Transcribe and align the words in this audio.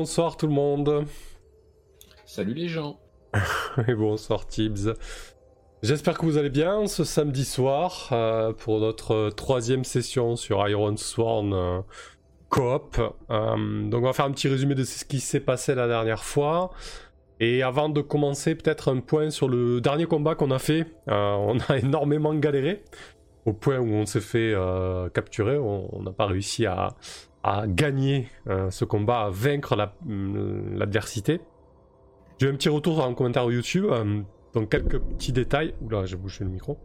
Bonsoir 0.00 0.38
tout 0.38 0.46
le 0.46 0.54
monde. 0.54 1.04
Salut 2.24 2.54
les 2.54 2.68
gens. 2.68 2.98
Et 3.86 3.92
bonsoir 3.92 4.46
Tibbs. 4.46 4.94
J'espère 5.82 6.16
que 6.16 6.24
vous 6.24 6.38
allez 6.38 6.48
bien 6.48 6.86
ce 6.86 7.04
samedi 7.04 7.44
soir 7.44 8.08
euh, 8.10 8.54
pour 8.54 8.80
notre 8.80 9.28
troisième 9.28 9.84
session 9.84 10.36
sur 10.36 10.66
Iron 10.66 10.96
Sworn 10.96 11.52
euh, 11.52 11.80
Coop. 12.48 12.98
Euh, 13.30 13.90
donc 13.90 14.02
on 14.02 14.06
va 14.06 14.14
faire 14.14 14.24
un 14.24 14.30
petit 14.30 14.48
résumé 14.48 14.74
de 14.74 14.84
ce 14.84 15.04
qui 15.04 15.20
s'est 15.20 15.38
passé 15.38 15.74
la 15.74 15.86
dernière 15.86 16.24
fois. 16.24 16.70
Et 17.38 17.62
avant 17.62 17.90
de 17.90 18.00
commencer, 18.00 18.54
peut-être 18.54 18.90
un 18.90 19.00
point 19.00 19.28
sur 19.28 19.50
le 19.50 19.82
dernier 19.82 20.06
combat 20.06 20.34
qu'on 20.34 20.50
a 20.50 20.58
fait. 20.58 20.86
on 21.08 21.58
a 21.68 21.76
énormément 21.78 22.34
galéré 22.34 22.84
au 23.44 23.52
point 23.52 23.78
où 23.78 23.92
on 23.92 24.06
s'est 24.06 24.20
fait 24.20 24.54
capturer. 25.12 25.58
On 25.58 26.00
n'a 26.02 26.12
pas 26.12 26.24
réussi 26.24 26.64
à, 26.64 26.94
à 27.42 27.64
gagner 27.66 28.28
ce 28.70 28.84
combat, 28.84 29.22
à 29.22 29.30
vaincre 29.30 29.76
l'adversité. 30.06 31.40
J'ai 32.38 32.48
un 32.48 32.54
petit 32.54 32.68
retour 32.68 33.04
en 33.04 33.14
commentaire 33.14 33.50
YouTube. 33.50 33.86
Donc 34.54 34.70
quelques 34.70 34.98
petits 34.98 35.32
détails. 35.32 35.74
Oula, 35.80 36.06
j'ai 36.06 36.16
bougé 36.16 36.44
le 36.44 36.50
micro. 36.50 36.78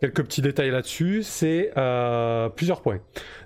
Quelques 0.00 0.22
petits 0.24 0.42
détails 0.42 0.70
là-dessus. 0.70 1.22
C'est 1.22 1.72
euh, 1.76 2.48
plusieurs 2.50 2.82
points. 2.82 3.00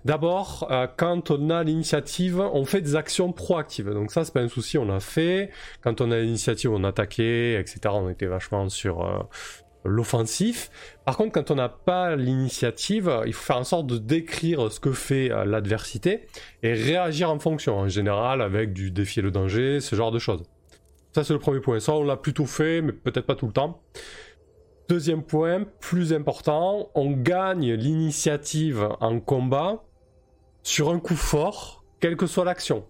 D'abord, 0.04 0.68
euh, 0.70 0.86
quand 0.96 1.30
on 1.30 1.50
a 1.50 1.62
l'initiative, 1.62 2.40
on 2.40 2.64
fait 2.64 2.80
des 2.80 2.96
actions 2.96 3.32
proactives. 3.32 3.90
Donc 3.90 4.10
ça, 4.10 4.24
c'est 4.24 4.34
pas 4.34 4.40
un 4.40 4.48
souci, 4.48 4.78
on 4.78 4.84
l'a 4.84 5.00
fait. 5.00 5.50
Quand 5.82 6.00
on 6.00 6.10
a 6.10 6.18
l'initiative, 6.20 6.72
on 6.72 6.84
attaquait, 6.84 7.60
etc. 7.60 7.80
On 7.92 8.08
était 8.08 8.26
vachement 8.26 8.68
sur 8.68 9.04
euh, 9.04 9.18
l'offensif. 9.84 10.70
Par 11.04 11.16
contre, 11.16 11.32
quand 11.32 11.50
on 11.50 11.56
n'a 11.56 11.68
pas 11.68 12.16
l'initiative, 12.16 13.22
il 13.26 13.32
faut 13.32 13.44
faire 13.44 13.58
en 13.58 13.64
sorte 13.64 13.86
de 13.86 13.98
décrire 13.98 14.70
ce 14.72 14.80
que 14.80 14.92
fait 14.92 15.28
l'adversité 15.44 16.26
et 16.62 16.72
réagir 16.72 17.30
en 17.30 17.38
fonction. 17.38 17.78
En 17.78 17.88
général, 17.88 18.40
avec 18.40 18.72
du 18.72 18.90
défier 18.90 19.22
le 19.22 19.30
danger, 19.30 19.80
ce 19.80 19.96
genre 19.96 20.10
de 20.10 20.18
choses. 20.18 20.42
Ça, 21.14 21.22
c'est 21.22 21.32
le 21.32 21.38
premier 21.38 21.60
point. 21.60 21.78
Ça, 21.80 21.92
on 21.92 22.02
l'a 22.02 22.16
plutôt 22.16 22.46
fait, 22.46 22.82
mais 22.82 22.92
peut-être 22.92 23.26
pas 23.26 23.36
tout 23.36 23.46
le 23.46 23.52
temps. 23.52 23.82
Deuxième 24.88 25.22
point, 25.22 25.64
plus 25.80 26.12
important, 26.12 26.90
on 26.94 27.12
gagne 27.12 27.72
l'initiative 27.72 28.88
en 29.00 29.20
combat 29.20 29.84
sur 30.62 30.90
un 30.90 30.98
coup 30.98 31.16
fort, 31.16 31.84
quelle 32.00 32.16
que 32.16 32.26
soit 32.26 32.44
l'action. 32.44 32.84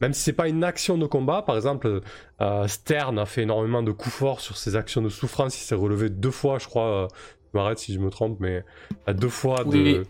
Même 0.00 0.12
si 0.12 0.22
c'est 0.22 0.32
pas 0.32 0.48
une 0.48 0.62
action 0.62 0.96
de 0.96 1.06
combat, 1.06 1.42
par 1.42 1.56
exemple, 1.56 2.02
euh, 2.40 2.68
Stern 2.68 3.18
a 3.18 3.26
fait 3.26 3.42
énormément 3.42 3.82
de 3.82 3.90
coups 3.90 4.14
forts 4.14 4.40
sur 4.40 4.56
ses 4.56 4.76
actions 4.76 5.02
de 5.02 5.08
souffrance, 5.08 5.60
il 5.60 5.64
s'est 5.64 5.74
relevé 5.74 6.08
deux 6.08 6.30
fois, 6.30 6.58
je 6.58 6.66
crois, 6.66 7.04
euh, 7.04 7.08
je 7.52 7.58
m'arrête 7.58 7.78
si 7.78 7.94
je 7.94 7.98
me 7.98 8.10
trompe, 8.10 8.38
mais 8.40 8.64
à 9.06 9.12
deux 9.12 9.28
fois 9.28 9.64
de... 9.64 9.70
Oui, 9.70 10.00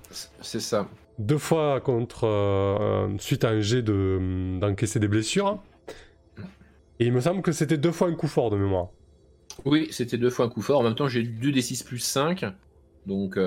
c'est 0.40 0.60
ça. 0.60 0.88
Deux 1.18 1.38
fois 1.38 1.80
contre... 1.80 2.26
Euh, 2.26 3.08
suite 3.18 3.44
à 3.44 3.50
un 3.50 3.60
jet 3.60 3.82
d'encaisser 3.82 5.00
des 5.00 5.08
blessures. 5.08 5.62
Et 7.00 7.06
il 7.06 7.12
me 7.12 7.20
semble 7.20 7.42
que 7.42 7.52
c'était 7.52 7.78
deux 7.78 7.92
fois 7.92 8.08
un 8.08 8.14
coup 8.14 8.28
fort 8.28 8.50
de 8.50 8.56
mémoire. 8.56 8.88
Oui, 9.64 9.88
c'était 9.90 10.18
deux 10.18 10.30
fois 10.30 10.46
un 10.46 10.48
coup 10.48 10.62
fort. 10.62 10.80
En 10.80 10.82
même 10.82 10.94
temps, 10.94 11.08
j'ai 11.08 11.22
2 11.22 11.50
d 11.50 11.62
6 11.62 11.82
plus 11.84 11.98
5. 11.98 12.44
Donc, 13.06 13.38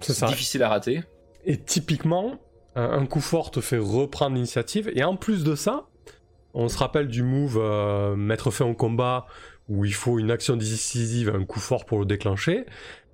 c'est 0.00 0.26
difficile 0.26 0.62
à 0.62 0.68
rater. 0.68 1.02
Et 1.44 1.56
typiquement, 1.56 2.38
un 2.82 3.06
coup 3.06 3.20
fort 3.20 3.50
te 3.50 3.60
fait 3.60 3.78
reprendre 3.78 4.36
l'initiative. 4.36 4.90
Et 4.94 5.02
en 5.04 5.16
plus 5.16 5.44
de 5.44 5.54
ça, 5.54 5.88
on 6.54 6.68
se 6.68 6.78
rappelle 6.78 7.08
du 7.08 7.22
move 7.22 7.58
euh, 7.60 8.16
mettre 8.16 8.50
fin 8.50 8.64
au 8.64 8.74
combat 8.74 9.26
où 9.68 9.84
il 9.84 9.94
faut 9.94 10.18
une 10.18 10.30
action 10.30 10.56
décisive, 10.56 11.28
un 11.34 11.44
coup 11.44 11.60
fort 11.60 11.84
pour 11.84 11.98
le 11.98 12.06
déclencher. 12.06 12.64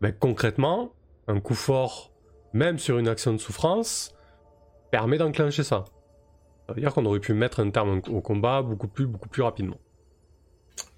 Mais 0.01 0.13
ben, 0.13 0.17
concrètement, 0.19 0.93
un 1.27 1.41
coup 1.41 1.55
fort, 1.55 2.13
même 2.53 2.79
sur 2.79 2.99
une 2.99 3.09
action 3.09 3.33
de 3.33 3.39
souffrance, 3.39 4.15
permet 4.91 5.19
d'enclencher 5.19 5.65
ça. 5.65 5.85
Ça 6.67 6.73
veut 6.73 6.81
dire 6.81 6.95
qu'on 6.95 7.05
aurait 7.05 7.21
pu 7.21 7.35
mettre 7.35 7.61
un 7.61 7.71
terme 7.71 8.01
au 8.09 8.21
combat 8.21 8.63
beaucoup 8.63 8.89
plus, 8.89 9.07
beaucoup 9.07 9.29
plus 9.29 9.43
rapidement. 9.43 9.79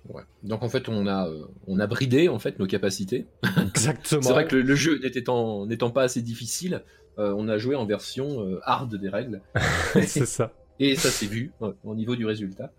Ouais. 0.09 0.22
Donc 0.43 0.62
en 0.62 0.69
fait, 0.69 0.88
on 0.88 1.06
a, 1.06 1.28
euh, 1.28 1.47
on 1.66 1.81
a 1.81 1.87
bridé 1.87 2.28
en 2.28 2.38
fait 2.38 2.59
nos 2.59 2.66
capacités. 2.66 3.26
Exactement. 3.60 4.22
c'est 4.22 4.32
vrai 4.32 4.47
que 4.47 4.55
le, 4.55 4.75
jeu 4.75 5.00
n'étant, 5.03 5.66
n'étant 5.66 5.91
pas 5.91 6.03
assez 6.03 6.22
difficile, 6.22 6.84
euh, 7.19 7.34
on 7.37 7.49
a 7.49 7.59
joué 7.59 7.75
en 7.75 7.87
version 7.87 8.47
euh, 8.47 8.60
hard 8.65 8.94
des 8.94 9.09
règles. 9.09 9.41
c'est 9.93 10.27
ça. 10.27 10.53
Et 10.78 10.94
ça 10.97 11.09
s'est 11.09 11.27
vu 11.27 11.53
au 11.84 11.94
niveau 11.94 12.16
du 12.16 12.27
résultat. 12.27 12.71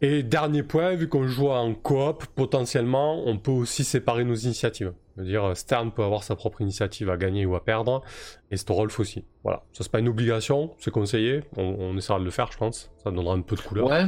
Et 0.00 0.22
dernier 0.22 0.62
point, 0.62 0.94
vu 0.94 1.08
qu'on 1.08 1.26
joue 1.26 1.48
en 1.48 1.74
coop, 1.74 2.26
potentiellement, 2.34 3.26
on 3.26 3.38
peut 3.38 3.50
aussi 3.50 3.84
séparer 3.84 4.24
nos 4.24 4.34
initiatives. 4.34 4.92
dire 5.16 5.56
Stern 5.56 5.92
peut 5.92 6.02
avoir 6.02 6.22
sa 6.22 6.36
propre 6.36 6.60
initiative 6.60 7.10
à 7.10 7.16
gagner 7.16 7.46
ou 7.46 7.54
à 7.56 7.64
perdre, 7.64 8.02
et 8.50 8.56
Storolf 8.56 9.00
aussi. 9.00 9.24
Voilà, 9.44 9.62
ça 9.72 9.82
c'est 9.82 9.90
pas 9.90 10.00
une 10.00 10.08
obligation, 10.08 10.74
c'est 10.78 10.90
conseillé, 10.90 11.42
on, 11.56 11.96
essaiera 11.96 12.18
de 12.18 12.24
le 12.24 12.30
faire, 12.30 12.52
je 12.52 12.58
pense. 12.58 12.92
Ça 13.02 13.10
donnera 13.10 13.34
un 13.34 13.40
peu 13.40 13.56
de 13.56 13.62
couleur. 13.62 13.86
Ouais. 13.86 14.04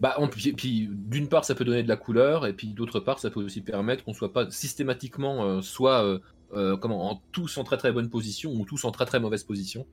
Bah, 0.00 0.16
puis, 0.30 0.88
d'une 0.90 1.28
part, 1.28 1.44
ça 1.44 1.54
peut 1.54 1.64
donner 1.64 1.82
de 1.82 1.88
la 1.88 1.96
couleur, 1.96 2.46
et 2.46 2.52
puis 2.52 2.68
d'autre 2.68 3.00
part, 3.00 3.18
ça 3.18 3.30
peut 3.30 3.40
aussi 3.42 3.62
permettre 3.62 4.04
qu'on 4.04 4.14
soit 4.14 4.32
pas 4.32 4.50
systématiquement 4.50 5.44
euh, 5.44 5.60
soit 5.60 6.20
euh, 6.54 6.76
comment 6.76 7.10
en 7.10 7.22
tous 7.32 7.58
en 7.58 7.64
très 7.64 7.76
très 7.76 7.92
bonne 7.92 8.10
position 8.10 8.52
ou 8.52 8.64
tous 8.64 8.84
en 8.84 8.90
très 8.90 9.06
très 9.06 9.20
mauvaise 9.20 9.44
position. 9.44 9.86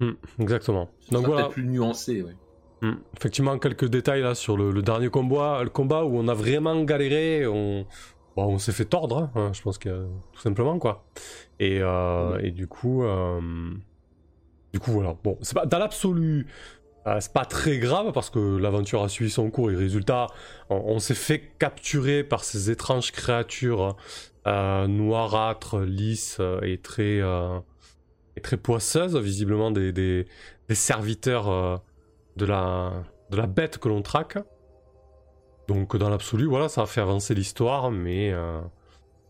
Hmm, 0.00 0.12
exactement. 0.40 0.90
Donc 1.10 1.26
voilà. 1.26 1.48
Plus 1.48 1.64
nuancé, 1.64 2.22
ouais. 2.22 2.36
Hmm. 2.82 2.96
Effectivement, 3.16 3.58
quelques 3.58 3.88
détails 3.88 4.22
là 4.22 4.34
sur 4.34 4.56
le, 4.56 4.82
dernier 4.82 5.08
combat, 5.08 5.62
le 5.62 5.70
combat 5.70 6.04
où 6.04 6.16
on 6.16 6.28
a 6.28 6.34
vraiment 6.34 6.82
galéré, 6.82 7.46
on, 7.46 7.86
on 8.36 8.58
s'est 8.58 8.72
fait 8.72 8.84
tordre, 8.84 9.30
hein, 9.34 9.52
je 9.52 9.62
pense 9.62 9.78
que 9.78 10.06
tout 10.32 10.40
simplement 10.40 10.78
quoi. 10.78 11.06
Et, 11.60 11.78
euh, 11.80 12.38
et 12.42 12.50
du 12.50 12.66
coup, 12.66 13.04
euh, 13.04 13.40
du 14.72 14.80
coup 14.80 14.90
voilà. 14.90 15.16
Bon, 15.22 15.38
c'est 15.40 15.54
pas 15.54 15.66
dans 15.66 15.78
l'absolu, 15.78 16.46
euh, 17.06 17.18
c'est 17.20 17.32
pas 17.32 17.44
très 17.44 17.78
grave 17.78 18.12
parce 18.12 18.30
que 18.30 18.56
l'aventure 18.56 19.02
a 19.02 19.08
suivi 19.08 19.30
son 19.30 19.50
cours 19.50 19.70
et 19.70 19.76
résultat, 19.76 20.28
on, 20.70 20.98
s'est 20.98 21.14
fait 21.14 21.52
capturer 21.58 22.24
par 22.24 22.44
ces 22.44 22.70
étranges 22.70 23.12
créatures 23.12 23.96
noirâtres, 24.46 25.80
lisses 25.80 26.40
et 26.62 26.78
très 26.78 27.20
et 28.36 28.40
très 28.40 28.56
poisseuses, 28.56 29.16
visiblement 29.16 29.70
des, 29.70 30.26
serviteurs 30.70 31.82
de 32.36 32.44
la, 32.44 33.46
bête 33.46 33.78
que 33.78 33.88
l'on 33.88 34.02
traque. 34.02 34.38
Donc 35.68 35.96
dans 35.96 36.08
l'absolu, 36.08 36.46
voilà, 36.46 36.68
ça 36.68 36.82
a 36.82 36.86
fait 36.86 37.00
avancer 37.00 37.34
l'histoire, 37.34 37.90
mais, 37.90 38.32
euh, 38.32 38.60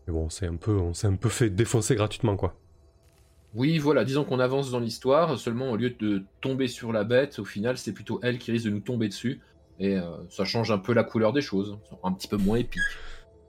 bon, 0.07 0.27
un 0.41 0.55
peu, 0.55 0.77
on 0.77 0.93
s'est 0.93 1.07
un 1.07 1.15
peu 1.15 1.29
fait 1.29 1.49
défoncer 1.49 1.95
gratuitement, 1.95 2.35
quoi. 2.35 2.55
Oui, 3.55 3.77
voilà, 3.77 4.03
disons 4.03 4.25
qu'on 4.25 4.39
avance 4.39 4.69
dans 4.71 4.79
l'histoire, 4.79 5.39
seulement 5.39 5.71
au 5.71 5.77
lieu 5.77 5.89
de 5.91 6.23
tomber 6.41 6.67
sur 6.67 6.91
la 6.91 7.03
bête, 7.03 7.39
au 7.39 7.45
final, 7.45 7.77
c'est 7.77 7.93
plutôt 7.93 8.19
elle 8.21 8.37
qui 8.37 8.51
risque 8.51 8.65
de 8.65 8.71
nous 8.71 8.81
tomber 8.81 9.07
dessus, 9.07 9.41
et 9.79 9.97
euh, 9.97 10.03
ça 10.29 10.45
change 10.45 10.71
un 10.71 10.77
peu 10.77 10.93
la 10.93 11.03
couleur 11.03 11.33
des 11.33 11.41
choses, 11.41 11.77
un 12.03 12.11
petit 12.11 12.27
peu 12.27 12.37
moins 12.37 12.57
épique. 12.57 12.81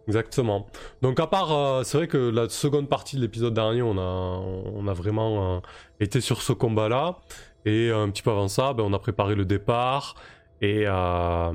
Exactement. 0.06 0.68
Donc 1.02 1.18
à 1.18 1.26
part, 1.26 1.52
euh, 1.52 1.82
c'est 1.82 1.98
vrai 1.98 2.06
que 2.06 2.16
la 2.16 2.48
seconde 2.48 2.88
partie 2.88 3.16
de 3.16 3.20
l'épisode 3.20 3.54
dernier, 3.54 3.82
on 3.82 3.98
a, 3.98 4.94
vraiment 4.94 5.60
été 5.98 6.20
sur 6.20 6.40
ce 6.40 6.52
combat-là. 6.52 7.18
Et 7.64 7.90
un 7.90 8.08
petit 8.10 8.22
peu 8.22 8.30
avant 8.30 8.46
ça, 8.46 8.72
ben, 8.72 8.84
on 8.84 8.92
a 8.92 8.98
préparé 9.00 9.34
le 9.34 9.44
départ 9.44 10.14
et, 10.60 10.84
euh, 10.86 11.52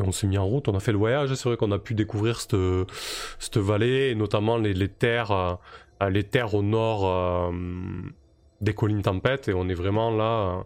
on 0.00 0.12
s'est 0.12 0.28
mis 0.28 0.38
en 0.38 0.46
route, 0.46 0.68
on 0.68 0.76
a 0.76 0.80
fait 0.80 0.92
le 0.92 0.98
voyage. 0.98 1.34
C'est 1.34 1.48
vrai 1.48 1.56
qu'on 1.56 1.72
a 1.72 1.78
pu 1.78 1.94
découvrir 1.94 2.40
cette, 2.40 2.56
cette 3.40 3.58
vallée 3.58 4.10
et 4.10 4.14
notamment 4.14 4.56
les, 4.56 4.88
terres, 4.88 5.32
euh, 5.32 5.54
les 6.10 6.24
terres 6.24 6.54
au 6.54 6.62
nord 6.62 7.06
euh, 7.06 7.52
des 8.60 8.74
collines 8.74 9.02
tempêtes 9.02 9.48
et 9.48 9.54
on 9.54 9.68
est 9.68 9.74
vraiment 9.74 10.10
là 10.10 10.64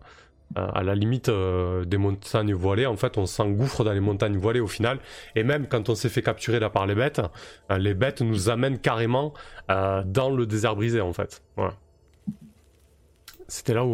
à 0.54 0.82
la 0.82 0.94
limite 0.94 1.30
des 1.30 1.96
montagnes 1.96 2.52
voilées. 2.52 2.84
En 2.84 2.96
fait, 2.96 3.16
on 3.16 3.24
s'engouffre 3.24 3.84
dans 3.84 3.92
les 3.92 4.00
montagnes 4.00 4.36
voilées 4.36 4.60
au 4.60 4.66
final. 4.66 4.98
Et 5.34 5.44
même 5.44 5.66
quand 5.66 5.88
on 5.88 5.94
s'est 5.94 6.10
fait 6.10 6.20
capturer 6.20 6.60
là 6.60 6.68
par 6.68 6.86
les 6.86 6.94
bêtes, 6.94 7.22
les 7.70 7.94
bêtes 7.94 8.20
nous 8.20 8.50
amènent 8.50 8.78
carrément 8.78 9.32
dans 9.68 10.30
le 10.30 10.44
désert 10.44 10.76
brisé 10.76 11.00
en 11.00 11.14
fait. 11.14 11.42
Voilà. 11.56 11.72
C'était 13.52 13.74
là 13.74 13.84
où 13.84 13.90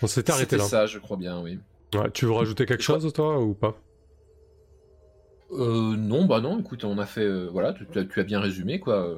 on, 0.00 0.06
s'était 0.06 0.30
arrêté 0.30 0.56
là. 0.56 0.62
Ça, 0.62 0.86
je 0.86 1.00
crois 1.00 1.16
bien, 1.16 1.40
oui. 1.40 1.58
tu 2.12 2.26
veux 2.26 2.32
rajouter 2.32 2.66
quelque 2.66 2.84
chose, 2.84 3.12
toi, 3.12 3.40
ou 3.40 3.52
pas? 3.52 3.74
Euh, 5.50 5.96
Non, 5.96 6.24
bah 6.26 6.40
non, 6.40 6.60
écoute, 6.60 6.84
on 6.84 6.98
a 6.98 7.04
fait. 7.04 7.24
Euh, 7.24 7.48
voilà, 7.50 7.74
tu, 7.74 8.20
as 8.20 8.22
bien 8.22 8.38
résumé, 8.38 8.78
quoi. 8.78 9.16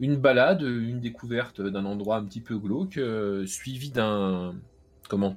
Une 0.00 0.16
balade, 0.16 0.62
une 0.62 1.00
découverte 1.00 1.60
d'un 1.60 1.84
endroit 1.84 2.16
un 2.16 2.24
petit 2.24 2.40
peu 2.40 2.58
glauque, 2.58 2.98
euh, 2.98 3.46
suivi 3.46 3.90
d'un. 3.90 4.54
Comment 5.08 5.36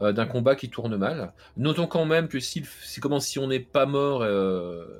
d'un 0.00 0.26
combat 0.26 0.56
qui 0.56 0.68
tourne 0.68 0.96
mal. 0.96 1.32
Notons 1.56 1.86
quand 1.86 2.06
même 2.06 2.26
que 2.26 2.40
si, 2.40 2.64
c'est 2.82 3.00
comment 3.00 3.20
si 3.20 3.38
on 3.38 3.46
n'est 3.46 3.60
pas 3.60 3.86
mort 3.86 4.26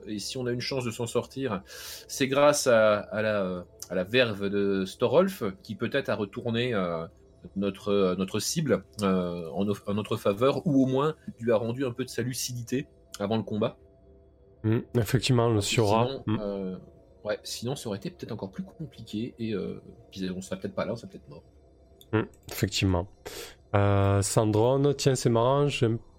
et 0.06 0.20
si 0.20 0.38
on 0.38 0.46
a 0.46 0.52
une 0.52 0.60
chance 0.60 0.84
de 0.84 0.92
s'en 0.92 1.08
sortir, 1.08 1.60
c'est 2.06 2.28
grâce 2.28 2.68
à, 2.68 3.08
la, 3.10 3.64
à, 3.90 3.94
la, 3.96 4.04
verve 4.04 4.48
de 4.48 4.84
Storolf 4.84 5.42
qui 5.64 5.74
peut-être 5.74 6.08
a 6.08 6.14
retourné 6.14 6.72
notre, 7.56 7.88
euh, 7.88 8.16
notre 8.16 8.40
cible 8.40 8.84
euh, 9.02 9.48
en, 9.50 9.64
notre 9.94 10.16
faveur, 10.16 10.66
ou 10.66 10.82
au 10.82 10.86
moins 10.86 11.14
lui 11.40 11.52
a 11.52 11.56
rendu 11.56 11.84
un 11.84 11.92
peu 11.92 12.04
de 12.04 12.08
sa 12.08 12.22
lucidité 12.22 12.86
avant 13.18 13.36
le 13.36 13.42
combat. 13.42 13.76
Mmh, 14.64 14.78
effectivement, 14.96 15.48
le 15.48 15.60
Siora. 15.60 16.06
Sinon, 16.06 16.22
mmh. 16.26 16.78
Euh, 17.24 17.28
ouais, 17.28 17.38
sinon, 17.42 17.76
ça 17.76 17.88
aurait 17.88 17.98
été 17.98 18.10
peut-être 18.10 18.32
encore 18.32 18.50
plus 18.50 18.64
compliqué 18.64 19.34
et 19.38 19.54
on 19.56 20.40
serait 20.42 20.58
peut-être 20.58 20.74
pas 20.74 20.84
là, 20.84 20.92
on 20.92 20.96
serait 20.96 21.08
peut-être 21.08 21.28
mort. 21.28 21.42
Hmm, 22.12 22.24
effectivement. 22.50 23.08
Euh, 23.74 24.20
Sandrone, 24.20 24.94
tiens, 24.94 25.14
c'est 25.14 25.30
marrant, 25.30 25.66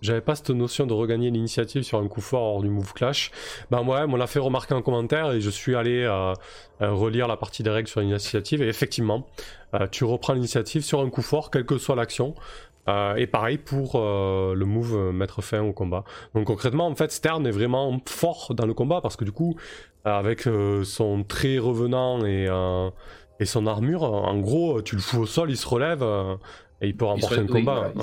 j'avais 0.02 0.22
pas 0.22 0.36
cette 0.36 0.50
notion 0.50 0.88
de 0.88 0.94
regagner 0.94 1.30
l'initiative 1.30 1.84
sur 1.84 2.00
un 2.00 2.08
coup 2.08 2.22
fort 2.22 2.42
hors 2.42 2.62
du 2.64 2.70
move 2.70 2.94
clash. 2.94 3.32
Ben 3.70 3.84
ouais, 3.84 4.02
on 4.08 4.16
l'a 4.16 4.26
fait 4.26 4.40
remarquer 4.40 4.74
en 4.74 4.82
commentaire 4.82 5.32
et 5.32 5.40
je 5.42 5.52
suis 5.52 5.76
allé 5.76 6.02
euh, 6.02 6.34
euh, 6.82 6.92
relire 6.92 7.28
la 7.28 7.38
partie 7.38 7.62
des 7.62 7.70
règles 7.70 7.88
sur 7.88 8.02
l'initiative 8.02 8.64
et 8.64 8.68
effectivement, 8.68 9.28
tu 9.92 10.04
reprends 10.04 10.34
l'initiative 10.34 10.84
sur 10.84 11.00
un 11.02 11.10
coup 11.10 11.24
fort, 11.24 11.50
quelle 11.50 11.66
que 11.66 11.80
soit 11.80 11.96
l'action. 11.96 12.36
Et 12.88 13.28
pareil 13.28 13.58
pour 13.58 14.00
le 14.00 14.66
move 14.66 15.14
mettre 15.14 15.42
fin 15.42 15.62
au 15.62 15.74
combat. 15.74 16.04
Donc 16.36 16.48
concrètement, 16.48 16.88
en 16.88 16.96
fait, 16.96 17.12
Stern 17.12 17.46
est 17.48 17.52
vraiment 17.52 18.02
fort 18.08 18.54
dans 18.56 18.66
le 18.66 18.74
combat 18.74 19.02
parce 19.02 19.16
que 19.16 19.26
du 19.26 19.32
coup, 19.32 19.56
avec 20.06 20.48
son 20.84 21.24
trait 21.24 21.60
revenant 21.60 22.26
et, 22.26 22.48
et 23.40 23.46
son 23.46 23.68
armure, 23.68 24.04
en 24.04 24.38
gros, 24.40 24.82
tu 24.82 24.96
le 24.96 25.02
fous 25.02 25.22
au 25.22 25.26
sol, 25.26 25.50
il 25.50 25.58
se 25.58 25.68
relève 25.68 26.04
et 26.84 26.88
il 26.88 26.98
peut 26.98 27.06
remporter 27.06 27.40
un 27.40 27.48
combat. 27.48 27.94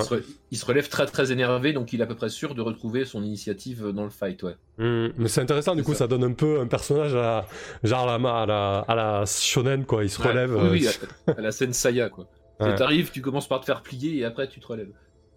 il, 0.50 0.56
se 0.56 0.64
relève 0.64 0.88
très 0.88 1.04
très 1.04 1.32
énervé, 1.32 1.74
donc 1.74 1.92
il 1.92 2.00
est 2.00 2.02
à 2.02 2.06
peu 2.06 2.14
près 2.14 2.30
sûr 2.30 2.54
de 2.54 2.62
retrouver 2.62 3.04
son 3.04 3.22
initiative 3.22 3.88
dans 3.88 4.04
le 4.04 4.10
fight, 4.10 4.42
ouais. 4.42 4.56
Hmm, 4.78 5.08
mais 5.18 5.28
c'est 5.28 5.42
intéressant, 5.42 5.76
du 5.76 5.82
coup, 5.82 5.92
ça. 5.92 6.06
donne 6.06 6.24
un 6.24 6.32
peu 6.32 6.60
un 6.60 6.66
personnage 6.66 7.14
à, 7.14 7.46
genre 7.84 8.08
à 8.08 8.46
la, 8.46 8.78
à 8.78 8.94
la, 8.94 9.24
shonen, 9.26 9.84
quoi. 9.84 10.02
Il 10.02 10.08
se 10.08 10.20
relève. 10.20 10.56
Oui, 10.72 10.86
euh, 10.86 11.34
à, 11.36 11.40
la 11.42 11.52
scène 11.52 11.74
Saya, 11.74 12.08
quoi. 12.08 12.26
Ouais. 12.60 12.74
T'arrives, 12.74 13.10
tu 13.10 13.22
commences 13.22 13.48
par 13.48 13.60
te 13.60 13.64
faire 13.64 13.82
plier 13.82 14.18
et 14.18 14.24
après 14.24 14.48
tu 14.48 14.60
te 14.60 14.66
relèves. 14.66 14.92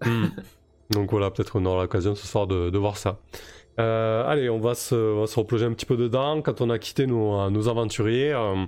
Hmm. 0.05 0.27
Donc 0.89 1.11
voilà, 1.11 1.31
peut-être 1.31 1.51
qu'on 1.51 1.65
aura 1.65 1.83
l'occasion 1.83 2.15
ce 2.15 2.27
soir 2.27 2.47
de, 2.47 2.77
voir 2.77 2.97
ça. 2.97 3.19
Euh, 3.79 4.25
allez, 4.27 4.49
on 4.49 4.59
va, 4.59 4.75
se, 4.75 4.93
on 4.93 5.25
se 5.25 5.39
replonger 5.39 5.65
un 5.65 5.73
petit 5.73 5.85
peu 5.85 5.97
dedans. 5.97 6.41
Quand 6.41 6.61
on 6.61 6.69
a 6.69 6.77
quitté 6.77 7.07
nos, 7.07 7.49
nos 7.49 7.67
aventuriers, 7.69 8.33
euh, 8.33 8.65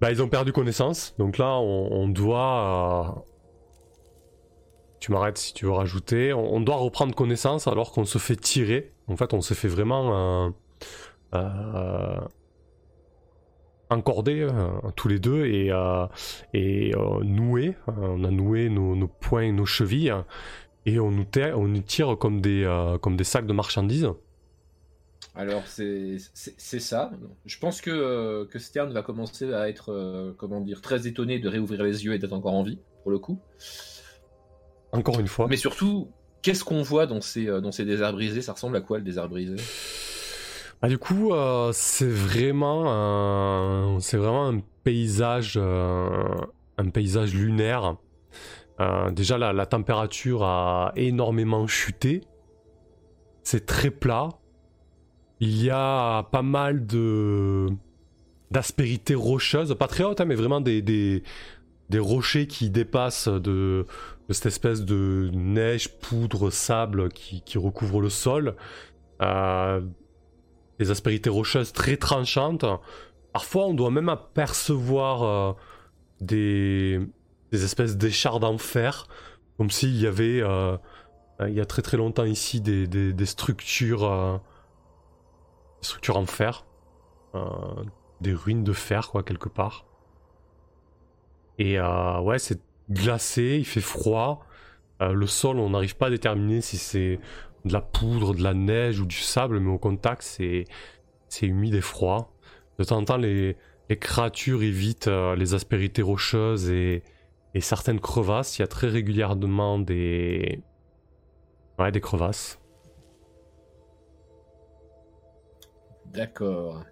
bah, 0.00 0.12
ils 0.12 0.22
ont 0.22 0.28
perdu 0.28 0.52
connaissance. 0.52 1.14
Donc 1.18 1.38
là, 1.38 1.56
on, 1.56 1.88
on 1.90 2.08
doit, 2.08 3.24
tu 5.00 5.10
m'arrêtes 5.10 5.38
si 5.38 5.54
tu 5.54 5.64
veux 5.64 5.72
rajouter. 5.72 6.32
On, 6.32 6.60
doit 6.60 6.76
reprendre 6.76 7.14
connaissance 7.14 7.66
alors 7.66 7.90
qu'on 7.92 8.04
se 8.04 8.18
fait 8.18 8.36
tirer. 8.36 8.92
En 9.08 9.16
fait, 9.16 9.32
on 9.32 9.40
s'est 9.40 9.54
fait 9.54 9.68
vraiment 9.68 10.52
euh, 13.90 13.96
euh, 13.96 14.50
euh, 14.50 14.90
tous 14.96 15.08
les 15.08 15.18
deux 15.18 15.46
et, 15.46 15.72
et 16.54 16.92
nouer. 17.22 17.76
On 17.86 18.24
a 18.24 18.30
noué 18.30 18.68
nos, 18.68 19.08
poings 19.08 19.42
et 19.42 19.52
nos 19.52 19.66
chevilles 19.66 20.14
et 20.86 20.98
on 20.98 21.10
nous, 21.10 21.26
on 21.54 21.68
nous 21.68 21.82
tire 21.82 22.16
comme 22.18 22.40
des, 22.40 22.66
comme 23.00 23.16
des 23.16 23.24
sacs 23.24 23.46
de 23.46 23.52
marchandises. 23.52 24.08
Alors 25.34 25.62
c'est 25.66 26.18
ça. 26.18 27.12
Je 27.46 27.58
pense 27.58 27.80
que, 27.80 28.44
que 28.44 28.58
Stern 28.58 28.92
va 28.92 29.02
commencer 29.02 29.52
à 29.52 29.68
être 29.68 30.34
comment 30.38 30.60
dire 30.60 30.80
très 30.80 31.06
étonné 31.06 31.38
de 31.38 31.48
réouvrir 31.48 31.82
les 31.82 32.04
yeux 32.04 32.14
et 32.14 32.18
d'être 32.18 32.32
encore 32.32 32.54
en 32.54 32.62
vie 32.62 32.78
pour 33.02 33.10
le 33.10 33.18
coup. 33.18 33.38
Encore 34.92 35.20
une 35.20 35.28
fois. 35.28 35.46
Mais 35.48 35.56
surtout, 35.56 36.10
qu'est-ce 36.42 36.64
qu'on 36.64 36.82
voit 36.82 37.06
dans 37.06 37.20
ces, 37.20 37.48
euh, 37.48 37.60
dans 37.60 37.72
ces 37.72 37.84
déserts 37.84 38.12
brisés 38.12 38.42
Ça 38.42 38.52
ressemble 38.52 38.76
à 38.76 38.80
quoi 38.80 38.98
le 38.98 39.04
désert 39.04 39.28
brisé 39.28 39.56
bah, 40.82 40.88
Du 40.88 40.98
coup, 40.98 41.32
euh, 41.32 41.70
c'est 41.72 42.08
vraiment, 42.08 42.90
un, 42.90 43.98
vraiment 43.98 44.48
un 44.48 44.60
paysage, 44.84 45.54
euh, 45.56 46.34
un 46.78 46.88
paysage 46.90 47.34
lunaire. 47.34 47.96
déjà, 49.12 49.38
la, 49.38 49.66
température 49.66 50.44
a 50.44 50.92
énormément 50.96 51.66
chuté. 51.66 52.22
C'est 53.42 53.66
très 53.66 53.90
plat. 53.90 54.28
Il 55.40 55.62
y 55.62 55.70
a 55.70 56.24
pas 56.24 56.42
mal 56.42 56.86
de 56.86 57.68
d'aspérités 58.50 59.14
rocheuses, 59.14 59.76
pas 59.78 59.86
très 59.86 60.02
hautes, 60.02 60.20
hein, 60.20 60.24
mais 60.24 60.34
vraiment 60.34 60.60
des, 60.60 60.82
des, 60.82 61.22
des 61.90 61.98
rochers 61.98 62.46
qui 62.46 62.70
dépassent 62.70 63.28
de, 63.28 63.84
cette 64.30 64.46
espèce 64.46 64.84
de 64.84 65.30
neige, 65.34 65.88
poudre, 65.98 66.50
sable 66.50 67.08
qui, 67.10 67.58
recouvre 67.58 68.00
le 68.00 68.08
sol. 68.08 68.56
Euh, 69.22 69.80
des 70.80 70.90
aspérités 70.90 71.30
rocheuses 71.30 71.72
très 71.72 71.96
tranchantes. 71.96 72.64
Parfois, 73.32 73.66
on 73.66 73.74
doit 73.74 73.92
même 73.92 74.08
apercevoir 74.08 75.22
euh, 75.22 75.52
des, 76.20 77.00
espèces 77.52 77.96
d'échardes 77.96 78.42
en 78.42 78.58
fer, 78.58 79.06
comme 79.56 79.70
s'il 79.70 79.96
y 79.96 80.06
avait, 80.06 80.40
euh, 80.40 80.76
il 81.46 81.54
y 81.54 81.60
a 81.60 81.66
très 81.66 81.82
très 81.82 81.96
longtemps 81.96 82.24
ici, 82.24 82.60
des, 82.60 83.26
structures, 83.26 84.40
des 85.80 85.86
structures 85.86 86.16
en 86.16 86.26
fer, 86.26 86.64
des 88.20 88.32
ruines 88.32 88.64
de 88.64 88.72
fer, 88.72 89.10
quoi, 89.10 89.22
quelque 89.22 89.48
part. 89.48 89.84
Et 91.58 91.78
ouais, 91.78 92.38
c'est 92.38 92.60
glacé, 92.90 93.56
il 93.58 93.66
fait 93.66 93.80
froid. 93.80 94.46
Euh, 95.02 95.12
le 95.12 95.26
sol, 95.26 95.58
on 95.58 95.70
n'arrive 95.70 95.96
pas 95.96 96.06
à 96.06 96.10
déterminer 96.10 96.60
si 96.60 96.76
c'est 96.76 97.20
de 97.64 97.72
la 97.72 97.80
poudre, 97.80 98.34
de 98.34 98.42
la 98.42 98.54
neige 98.54 99.00
ou 99.00 99.06
du 99.06 99.16
sable, 99.16 99.60
mais 99.60 99.70
au 99.70 99.78
contact, 99.78 100.22
c'est, 100.22 100.64
c'est 101.28 101.46
humide 101.46 101.74
et 101.74 101.80
froid. 101.80 102.32
De 102.78 102.84
temps 102.84 102.98
en 102.98 103.04
temps, 103.04 103.16
les, 103.16 103.56
les 103.88 103.98
créatures 103.98 104.62
évitent 104.62 105.08
euh, 105.08 105.36
les 105.36 105.54
aspérités 105.54 106.02
rocheuses 106.02 106.70
et, 106.70 107.02
et, 107.54 107.60
certaines 107.60 108.00
crevasses. 108.00 108.58
Il 108.58 108.62
y 108.62 108.64
a 108.64 108.68
très 108.68 108.88
régulièrement 108.88 109.78
des, 109.78 110.62
ouais, 111.78 111.92
des 111.92 112.00
crevasses. 112.00 112.58
D'accord. 116.06 116.84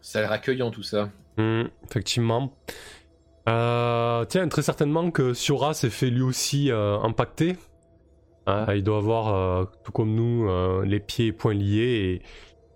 Ça 0.00 0.18
a 0.18 0.22
l'air 0.22 0.32
accueillant 0.32 0.70
tout 0.70 0.82
ça. 0.82 1.10
Mmh, 1.36 1.64
effectivement. 1.84 2.52
Euh, 3.48 4.24
tiens, 4.24 4.48
très 4.48 4.62
certainement 4.62 5.10
que 5.10 5.34
Siora 5.34 5.74
s'est 5.74 5.90
fait 5.90 6.10
lui 6.10 6.22
aussi 6.22 6.70
euh, 6.70 6.98
impacter. 7.00 7.56
Euh, 8.48 8.74
il 8.76 8.84
doit 8.84 8.98
avoir, 8.98 9.68
tout 9.82 9.92
comme 9.92 10.14
nous, 10.14 10.48
les 10.82 11.00
pieds 11.00 11.26
et 11.26 11.32
poings 11.32 11.54
liés 11.54 12.20
et 12.20 12.22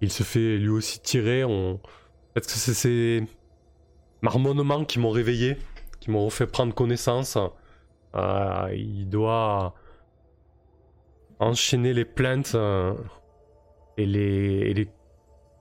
il 0.01 0.11
se 0.11 0.23
fait 0.23 0.57
lui 0.59 0.71
aussi 0.71 1.01
tirer. 1.01 1.45
On... 1.45 1.79
Peut-être 2.35 2.47
que 2.47 2.53
c'est 2.53 2.75
ces 2.75 3.25
marmonnements 4.23 4.85
qui 4.85 4.99
m'ont 4.99 5.11
réveillé, 5.11 5.57
qui 6.01 6.11
m'ont 6.11 6.31
fait 6.31 6.47
prendre 6.47 6.75
connaissance. 6.75 7.39
il 8.15 9.09
doit 9.09 9.75
enchaîner 11.39 11.93
les 11.93 12.05
plaintes 12.05 12.57
et 13.97 14.07
les, 14.07 14.89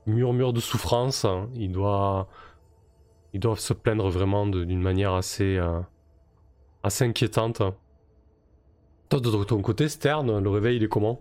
murmures 0.06 0.54
de 0.54 0.60
souffrance. 0.60 1.26
Il 1.56 1.72
doit 1.72 2.28
se 3.56 3.74
plaindre 3.74 4.10
vraiment 4.10 4.48
d'une 4.48 4.82
manière 4.82 5.20
euh, 5.42 5.82
assez 6.84 7.06
inquiétante. 7.06 7.62
De 9.12 9.44
ton 9.44 9.62
côté, 9.64 9.90
Stern, 9.90 10.40
le 10.40 10.50
réveil, 10.50 10.78
il 10.78 10.84
est 10.84 10.88
comment 10.88 11.20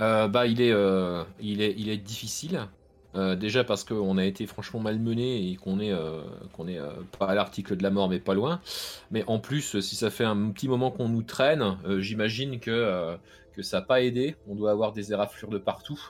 euh, 0.00 0.26
Bah, 0.26 0.46
il 0.46 0.60
est, 0.60 0.72
euh, 0.72 1.22
il 1.40 1.62
est, 1.62 1.74
il 1.78 1.88
est 1.88 1.96
difficile. 1.96 2.66
déjà 3.14 3.62
parce 3.62 3.84
qu'on 3.84 4.18
a 4.18 4.24
été 4.24 4.46
franchement 4.46 4.80
malmené 4.80 5.50
et 5.50 5.56
qu'on 5.56 5.78
est, 5.78 5.94
qu'on 6.54 6.66
est 6.66 6.80
pas 7.18 7.26
à 7.26 7.34
l'article 7.34 7.76
de 7.76 7.82
la 7.84 7.90
mort, 7.90 8.08
mais 8.08 8.18
pas 8.18 8.34
loin. 8.34 8.60
Mais 9.12 9.22
en 9.28 9.38
plus, 9.38 9.78
si 9.80 9.94
ça 9.94 10.10
fait 10.10 10.24
un 10.24 10.50
petit 10.50 10.66
moment 10.66 10.90
qu'on 10.90 11.08
nous 11.08 11.22
traîne, 11.22 11.78
j'imagine 11.98 12.58
que, 12.58 13.16
que 13.52 13.62
ça 13.62 13.78
n'a 13.78 13.86
pas 13.86 14.02
aidé. 14.02 14.34
On 14.48 14.56
doit 14.56 14.72
avoir 14.72 14.92
des 14.92 15.12
éraflures 15.12 15.50
de 15.50 15.58
partout. 15.58 16.00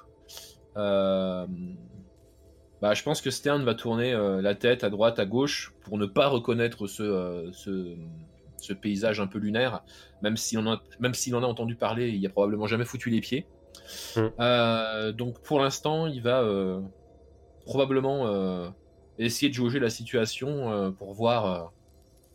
Euh, 2.78 2.88
bah, 2.88 2.94
je 2.94 3.02
pense 3.02 3.20
que 3.20 3.30
Stern 3.30 3.64
va 3.64 3.74
tourner 3.74 4.12
euh, 4.12 4.40
la 4.40 4.54
tête 4.54 4.84
à 4.84 4.90
droite, 4.90 5.18
à 5.18 5.26
gauche, 5.26 5.74
pour 5.82 5.98
ne 5.98 6.06
pas 6.06 6.28
reconnaître 6.28 6.86
ce, 6.86 7.02
euh, 7.02 7.52
ce, 7.52 8.72
paysage 8.72 9.20
un 9.20 9.26
peu 9.26 9.38
lunaire, 9.38 9.82
même 10.22 10.36
s'il 10.36 10.58
en, 10.58 10.72
a, 10.72 10.82
même 11.00 11.14
en 11.32 11.42
a 11.42 11.46
entendu 11.46 11.74
parler, 11.74 12.10
il 12.10 12.24
a 12.26 12.28
probablement 12.28 12.66
jamais 12.66 12.84
foutu 12.84 13.10
les 13.10 13.20
pieds. 13.20 13.46
Mm. 14.16 15.12
donc 15.12 15.40
pour 15.40 15.60
l'instant, 15.60 16.06
il 16.06 16.20
va 16.20 16.44
probablement 17.64 18.70
essayer 19.18 19.48
de 19.48 19.54
jauger 19.54 19.78
la 19.78 19.88
situation 19.88 20.92
pour 20.98 21.14
voir 21.14 21.72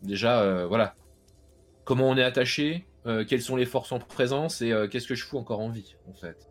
déjà 0.02 0.66
voilà 0.66 0.96
comment 1.84 2.08
on 2.08 2.16
est 2.16 2.24
attaché, 2.24 2.86
quelles 3.28 3.42
sont 3.42 3.54
les 3.54 3.66
forces 3.66 3.92
en 3.92 4.00
présence 4.00 4.62
et 4.62 4.72
qu'est-ce 4.90 5.06
que 5.06 5.14
je 5.14 5.24
fous 5.24 5.38
encore 5.38 5.60
en 5.60 5.68
vie 5.68 5.94
en 6.10 6.14
fait. 6.14 6.48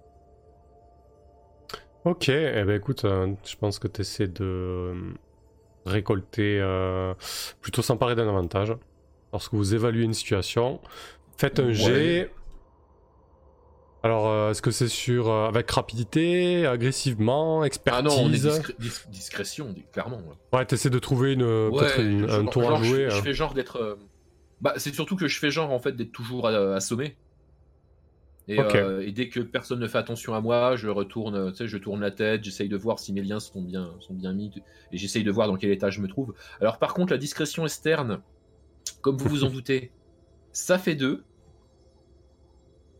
Ok, 2.05 2.27
eh 2.27 2.63
ben 2.65 2.75
écoute, 2.75 3.05
euh, 3.05 3.33
je 3.45 3.55
pense 3.55 3.79
que 3.79 3.87
tu 3.87 4.01
essaies 4.01 4.27
de 4.27 4.43
euh, 4.43 4.93
récolter, 5.85 6.59
euh, 6.59 7.13
plutôt 7.61 7.81
s'emparer 7.81 8.15
d'un 8.15 8.27
avantage. 8.27 8.75
Lorsque 9.31 9.53
vous 9.53 9.73
évaluez 9.73 10.03
une 10.03 10.13
situation, 10.13 10.81
faites 11.37 11.59
un 11.59 11.71
jet. 11.71 12.29
Alors, 14.03 14.49
est-ce 14.49 14.61
que 14.61 14.69
c'est 14.69 14.89
sur 14.89 15.31
avec 15.31 15.71
rapidité, 15.71 16.67
agressivement, 16.67 17.63
expertise 17.63 18.03
Ah 18.05 18.15
non, 18.15 18.25
on 18.25 18.33
est 18.33 19.09
discrétion, 19.09 19.73
clairement. 19.93 20.21
Ouais, 20.51 20.65
tu 20.65 20.75
essaies 20.75 20.89
de 20.89 20.99
trouver 20.99 21.33
une, 21.33 21.43
un 21.43 22.45
tour 22.47 22.69
à 22.69 22.83
jouer. 22.83 23.07
Je, 23.09 23.21
fais 23.21 23.33
genre 23.33 23.53
d'être. 23.53 23.97
Bah, 24.59 24.73
c'est 24.75 24.93
surtout 24.93 25.15
que 25.15 25.29
je 25.29 25.39
fais 25.39 25.51
genre 25.51 25.71
en 25.71 25.79
fait 25.79 25.93
d'être 25.93 26.11
toujours 26.11 26.47
assommé. 26.47 27.15
Et, 28.49 28.59
euh, 28.59 29.05
et 29.07 29.11
dès 29.13 29.29
que 29.29 29.39
personne 29.39 29.79
ne 29.79 29.87
fait 29.87 29.97
attention 29.97 30.33
à 30.35 30.41
moi, 30.41 30.75
je 30.75 30.89
retourne, 30.89 31.51
tu 31.51 31.57
sais, 31.59 31.67
je 31.67 31.77
tourne 31.77 32.01
la 32.01 32.11
tête, 32.11 32.43
j'essaye 32.43 32.67
de 32.67 32.75
voir 32.75 32.99
si 32.99 33.13
mes 33.13 33.21
liens 33.21 33.39
sont 33.39 33.61
bien, 33.61 33.91
sont 34.01 34.13
bien 34.13 34.33
mis, 34.33 34.51
et 34.91 34.97
j'essaye 34.97 35.23
de 35.23 35.31
voir 35.31 35.47
dans 35.47 35.55
quel 35.55 35.71
état 35.71 35.89
je 35.89 36.01
me 36.01 36.07
trouve. 36.09 36.33
Alors 36.59 36.77
par 36.77 36.93
contre, 36.93 37.13
la 37.13 37.17
discrétion 37.17 37.63
externe, 37.65 38.21
comme 39.01 39.17
vous 39.17 39.29
vous 39.29 39.43
en 39.45 39.49
doutez, 39.51 39.91
ça 40.51 40.77
fait 40.77 40.95
deux. 40.95 41.23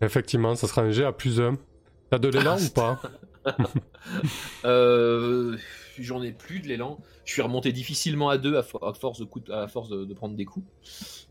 Effectivement, 0.02 0.56
ça 0.56 0.68
sera 0.68 0.82
un 0.82 0.92
G 0.92 1.04
à 1.04 1.12
plus 1.12 1.42
1. 1.42 1.58
T'as 2.10 2.20
de 2.20 2.30
l'élan 2.30 2.56
Ah, 2.60 2.64
ou 2.64 2.70
pas 2.74 3.02
Euh, 4.66 5.58
J'en 6.00 6.24
ai 6.24 6.32
plus 6.32 6.60
de 6.60 6.68
l'élan. 6.68 7.00
Je 7.26 7.34
suis 7.34 7.42
remonté 7.42 7.72
difficilement 7.72 8.30
à 8.30 8.38
deux 8.38 8.58
à, 8.58 8.62
fo- 8.62 8.84
à 8.88 8.94
force 8.94 9.20
de 9.20 9.26
coups, 9.26 9.50
à 9.52 9.68
force 9.68 9.90
de, 9.90 10.06
de 10.06 10.14
prendre 10.14 10.36
des 10.36 10.46
coups. 10.46 10.66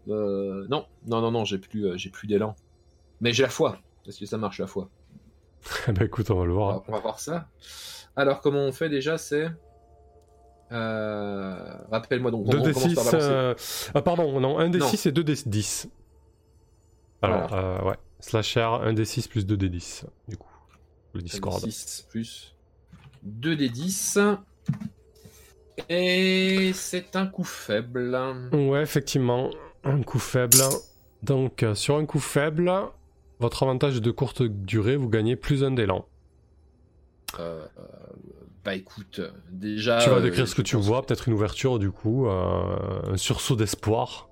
Euh, 0.08 0.66
non, 0.68 0.86
non, 1.06 1.20
non, 1.20 1.30
non, 1.32 1.44
j'ai 1.44 1.58
plus, 1.58 1.98
j'ai 1.98 2.10
plus 2.10 2.28
d'élan. 2.28 2.54
Mais 3.20 3.32
j'ai 3.32 3.42
la 3.42 3.48
foi. 3.48 3.78
Est-ce 4.06 4.18
que 4.20 4.26
ça 4.26 4.38
marche 4.38 4.58
la 4.58 4.66
foi 4.66 4.88
ben 5.86 6.02
écoute, 6.06 6.28
on 6.30 6.38
va 6.40 6.44
le 6.44 6.52
voir. 6.52 6.82
on 6.88 6.92
va 6.92 6.98
voir 6.98 7.20
ça. 7.20 7.46
Alors, 8.16 8.40
comment 8.40 8.60
on 8.64 8.72
fait 8.72 8.88
déjà 8.88 9.16
C'est. 9.16 9.48
Euh, 10.72 11.76
Rappelle-moi 11.90 12.30
donc. 12.30 12.46
on 12.48 12.50
2d6. 12.50 12.72
commence 12.72 12.94
par 12.94 13.04
balancer. 13.04 13.16
euh, 13.30 13.54
Ah, 13.94 14.02
pardon, 14.02 14.40
non, 14.40 14.58
1d6 14.58 14.78
Non. 14.78 14.88
et 14.88 15.12
2d10. 15.22 15.86
Alors, 17.22 17.52
euh, 17.52 17.80
ouais. 17.84 17.96
Slasher, 18.18 18.60
1d6 18.60 19.28
plus 19.28 19.46
2d10, 19.46 20.04
du 20.28 20.36
coup. 20.36 20.48
Le 21.14 21.22
Discord. 21.22 21.60
6 21.60 22.06
plus 22.10 22.56
2 23.22 23.54
des 23.54 23.68
10. 23.68 24.18
Et 25.88 26.72
c'est 26.74 27.16
un 27.16 27.26
coup 27.26 27.44
faible. 27.44 28.18
Ouais, 28.52 28.82
effectivement, 28.82 29.50
un 29.84 30.02
coup 30.02 30.18
faible. 30.18 30.56
Donc, 31.22 31.62
euh, 31.62 31.74
sur 31.74 31.96
un 31.96 32.06
coup 32.06 32.18
faible, 32.18 32.70
votre 33.42 33.64
avantage 33.64 33.96
est 33.96 34.00
de 34.00 34.10
courte 34.10 34.42
durée, 34.42 34.96
vous 34.96 35.08
gagnez 35.08 35.36
plus 35.36 35.64
un 35.64 35.72
d'élan. 35.72 36.06
Euh, 37.40 37.66
euh, 37.78 37.82
bah 38.64 38.74
écoute, 38.74 39.20
déjà. 39.50 39.98
tu 39.98 40.08
vas 40.08 40.16
euh, 40.16 40.20
décrire 40.22 40.46
ce 40.46 40.54
que 40.54 40.62
tu 40.62 40.76
vois, 40.76 41.02
peut-être 41.04 41.28
une 41.28 41.34
ouverture, 41.34 41.78
du 41.78 41.90
coup, 41.90 42.28
un 42.28 43.16
sursaut 43.16 43.56
d'espoir. 43.56 44.30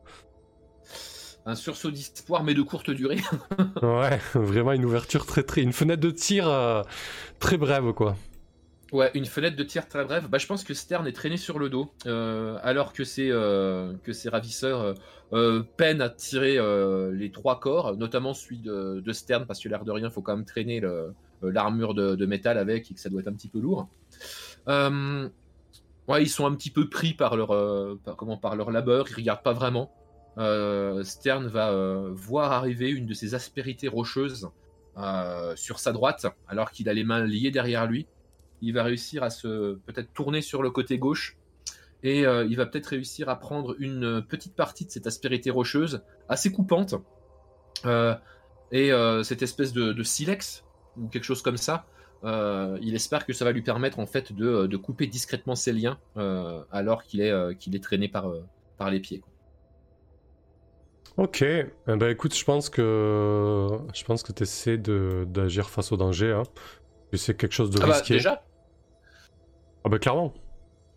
Un 1.45 1.57
sursaut 1.57 1.91
d'espoir, 1.91 2.45
mais 2.45 2.55
de 2.55 2.63
courte 2.63 2.91
durée. 2.91 3.21
Ouais, 3.83 4.21
vraiment 4.35 4.73
une 4.73 4.85
ouverture 4.85 5.27
très 5.27 5.43
très. 5.43 5.63
Une 5.63 5.73
fenêtre 5.73 6.01
de 6.01 6.11
tir 6.11 6.49
très 7.41 7.57
brève, 7.57 7.93
quoi. 7.93 8.17
Ouais, 8.93 9.11
une 9.15 9.25
fenêtre 9.25 9.57
de 9.57 9.63
tir 9.63 9.87
très 9.87 10.05
brève. 10.05 10.29
Bah, 10.29 10.39
je 10.39 10.47
pense 10.47 10.65
que 10.65 10.75
Stern 10.75 11.07
est 11.07 11.13
traîné 11.13 11.37
sur 11.37 11.59
le 11.59 11.69
dos, 11.69 11.93
euh, 12.07 12.59
alors 12.63 12.93
que 12.93 13.05
ses, 13.05 13.31
euh, 13.31 13.93
que 14.03 14.13
ses 14.13 14.29
ravisseurs 14.29 14.95
euh, 15.33 15.63
peinent 15.77 16.01
à 16.01 16.09
tirer 16.09 16.59
les 17.13 17.31
trois 17.31 17.61
corps, 17.61 17.97
notamment 17.97 18.35
celui 18.35 18.59
de, 18.59 19.13
Stern, 19.13 19.47
parce 19.47 19.61
que 19.61 19.69
l'air 19.69 19.85
de 19.85 19.93
rien, 19.93 20.11
faut 20.11 20.23
quand 20.23 20.37
même 20.37 20.45
traîner 20.45 20.83
l'armure 21.43 21.95
de, 21.95 22.27
métal 22.27 22.59
avec 22.59 22.91
et 22.91 22.95
que 22.95 23.01
ça 23.01 23.09
doit 23.09 23.21
être 23.21 23.29
un 23.29 23.35
petit 23.35 23.49
peu 23.49 23.61
lourd. 23.61 23.89
Ouais, 24.67 26.25
ils 26.25 26.29
sont 26.29 26.47
un 26.47 26.55
petit 26.57 26.71
peu 26.71 26.89
pris 26.89 27.15
par 27.15 27.37
leur, 27.37 27.51
comment, 28.17 28.37
par 28.37 28.57
leur 28.57 28.73
labeur, 28.73 29.07
ils 29.09 29.15
regardent 29.15 29.45
pas 29.45 29.53
vraiment. 29.53 29.93
Stern 31.05 31.47
va 31.47 31.73
voir 32.11 32.51
arriver 32.51 32.91
une 32.91 33.07
de 33.07 33.15
ces 33.15 33.37
aspérités 33.37 33.87
rocheuses 33.87 34.49
sur 35.55 35.79
sa 35.79 35.93
droite, 35.93 36.27
alors 36.49 36.73
qu'il 36.73 36.89
a 36.89 36.93
les 36.93 37.05
mains 37.05 37.25
liées 37.25 37.53
derrière 37.53 37.87
lui 37.87 38.09
il 38.63 38.75
va 38.75 38.83
réussir 38.83 39.23
à 39.23 39.31
se 39.31 39.75
peut-être 39.87 40.13
tourner 40.13 40.43
sur 40.43 40.63
le 40.63 40.71
côté 40.71 40.99
gauche 40.99 41.37
et 42.03 42.27
euh, 42.27 42.45
il 42.49 42.57
va 42.57 42.67
peut-être 42.67 42.87
réussir 42.89 43.29
à 43.29 43.37
prendre 43.39 43.75
une 43.79 44.23
petite 44.27 44.55
partie 44.57 44.87
de 44.87 44.91
cette 44.91 45.07
aspérité 45.07 45.51
rocheuse 45.51 46.03
assez 46.29 46.51
coupante 46.53 46.95
Euh, 47.87 48.15
et 48.73 48.93
euh, 48.93 49.23
cette 49.23 49.43
espèce 49.43 49.73
de, 49.73 49.93
de 49.93 50.03
silex 50.03 50.65
ou 50.99 51.09
quelque 51.09 51.25
chose 51.25 51.43
comme 51.43 51.57
ça. 51.57 51.87
il 52.83 52.95
espère 52.95 53.25
que 53.27 53.33
ça 53.33 53.45
va 53.47 53.53
lui 53.53 53.63
permettre 53.63 53.99
en 53.99 54.07
fait 54.07 54.33
de, 54.33 54.67
de 54.67 54.77
couper 54.77 55.07
discrètement 55.07 55.55
ses 55.57 55.73
liens 55.73 55.99
alors 56.71 57.03
qu'il 57.05 57.21
est, 57.23 57.33
qu'il 57.59 57.75
est 57.77 57.83
traîné 57.83 58.09
par, 58.09 58.27
par 58.77 58.91
les 58.91 59.01
pieds. 59.01 59.21
quoi. 59.21 59.31
Ok, 61.17 61.43
eh 61.43 61.67
ben 61.87 62.09
écoute, 62.09 62.35
je 62.37 62.45
pense 62.45 62.71
que 62.71 63.69
je 63.95 64.05
pense 64.05 64.23
que 64.23 64.33
t'essaies 64.33 64.79
de 64.79 65.27
d'agir 65.29 65.69
face 65.69 65.93
au 65.93 65.97
danger. 65.97 66.33
Hein. 66.33 66.45
C'est 67.15 67.37
quelque 67.37 67.53
chose 67.53 67.71
de 67.71 67.81
Ah 67.81 67.87
bah, 67.87 67.95
risqué. 67.95 68.15
déjà 68.15 68.47
Ah 69.85 69.89
bah 69.89 69.99
clairement. 69.99 70.33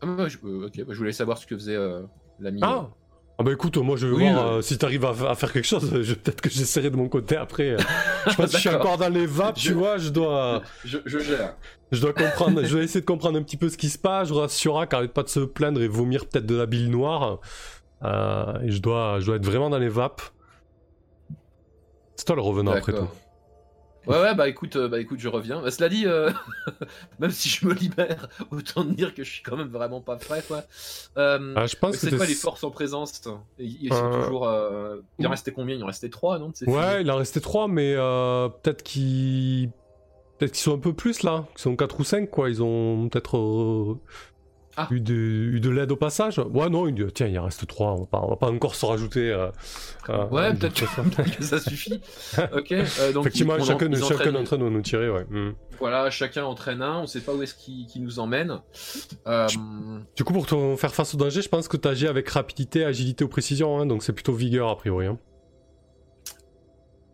Ah 0.01 0.05
bah, 0.05 0.27
je, 0.27 0.37
euh, 0.45 0.67
ok, 0.67 0.77
bah, 0.79 0.85
je 0.93 0.97
voulais 0.97 1.11
savoir 1.13 1.37
ce 1.37 1.47
que 1.47 1.55
faisait 1.55 1.75
euh, 1.75 2.01
l'ami. 2.39 2.59
Ah 2.63 2.89
Ah 3.39 3.43
bah 3.43 3.51
écoute, 3.53 3.77
moi 3.77 3.95
je 3.95 4.07
vais 4.07 4.13
Oui, 4.15 4.29
voir 4.31 4.47
euh. 4.47 4.61
si 4.61 4.77
t'arrives 4.77 5.05
à, 5.05 5.09
à 5.29 5.35
faire 5.35 5.51
quelque 5.53 5.65
chose. 5.65 6.01
Je- 6.01 6.13
Peut-être 6.13 6.41
que 6.41 6.49
j'essaierai 6.49 6.89
de 6.89 6.97
mon 6.97 7.07
côté 7.09 7.35
après. 7.37 7.71
euh. 7.71 7.77
Je 8.29 8.35
pense 8.35 8.47
que 8.47 8.51
je 8.53 8.57
suis 8.57 8.69
D'accord. 8.69 8.85
encore 8.93 8.97
dans 8.99 9.09
les 9.13 9.25
vapes, 9.25 9.55
tu 9.55 9.69
Je- 9.69 9.73
vois. 9.73 9.97
Je 9.97 10.09
dois, 10.09 10.61
je, 10.83 10.97
je 11.05 11.19
gère. 11.19 11.55
je 11.91 12.01
dois 12.01 12.13
comprendre. 12.13 12.63
je 12.63 12.77
vais 12.77 12.83
essayer 12.83 13.01
de 13.01 13.05
comprendre 13.05 13.37
un 13.39 13.43
petit 13.43 13.57
peu 13.57 13.69
ce 13.69 13.77
qui 13.77 13.89
se 13.89 13.97
passe. 13.97 14.27
Je 14.29 14.33
rassure 14.33 14.85
car 14.89 14.99
arrête 14.99 15.13
pas 15.13 15.23
de 15.23 15.29
se 15.29 15.39
plaindre 15.39 15.81
et 15.81 15.87
vomir 15.87 16.25
peut-être 16.27 16.45
de 16.45 16.55
la 16.55 16.65
bile 16.65 16.89
noire. 16.91 17.39
Euh, 18.03 18.59
et 18.61 18.69
je 18.71 18.81
dois, 18.81 19.19
je 19.21 19.27
dois 19.27 19.37
être 19.37 19.45
vraiment 19.45 19.69
dans 19.69 19.79
les 19.79 19.87
vapes. 19.89 20.21
C'est 22.17 22.25
toi 22.25 22.35
le 22.35 22.41
revenant 22.41 22.71
après 22.71 22.91
tout. 22.91 22.99
D'accord. 22.99 23.15
Ouais, 24.07 24.19
ouais, 24.19 24.35
bah 24.35 24.49
écoute, 24.49 24.75
euh, 24.75 24.87
bah 24.89 24.99
écoute, 24.99 25.19
je 25.19 25.29
reviens. 25.29 25.61
Bah, 25.61 25.71
cela 25.71 25.87
dit, 25.89 26.05
euh, 26.05 26.29
même 27.19 27.31
si 27.31 27.47
je 27.49 27.65
me 27.65 27.73
libère, 27.73 28.27
autant 28.51 28.83
dire 28.83 29.13
que 29.15 29.23
je 29.23 29.31
suis 29.31 29.43
quand 29.43 29.55
même 29.55 29.69
vraiment 29.69 30.01
pas 30.01 30.17
prêt, 30.17 30.43
quoi. 30.47 30.63
Euh, 31.17 31.53
Ah, 31.55 31.65
je 31.65 31.75
pense 31.75 31.97
que 31.97 32.09
c'est 32.09 32.15
quoi 32.15 32.25
les 32.25 32.33
forces 32.35 32.63
en 32.63 32.71
présence? 32.71 33.21
Ils 33.59 33.93
sont 33.93 34.11
Euh, 34.11 34.23
toujours. 34.23 34.49
Il 35.19 35.27
en 35.27 35.29
restait 35.29 35.51
combien? 35.51 35.75
Il 35.75 35.83
en 35.83 35.87
restait 35.87 36.09
trois, 36.09 36.37
non 36.39 36.51
Ouais, 36.67 37.01
il 37.01 37.11
en 37.11 37.17
restait 37.17 37.39
3, 37.39 37.67
mais 37.67 37.95
peut-être 38.63 38.83
qu'ils. 38.83 39.69
Peut-être 40.39 40.51
qu'ils 40.53 40.63
sont 40.63 40.73
un 40.75 40.79
peu 40.79 40.93
plus 40.93 41.23
là. 41.23 41.45
Ils 41.55 41.61
sont 41.61 41.75
4 41.75 41.99
ou 41.99 42.03
5, 42.03 42.29
quoi. 42.29 42.49
Ils 42.49 42.61
ont 42.63 43.07
peut-être 43.07 43.97
Ah. 44.75 44.87
eu 44.89 44.99
de, 44.99 45.13
eu 45.13 45.59
de 45.59 45.69
l'aide 45.69 45.91
au 45.91 45.95
passage. 45.95 46.39
Ouais, 46.39 46.67
non, 46.69 46.87
il- 46.87 47.11
tiens, 47.13 47.27
il 47.27 47.37
en 47.37 47.45
reste 47.45 47.67
3. 47.67 47.91
On 47.93 47.99
va 48.01 48.05
pas, 48.07 48.19
on 48.23 48.29
va 48.29 48.35
pas 48.37 48.49
encore 48.49 48.73
se 48.75 48.85
rajouter. 48.85 49.31
euh, 49.31 49.49
Ouais, 50.31 50.53
peut-être 50.55 50.73
que, 50.73 51.21
que 51.37 51.43
ça 51.43 51.59
suffit. 51.59 52.01
Ok. 52.55 52.71
euh, 52.71 53.11
donc 53.13 53.21
Effectivement, 53.27 53.55
ils- 53.57 53.63
chacun, 53.65 53.87
ils 53.91 53.95
chacun 53.97 54.15
entraînent- 54.15 54.33
d'entre 54.33 54.57
nous 54.57 54.81
tirer, 54.81 55.09
ouais. 55.09 55.25
Hmm. 55.29 55.51
Voilà, 55.79 56.09
chacun 56.09 56.45
entraîne 56.45 56.81
un. 56.81 57.01
On 57.01 57.05
sait 57.07 57.21
pas 57.21 57.33
où 57.33 57.41
est-ce 57.43 57.53
qu'il 57.55 58.01
nous 58.03 58.19
emmène. 58.19 58.61
Euh, 59.27 59.47
Du 60.15 60.23
coup, 60.23 60.33
pour 60.33 60.45
te 60.47 60.75
faire 60.75 60.93
face 60.93 61.13
au 61.13 61.17
danger, 61.17 61.41
je 61.43 61.49
pense 61.49 61.67
que 61.67 61.77
tu 61.77 61.87
agis 61.87 62.07
avec 62.07 62.27
rapidité, 62.29 62.83
agilité 62.83 63.23
ou 63.23 63.27
précision. 63.27 63.79
hein, 63.79 63.85
donc 63.85 64.01
c'est 64.03 64.13
plutôt 64.13 64.33
vigueur, 64.33 64.69
a 64.69 64.77
priori. 64.77 65.05
hein. 65.07 65.19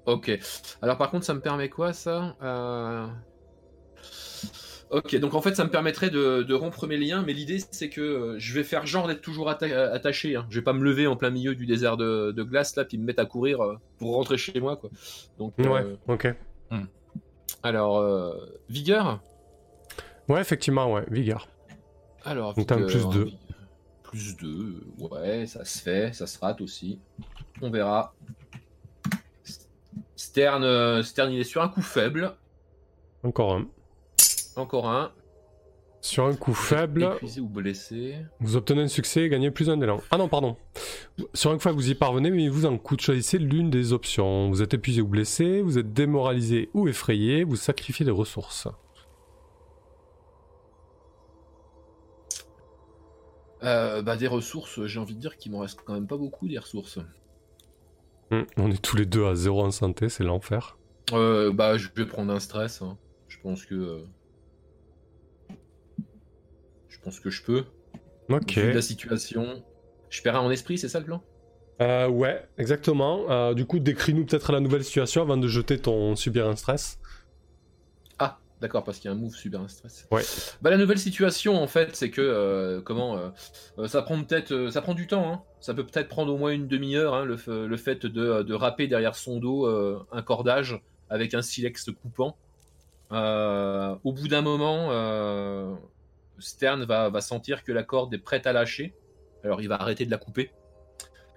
Ok. 0.05 0.31
Alors 0.81 0.97
par 0.97 1.11
contre, 1.11 1.25
ça 1.25 1.33
me 1.33 1.39
permet 1.41 1.69
quoi 1.69 1.93
ça? 1.93 2.35
Ok, 4.91 5.15
donc 5.17 5.35
en 5.35 5.41
fait, 5.41 5.55
ça 5.55 5.63
me 5.63 5.69
permettrait 5.69 6.09
de, 6.09 6.41
de 6.41 6.53
rompre 6.55 6.87
mes 6.87 6.97
liens, 6.97 7.21
mais 7.25 7.33
l'idée 7.33 7.59
c'est 7.71 7.89
que 7.89 8.01
euh, 8.01 8.35
je 8.39 8.53
vais 8.55 8.63
faire 8.63 8.87
genre 8.87 9.07
d'être 9.07 9.21
toujours 9.21 9.47
atta- 9.49 9.91
attaché. 9.91 10.35
Hein. 10.35 10.47
Je 10.49 10.59
vais 10.59 10.63
pas 10.63 10.73
me 10.73 10.83
lever 10.83 11.05
en 11.05 11.15
plein 11.15 11.29
milieu 11.29 11.53
du 11.53 11.67
désert 11.67 11.95
de, 11.95 12.31
de 12.31 12.43
glace 12.43 12.75
là, 12.75 12.85
puis 12.85 12.97
me 12.97 13.05
mettre 13.05 13.21
à 13.21 13.25
courir 13.27 13.61
euh, 13.61 13.75
pour 13.99 14.15
rentrer 14.15 14.37
chez 14.37 14.59
moi, 14.59 14.77
quoi. 14.77 14.89
Donc, 15.37 15.53
euh, 15.59 15.69
Ouais, 15.69 15.97
ok. 16.07 16.35
alors 17.61 17.99
euh, 17.99 18.33
vigueur. 18.67 19.21
Ouais, 20.27 20.41
effectivement, 20.41 20.91
ouais, 20.91 21.03
vigueur. 21.11 21.47
Alors 22.23 22.55
Donc, 22.55 22.71
vigueur, 22.71 22.87
plus 22.87 23.07
deux. 23.09 23.25
vi- 23.25 23.37
Plus 24.03 24.37
2, 24.37 24.81
ouais, 24.97 25.45
ça 25.45 25.63
se 25.65 25.79
fait, 25.83 26.13
ça 26.15 26.25
se 26.25 26.39
rate 26.39 26.61
aussi. 26.61 26.99
On 27.61 27.69
verra. 27.69 28.15
Stern, 30.15 30.63
euh, 30.63 31.03
Stern, 31.03 31.31
il 31.31 31.39
est 31.39 31.43
sur 31.43 31.61
un 31.61 31.69
coup 31.69 31.81
faible. 31.83 32.35
Encore 33.23 33.53
un. 33.53 33.67
Encore 34.59 34.87
un. 34.89 35.11
Sur 36.01 36.25
un 36.25 36.35
coup 36.35 36.53
faible, 36.53 37.03
Épuisé 37.15 37.41
ou 37.41 37.47
blessé. 37.49 38.15
vous 38.39 38.55
obtenez 38.55 38.83
un 38.83 38.87
succès 38.87 39.23
et 39.23 39.29
gagnez 39.29 39.51
plus 39.51 39.69
un 39.69 39.75
d'élan. 39.77 40.01
Ah 40.11 40.17
non, 40.17 40.29
pardon. 40.29 40.55
Sur 41.33 41.51
un 41.51 41.57
coup, 41.57 41.69
vous 41.73 41.89
y 41.89 41.95
parvenez, 41.95 42.31
mais 42.31 42.43
il 42.43 42.51
vous 42.51 42.65
en 42.65 42.77
coûte. 42.77 43.01
Choisissez 43.01 43.37
l'une 43.37 43.69
des 43.69 43.91
options. 43.91 44.49
Vous 44.49 44.61
êtes 44.61 44.73
épuisé 44.73 45.01
ou 45.01 45.07
blessé, 45.07 45.61
vous 45.61 45.77
êtes 45.77 45.91
démoralisé 45.91 46.69
ou 46.73 46.87
effrayé, 46.87 47.43
vous 47.43 47.57
sacrifiez 47.57 48.05
des 48.05 48.11
ressources. 48.11 48.67
Euh, 53.63 54.01
bah 54.01 54.15
des 54.15 54.27
ressources, 54.27 54.85
j'ai 54.85 54.99
envie 54.99 55.15
de 55.15 55.19
dire 55.19 55.35
qu'il 55.37 55.51
m'en 55.51 55.59
reste 55.59 55.81
quand 55.83 55.93
même 55.93 56.07
pas 56.07 56.17
beaucoup 56.17 56.47
des 56.47 56.57
ressources. 56.57 56.99
Hmm, 58.31 58.43
On 58.57 58.71
est 58.71 58.81
tous 58.81 58.95
les 58.95 59.05
deux 59.05 59.25
à 59.25 59.35
zéro 59.35 59.63
en 59.65 59.71
santé, 59.71 60.07
c'est 60.07 60.23
l'enfer. 60.23 60.77
Euh, 61.11 61.51
bah 61.51 61.77
je 61.77 61.89
vais 61.95 62.05
prendre 62.05 62.31
un 62.33 62.39
stress. 62.39 62.81
hein. 62.81 62.97
Je 63.27 63.37
pense 63.41 63.65
que 63.65 63.75
euh, 63.75 64.03
je 66.99 67.05
pense 67.05 67.19
que 67.19 67.29
je 67.29 67.43
peux. 67.43 67.63
Ok. 68.29 68.57
Vu 68.57 68.73
la 68.73 68.81
situation. 68.81 69.63
Je 70.09 70.21
perds 70.21 70.35
un 70.35 70.41
en 70.41 70.51
esprit, 70.51 70.77
c'est 70.77 70.89
ça 70.89 70.99
le 70.99 71.05
plan? 71.05 71.23
Euh, 71.81 72.07
ouais, 72.07 72.45
exactement. 72.57 73.29
Euh, 73.29 73.53
du 73.53 73.65
coup, 73.65 73.79
décris-nous 73.79 74.25
peut-être 74.25 74.51
la 74.51 74.59
nouvelle 74.59 74.83
situation 74.83 75.21
avant 75.21 75.37
de 75.37 75.47
jeter 75.47 75.79
ton 75.79 76.15
subir 76.15 76.47
un 76.47 76.55
stress. 76.55 76.99
Ah, 78.17 78.39
d'accord, 78.59 78.83
parce 78.83 78.99
qu'il 78.99 79.09
y 79.09 79.13
a 79.13 79.15
un 79.15 79.19
move 79.19 79.33
super 79.33 79.61
un 79.61 79.67
stress. 79.69 80.07
Ouais. 80.11 80.23
Bah 80.61 80.71
la 80.71 80.77
nouvelle 80.77 80.99
situation 80.99 81.61
en 81.61 81.67
fait, 81.67 81.95
c'est 81.95 82.09
que 82.09 82.21
euh, 82.21 82.81
comment 82.81 83.31
ça 83.87 84.01
prend 84.01 84.21
peut-être 84.21 84.69
ça 84.71 84.81
prend 84.81 84.93
du 84.93 85.07
temps. 85.07 85.31
Hein. 85.31 85.41
Ça 85.61 85.73
peut 85.73 85.85
peut-être 85.85 86.09
prendre 86.09 86.33
au 86.33 86.37
moins 86.37 86.51
une 86.51 86.67
demi-heure 86.67 87.13
hein, 87.13 87.23
le, 87.23 87.37
fait 87.77 88.05
de, 88.05 88.43
de 88.43 88.53
râper 88.53 88.87
derrière 88.87 89.15
son 89.15 89.39
dos 89.39 89.65
un 90.11 90.21
cordage 90.21 90.81
avec 91.09 91.33
un 91.33 91.41
silex 91.41 91.89
coupant. 92.01 92.35
au 93.11 94.11
bout 94.11 94.27
d'un 94.27 94.41
moment, 94.41 94.89
Stern 96.39 96.83
va, 96.83 97.09
va 97.09 97.21
sentir 97.21 97.63
que 97.63 97.71
la 97.71 97.83
corde 97.83 98.13
est 98.13 98.19
prête 98.19 98.47
à 98.47 98.53
lâcher. 98.53 98.93
Alors 99.43 99.61
il 99.61 99.69
va 99.69 99.75
arrêter 99.75 100.05
de 100.05 100.11
la 100.11 100.17
couper. 100.17 100.51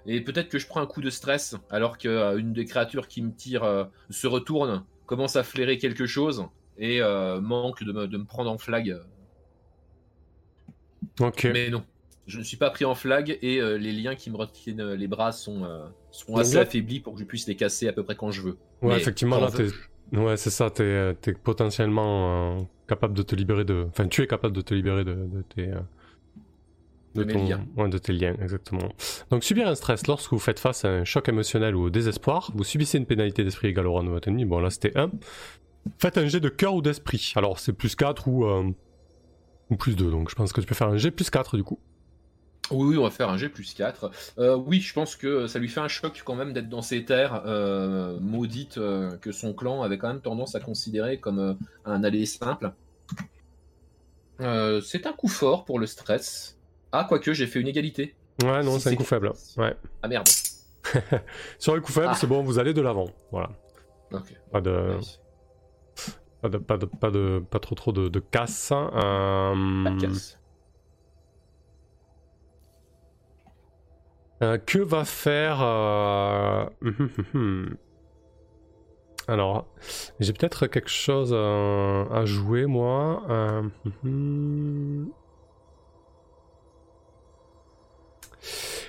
Et 0.06 0.20
peut-être 0.20 0.48
que 0.48 0.58
je 0.58 0.66
prends 0.66 0.80
un 0.80 0.86
coup 0.86 1.00
de 1.00 1.10
stress 1.10 1.56
alors 1.70 1.98
qu'une 1.98 2.52
des 2.52 2.64
créatures 2.64 3.06
qui 3.06 3.22
me 3.22 3.32
tire 3.32 3.88
se 4.10 4.26
retourne, 4.26 4.84
commence 5.06 5.36
à 5.36 5.44
flairer 5.44 5.78
quelque 5.78 6.06
chose 6.06 6.46
et 6.76 7.00
manque 7.40 7.84
de 7.84 7.92
me, 7.92 8.24
prendre 8.24 8.50
en 8.50 8.58
flag. 8.58 8.98
Ok. 11.20 11.48
Mais 11.52 11.70
non, 11.70 11.84
je 12.26 12.40
ne 12.40 12.42
suis 12.42 12.56
pas 12.56 12.70
pris 12.70 12.84
en 12.84 12.96
flag 12.96 13.38
et 13.42 13.60
les 13.78 13.92
liens 13.92 14.16
qui 14.16 14.30
me 14.30 14.36
retiennent 14.36 14.94
les 14.94 15.06
bras 15.06 15.30
sont, 15.30 15.68
sont 16.10 16.36
assez 16.36 16.56
affaiblis 16.56 16.98
pour 16.98 17.14
que 17.14 17.20
je 17.20 17.24
puisse 17.24 17.46
les 17.46 17.54
casser 17.54 17.86
à 17.86 17.92
peu 17.92 18.02
près 18.02 18.16
quand 18.16 18.32
je 18.32 18.42
veux. 18.42 18.58
Ouais, 18.80 18.96
effectivement, 18.96 19.38
là, 19.38 19.50
Ouais, 20.12 20.36
c'est 20.36 20.50
ça, 20.50 20.68
t'es 20.68 21.14
es 21.26 21.32
potentiellement 21.32 22.68
capable 22.94 23.14
de 23.14 23.22
te 23.22 23.34
libérer 23.34 23.64
de. 23.64 23.86
Enfin, 23.88 24.06
tu 24.08 24.22
es 24.22 24.26
capable 24.26 24.54
de 24.54 24.60
te 24.60 24.74
libérer 24.74 25.04
de, 25.04 25.14
de 25.14 25.42
tes. 25.54 25.70
De, 27.14 27.24
de, 27.24 27.32
liens. 27.32 27.66
Ouais, 27.76 27.88
de 27.88 27.98
tes 27.98 28.12
liens, 28.12 28.34
exactement. 28.40 28.88
Donc, 29.30 29.44
subir 29.44 29.68
un 29.68 29.74
stress 29.74 30.06
lorsque 30.06 30.30
vous 30.32 30.38
faites 30.38 30.58
face 30.58 30.84
à 30.84 30.88
un 30.88 31.04
choc 31.04 31.28
émotionnel 31.28 31.76
ou 31.76 31.82
au 31.84 31.90
désespoir, 31.90 32.50
vous 32.54 32.64
subissez 32.64 32.96
une 32.96 33.06
pénalité 33.06 33.44
d'esprit 33.44 33.68
égale 33.68 33.86
au 33.86 33.92
rang 33.92 34.02
de 34.02 34.08
votre 34.08 34.28
ennemi. 34.28 34.46
Bon, 34.46 34.60
là, 34.60 34.70
c'était 34.70 34.96
1. 34.96 35.10
Faites 35.98 36.16
un 36.16 36.26
jet 36.26 36.40
de 36.40 36.48
cœur 36.48 36.74
ou 36.74 36.82
d'esprit. 36.82 37.32
Alors, 37.36 37.58
c'est 37.58 37.72
plus 37.72 37.96
4 37.96 38.28
ou, 38.28 38.46
euh, 38.46 38.70
ou 39.70 39.76
plus 39.76 39.94
2. 39.94 40.10
Donc, 40.10 40.30
je 40.30 40.34
pense 40.34 40.52
que 40.52 40.60
tu 40.60 40.66
peux 40.66 40.74
faire 40.74 40.88
un 40.88 40.96
jet 40.96 41.10
plus 41.10 41.28
4 41.28 41.56
du 41.56 41.64
coup. 41.64 41.78
Oui, 42.70 42.90
oui, 42.90 42.96
on 42.96 43.02
va 43.02 43.10
faire 43.10 43.28
un 43.28 43.36
G 43.36 43.48
plus 43.48 43.74
4. 43.74 44.10
Euh, 44.38 44.56
oui, 44.56 44.80
je 44.80 44.94
pense 44.94 45.16
que 45.16 45.46
ça 45.48 45.58
lui 45.58 45.68
fait 45.68 45.80
un 45.80 45.88
choc 45.88 46.22
quand 46.24 46.36
même 46.36 46.52
d'être 46.52 46.68
dans 46.68 46.80
ces 46.80 47.04
terres 47.04 47.42
euh, 47.44 48.18
maudites 48.20 48.78
que 49.20 49.32
son 49.32 49.52
clan 49.52 49.82
avait 49.82 49.98
quand 49.98 50.08
même 50.08 50.22
tendance 50.22 50.54
à 50.54 50.60
considérer 50.60 51.18
comme 51.18 51.58
un 51.84 52.04
aller 52.04 52.24
simple. 52.24 52.72
C'est 54.38 55.06
un 55.06 55.12
coup 55.12 55.28
fort 55.28 55.64
pour 55.64 55.78
le 55.78 55.86
stress. 55.86 56.58
Ah, 56.92 57.06
quoique, 57.08 57.32
j'ai 57.32 57.46
fait 57.46 57.60
une 57.60 57.68
égalité. 57.68 58.14
Ouais, 58.42 58.62
non, 58.62 58.78
c'est 58.78 58.90
un 58.90 58.96
coup 58.96 59.04
faible. 59.04 59.32
Ouais. 59.56 59.74
Ah 60.02 60.08
merde. 60.08 60.28
Sur 61.58 61.74
le 61.74 61.80
coup 61.80 61.92
faible, 61.92 62.08
ah. 62.10 62.14
c'est 62.14 62.26
bon, 62.26 62.42
vous 62.42 62.58
allez 62.58 62.74
de 62.74 62.82
l'avant. 62.82 63.08
Voilà. 63.30 63.50
Ok. 64.12 64.34
Pas 64.50 64.60
de. 64.60 64.98
Pas, 66.40 66.48
de, 66.48 66.58
pas, 66.58 66.76
de, 66.76 66.86
pas, 66.86 67.10
de, 67.10 67.42
pas 67.50 67.60
trop 67.60 67.74
trop 67.74 67.92
de, 67.92 68.08
de 68.08 68.18
casse. 68.18 68.72
Euh... 68.72 69.84
Pas 69.84 69.90
de 69.90 70.00
casse. 70.00 70.38
Euh, 74.42 74.58
que 74.58 74.78
va 74.78 75.04
faire. 75.04 75.60
Euh... 79.28 79.32
Alors, 79.32 79.66
j'ai 80.20 80.32
peut-être 80.32 80.66
quelque 80.66 80.90
chose 80.90 81.32
à, 81.32 82.24
jouer, 82.24 82.66
moi. 82.66 83.22
Euh... 83.30 83.62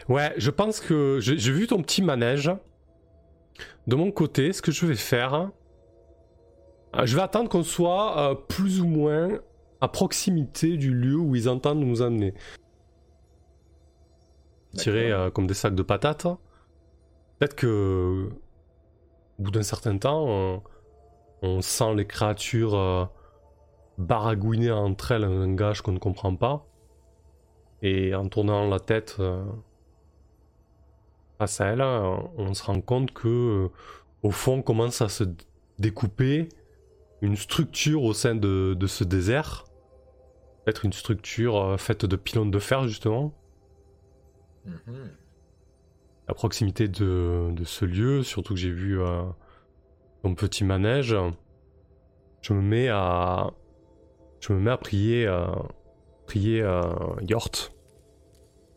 Ouais, 0.10 0.34
je 0.38 0.50
pense 0.50 0.80
que 0.80 1.20
j'ai 1.22 1.52
vu 1.52 1.68
ton 1.68 1.82
petit 1.82 2.02
manège. 2.02 2.52
De 3.88 3.96
mon 3.96 4.12
côté, 4.12 4.54
ce 4.54 4.62
que 4.62 4.72
je 4.72 4.86
vais 4.86 4.96
faire, 4.96 5.52
euh, 6.96 7.06
je 7.06 7.16
vais 7.16 7.22
attendre 7.22 7.50
qu'on 7.50 7.64
soit 7.64 8.18
euh, 8.18 8.36
plus 8.36 8.82
ou 8.82 8.88
moins 8.88 9.30
à 9.82 9.88
proximité 9.88 10.78
du 10.78 10.94
lieu 10.94 11.18
où 11.18 11.36
ils 11.36 11.50
entendent 11.50 11.82
nous 11.82 12.02
amener. 12.02 12.34
Tirer 14.76 15.12
euh, 15.12 15.30
comme 15.30 15.48
des 15.48 15.54
sacs 15.54 15.76
de 15.76 15.84
patates. 15.84 16.28
Peut-être 17.40 17.56
que, 17.56 18.30
au 19.40 19.44
bout 19.44 19.52
d'un 19.52 19.64
certain 19.64 19.98
temps, 19.98 20.62
on, 21.42 21.62
sent 21.62 21.96
les 21.96 22.06
créatures 22.08 23.10
baragouiner 23.98 24.72
entre 24.72 25.12
elles 25.12 25.24
un 25.24 25.46
langage 25.46 25.82
qu'on 25.82 25.92
ne 25.92 26.00
comprend 26.00 26.36
pas. 26.36 26.66
Et 27.82 28.16
en 28.16 28.30
tournant 28.30 28.68
la 28.70 28.80
tête 28.80 29.22
face 31.38 31.60
à 31.60 31.66
elle, 31.66 31.82
on 31.82 32.54
se 32.54 32.64
rend 32.64 32.80
compte 32.80 33.12
que, 33.12 33.70
au 34.22 34.32
fond, 34.32 34.62
commence 34.62 35.02
à 35.02 35.10
se 35.10 35.26
découper 35.80 36.50
une 37.24 37.38
structure 37.38 38.04
au 38.04 38.14
sein 38.14 38.36
de, 38.36 38.86
ce 38.86 39.04
désert. 39.06 39.64
Peut-être 40.64 40.86
une 40.86 40.94
structure 40.94 41.58
euh, 41.58 41.78
faite 41.78 42.06
de 42.06 42.16
pylônes 42.16 42.52
de 42.52 42.60
fer, 42.60 42.88
justement. 42.88 43.34
Mhm. 44.66 45.10
À 46.28 46.34
proximité 46.34 46.88
de, 46.88 47.54
ce 47.64 47.86
lieu, 47.86 48.24
surtout 48.24 48.54
que 48.54 48.60
j'ai 48.60 48.72
vu 48.72 49.02
euh, 49.02 49.24
petit 50.36 50.64
manège, 50.64 51.16
je 52.42 52.54
me 52.54 52.62
mets 52.62 52.90
à. 52.90 53.52
Je 54.40 54.54
me 54.54 54.60
mets 54.60 54.72
à 54.72 54.78
prier. 54.78 55.28
Euh, 55.28 55.46
prier 56.26 56.66
Yort. 57.22 57.72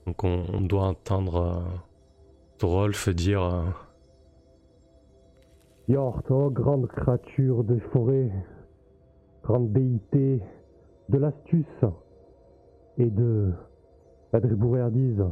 Donc 0.07 0.25
on, 0.25 0.61
doit 0.61 0.85
entendre 0.85 1.65
Rolf 2.61 3.09
dire 3.09 3.75
Yort, 5.89 6.23
oh 6.31 6.51
grande 6.51 6.89
créature 6.89 7.63
des 7.63 7.79
forêts, 7.79 8.33
grande 9.45 9.73
déité 9.73 10.43
de 11.09 11.19
l'astuce 11.19 11.85
et 12.99 13.07
de 13.07 13.53
la 14.33 14.41
dribouréardise, 14.41 15.23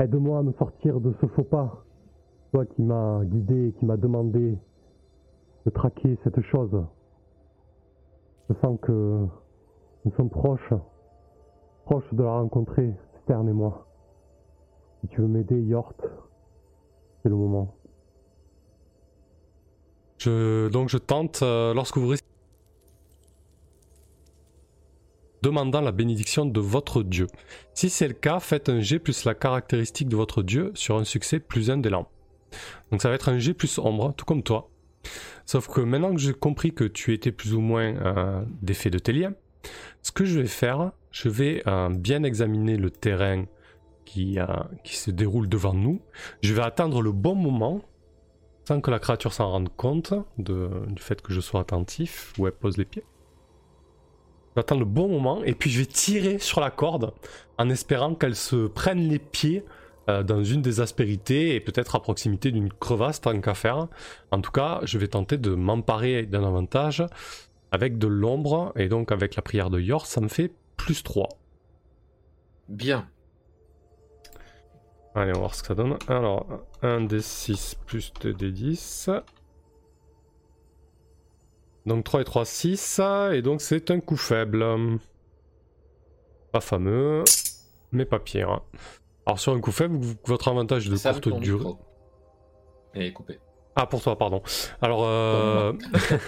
aide-moi 0.00 0.38
à 0.38 0.42
me 0.42 0.52
sortir 0.52 1.00
de 1.00 1.12
ce 1.20 1.26
faux 1.26 1.44
pas, 1.44 1.84
toi 2.52 2.64
qui 2.64 2.82
m'as 2.82 3.22
guidé, 3.24 3.74
qui 3.78 3.84
m'as 3.84 3.96
demandé 3.96 4.56
de 5.66 5.70
traquer 5.70 6.18
cette 6.24 6.40
chose. 6.40 6.84
Je 8.48 8.54
sens 8.60 8.78
que 8.80 9.26
nous 10.04 10.12
sommes 10.16 10.30
proches, 10.30 10.72
proches 11.84 12.12
de 12.12 12.22
la 12.22 12.32
rencontrer, 12.32 12.94
Stern 13.22 13.48
et 13.48 13.52
moi. 13.52 13.86
Si 15.00 15.08
tu 15.08 15.20
veux 15.20 15.28
m'aider, 15.28 15.60
Yort, 15.60 15.94
c'est 17.22 17.28
le 17.28 17.36
moment. 17.36 17.74
Je, 20.18 20.68
donc 20.68 20.88
je 20.88 20.98
tente, 20.98 21.40
euh, 21.42 21.72
lorsque 21.74 21.98
vous 21.98 22.06
demandant 25.50 25.80
la 25.80 25.90
bénédiction 25.90 26.46
de 26.46 26.60
votre 26.60 27.02
dieu. 27.02 27.26
Si 27.74 27.90
c'est 27.90 28.06
le 28.06 28.14
cas, 28.14 28.38
faites 28.38 28.68
un 28.68 28.80
G 28.80 29.00
plus 29.00 29.24
la 29.24 29.34
caractéristique 29.34 30.08
de 30.08 30.14
votre 30.14 30.42
dieu 30.42 30.70
sur 30.74 30.96
un 30.96 31.04
succès 31.04 31.40
plus 31.40 31.70
un 31.70 31.78
d'élan. 31.78 32.08
Donc 32.90 33.02
ça 33.02 33.08
va 33.08 33.16
être 33.16 33.28
un 33.28 33.38
G 33.38 33.52
plus 33.52 33.78
ombre, 33.78 34.14
tout 34.16 34.24
comme 34.24 34.44
toi. 34.44 34.70
Sauf 35.46 35.66
que 35.66 35.80
maintenant 35.80 36.14
que 36.14 36.20
j'ai 36.20 36.34
compris 36.34 36.72
que 36.72 36.84
tu 36.84 37.12
étais 37.12 37.32
plus 37.32 37.54
ou 37.54 37.60
moins 37.60 37.96
euh, 37.96 38.42
de 38.62 38.98
tes 38.98 39.12
liens, 39.12 39.34
ce 40.02 40.12
que 40.12 40.24
je 40.24 40.38
vais 40.38 40.46
faire, 40.46 40.92
je 41.10 41.28
vais 41.28 41.64
euh, 41.66 41.88
bien 41.88 42.22
examiner 42.22 42.76
le 42.76 42.90
terrain 42.90 43.44
qui, 44.04 44.38
qui 44.84 44.96
se 44.96 45.10
déroule 45.10 45.48
devant 45.48 45.74
nous. 45.74 46.00
Je 46.42 46.54
vais 46.54 46.62
attendre 46.62 47.02
le 47.02 47.12
bon 47.12 47.34
moment 47.34 47.80
sans 48.66 48.80
que 48.80 48.90
la 48.90 49.00
créature 49.00 49.32
s'en 49.32 49.50
rende 49.50 49.68
compte 49.76 50.14
du 50.38 51.02
fait 51.02 51.20
que 51.22 51.32
je 51.32 51.40
sois 51.40 51.60
attentif, 51.60 52.32
où 52.38 52.46
elle 52.46 52.52
pose 52.52 52.76
les 52.76 52.84
pieds. 52.84 53.04
J'attends 54.60 54.78
le 54.78 54.84
bon 54.84 55.08
moment 55.08 55.42
et 55.42 55.54
puis 55.54 55.70
je 55.70 55.78
vais 55.78 55.86
tirer 55.86 56.38
sur 56.38 56.60
la 56.60 56.70
corde 56.70 57.14
en 57.56 57.70
espérant 57.70 58.14
qu'elle 58.14 58.36
se 58.36 58.66
prenne 58.66 59.08
les 59.08 59.18
pieds 59.18 59.64
euh, 60.10 60.22
dans 60.22 60.44
une 60.44 60.60
des 60.60 60.82
aspérités 60.82 61.54
et 61.54 61.60
peut-être 61.60 61.96
à 61.96 62.02
proximité 62.02 62.52
d'une 62.52 62.70
crevasse 62.70 63.22
tant 63.22 63.40
qu'à 63.40 63.54
faire. 63.54 63.88
En 64.30 64.42
tout 64.42 64.50
cas, 64.50 64.80
je 64.82 64.98
vais 64.98 65.08
tenter 65.08 65.38
de 65.38 65.54
m'emparer 65.54 66.26
d'un 66.26 66.44
avantage 66.44 67.02
avec 67.72 67.96
de 67.96 68.06
l'ombre 68.06 68.74
et 68.76 68.90
donc 68.90 69.12
avec 69.12 69.34
la 69.34 69.40
prière 69.40 69.70
de 69.70 69.80
Yor, 69.80 70.04
ça 70.04 70.20
me 70.20 70.28
fait 70.28 70.52
plus 70.76 71.02
3. 71.02 71.30
Bien. 72.68 73.08
Allez, 75.14 75.30
on 75.30 75.36
va 75.36 75.38
voir 75.38 75.54
ce 75.54 75.62
que 75.62 75.68
ça 75.68 75.74
donne. 75.74 75.96
Alors, 76.06 76.46
1 76.82 77.00
d 77.04 77.22
6 77.22 77.76
plus 77.86 78.12
2 78.20 78.34
d 78.34 78.52
10. 78.52 79.08
Donc 81.86 82.04
3 82.04 82.20
et 82.20 82.24
3, 82.24 82.44
6. 82.44 83.00
Et 83.32 83.42
donc 83.42 83.60
c'est 83.60 83.90
un 83.90 84.00
coup 84.00 84.16
faible. 84.16 84.64
Pas 86.52 86.60
fameux, 86.60 87.24
mais 87.92 88.04
pas 88.04 88.18
pire. 88.18 88.60
Alors 89.26 89.38
sur 89.38 89.52
un 89.52 89.60
coup 89.60 89.72
faible, 89.72 89.98
votre 90.24 90.48
avantage 90.48 90.88
de 90.88 90.96
courte 90.96 91.40
durée... 91.40 91.64
est 92.94 93.12
coupé. 93.12 93.38
Ah, 93.76 93.86
pour 93.86 94.02
toi, 94.02 94.18
pardon. 94.18 94.42
Alors, 94.82 95.04
euh... 95.04 95.72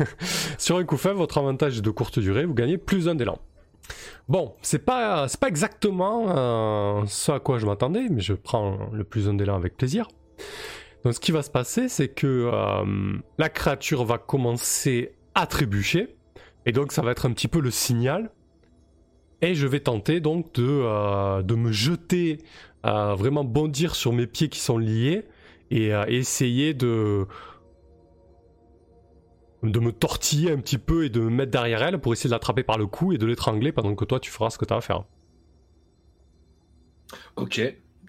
sur 0.59 0.77
un 0.77 0.85
coup 0.85 0.97
faible, 0.97 1.17
votre 1.17 1.39
avantage 1.39 1.83
de 1.83 1.91
courte 1.91 2.19
durée, 2.19 2.45
vous 2.45 2.55
gagnez 2.55 2.79
plus 2.79 3.09
un 3.09 3.15
d'élan. 3.15 3.39
Bon, 4.29 4.55
c'est 4.63 4.85
pas, 4.85 5.27
pas 5.41 5.49
exactement 5.49 6.27
euh, 6.29 7.03
ce 7.07 7.33
à 7.33 7.41
quoi 7.41 7.59
je 7.59 7.67
m'attendais, 7.67 8.07
mais 8.09 8.21
je 8.21 8.35
prends 8.35 8.89
le 8.93 9.05
plus 9.05 9.29
un 9.29 9.35
d'élan 9.35 9.57
avec 9.57 9.77
plaisir. 9.77 10.09
Donc 11.05 11.15
ce 11.15 11.21
qui 11.21 11.33
va 11.33 11.43
se 11.43 11.51
passer, 11.51 11.89
c'est 11.89 12.09
que 12.09 12.51
euh, 12.53 13.19
la 13.39 13.49
créature 13.49 14.05
va 14.05 14.19
commencer 14.19 15.13
à 15.35 15.47
trébucher, 15.47 16.17
et 16.67 16.73
donc 16.73 16.93
ça 16.93 17.03
va 17.03 17.11
être 17.11 17.27
un 17.27 17.33
petit 17.33 17.49
peu 17.49 17.61
le 17.61 17.71
signal. 17.71 18.31
Et 19.41 19.55
je 19.55 19.67
vais 19.67 19.81
tenter 19.81 20.21
donc 20.21 20.55
de, 20.55 20.65
euh, 20.65 21.43
de 21.43 21.55
me 21.55 21.73
jeter, 21.73 22.39
vraiment 22.85 23.45
bondir 23.45 23.95
sur 23.95 24.13
mes 24.13 24.27
pieds 24.27 24.49
qui 24.49 24.61
sont 24.61 24.79
liés, 24.79 25.25
et 25.71 25.91
essayer 26.09 26.75
de, 26.75 27.27
de 29.63 29.81
me 29.81 29.93
tortiller 29.93 30.51
un 30.51 30.59
petit 30.59 30.79
peu 30.79 31.05
et 31.05 31.09
de 31.09 31.21
me 31.21 31.31
mettre 31.31 31.53
derrière 31.53 31.83
elle 31.83 31.99
pour 31.99 32.13
essayer 32.13 32.29
de 32.29 32.35
l'attraper 32.35 32.63
par 32.63 32.79
le 32.79 32.87
cou 32.87 33.13
et 33.13 33.19
de 33.19 33.27
l'étrangler 33.27 33.73
pendant 33.73 33.95
que 33.95 34.05
toi 34.05 34.19
tu 34.19 34.31
feras 34.31 34.51
ce 34.51 34.59
que 34.59 34.65
tu 34.65 34.75
as 34.75 34.77
à 34.77 34.81
faire. 34.81 35.05
Ok, 37.37 37.61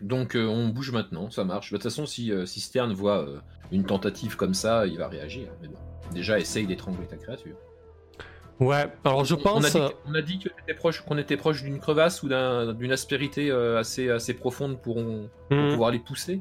donc 0.02 0.36
euh, 0.36 0.46
on 0.48 0.70
bouge 0.70 0.92
maintenant, 0.92 1.30
ça 1.30 1.44
marche. 1.44 1.72
De 1.72 1.78
toute 1.78 1.84
façon, 1.84 2.06
si, 2.06 2.32
euh, 2.32 2.46
si 2.46 2.60
Stern 2.60 2.92
voit 2.94 3.20
euh, 3.20 3.40
une 3.72 3.86
tentative 3.86 4.36
comme 4.36 4.54
ça, 4.54 4.86
il 4.88 4.98
va 4.98 5.08
réagir. 5.08 5.48
Mais 5.62 5.68
bon, 5.68 5.78
déjà, 6.14 6.40
essaye 6.40 6.66
d'étrangler 6.68 7.06
ta 7.08 7.18
créature. 7.18 7.56
Ouais, 8.60 8.86
alors 9.04 9.26
je 9.26 9.34
On- 9.34 9.38
pense. 9.40 9.76
On 10.06 10.14
a 10.14 10.22
dit, 10.22 10.40
était 10.68 10.78
proche- 10.80 11.02
qu'on 11.04 11.18
était 11.18 11.38
proche 11.38 11.64
d'une 11.64 11.80
crevasse 11.80 12.22
ou 12.24 12.30
d'un- 12.30 12.74
d'une 12.74 12.92
aspérité 12.92 13.50
euh, 13.50 13.80
assez, 13.80 14.10
assez 14.10 14.34
profonde 14.36 14.80
pour, 14.80 14.98
on- 14.98 15.30
pour 15.50 15.58
Hmm. 15.58 15.70
pouvoir 15.72 15.92
les 15.92 16.00
pousser. 16.00 16.40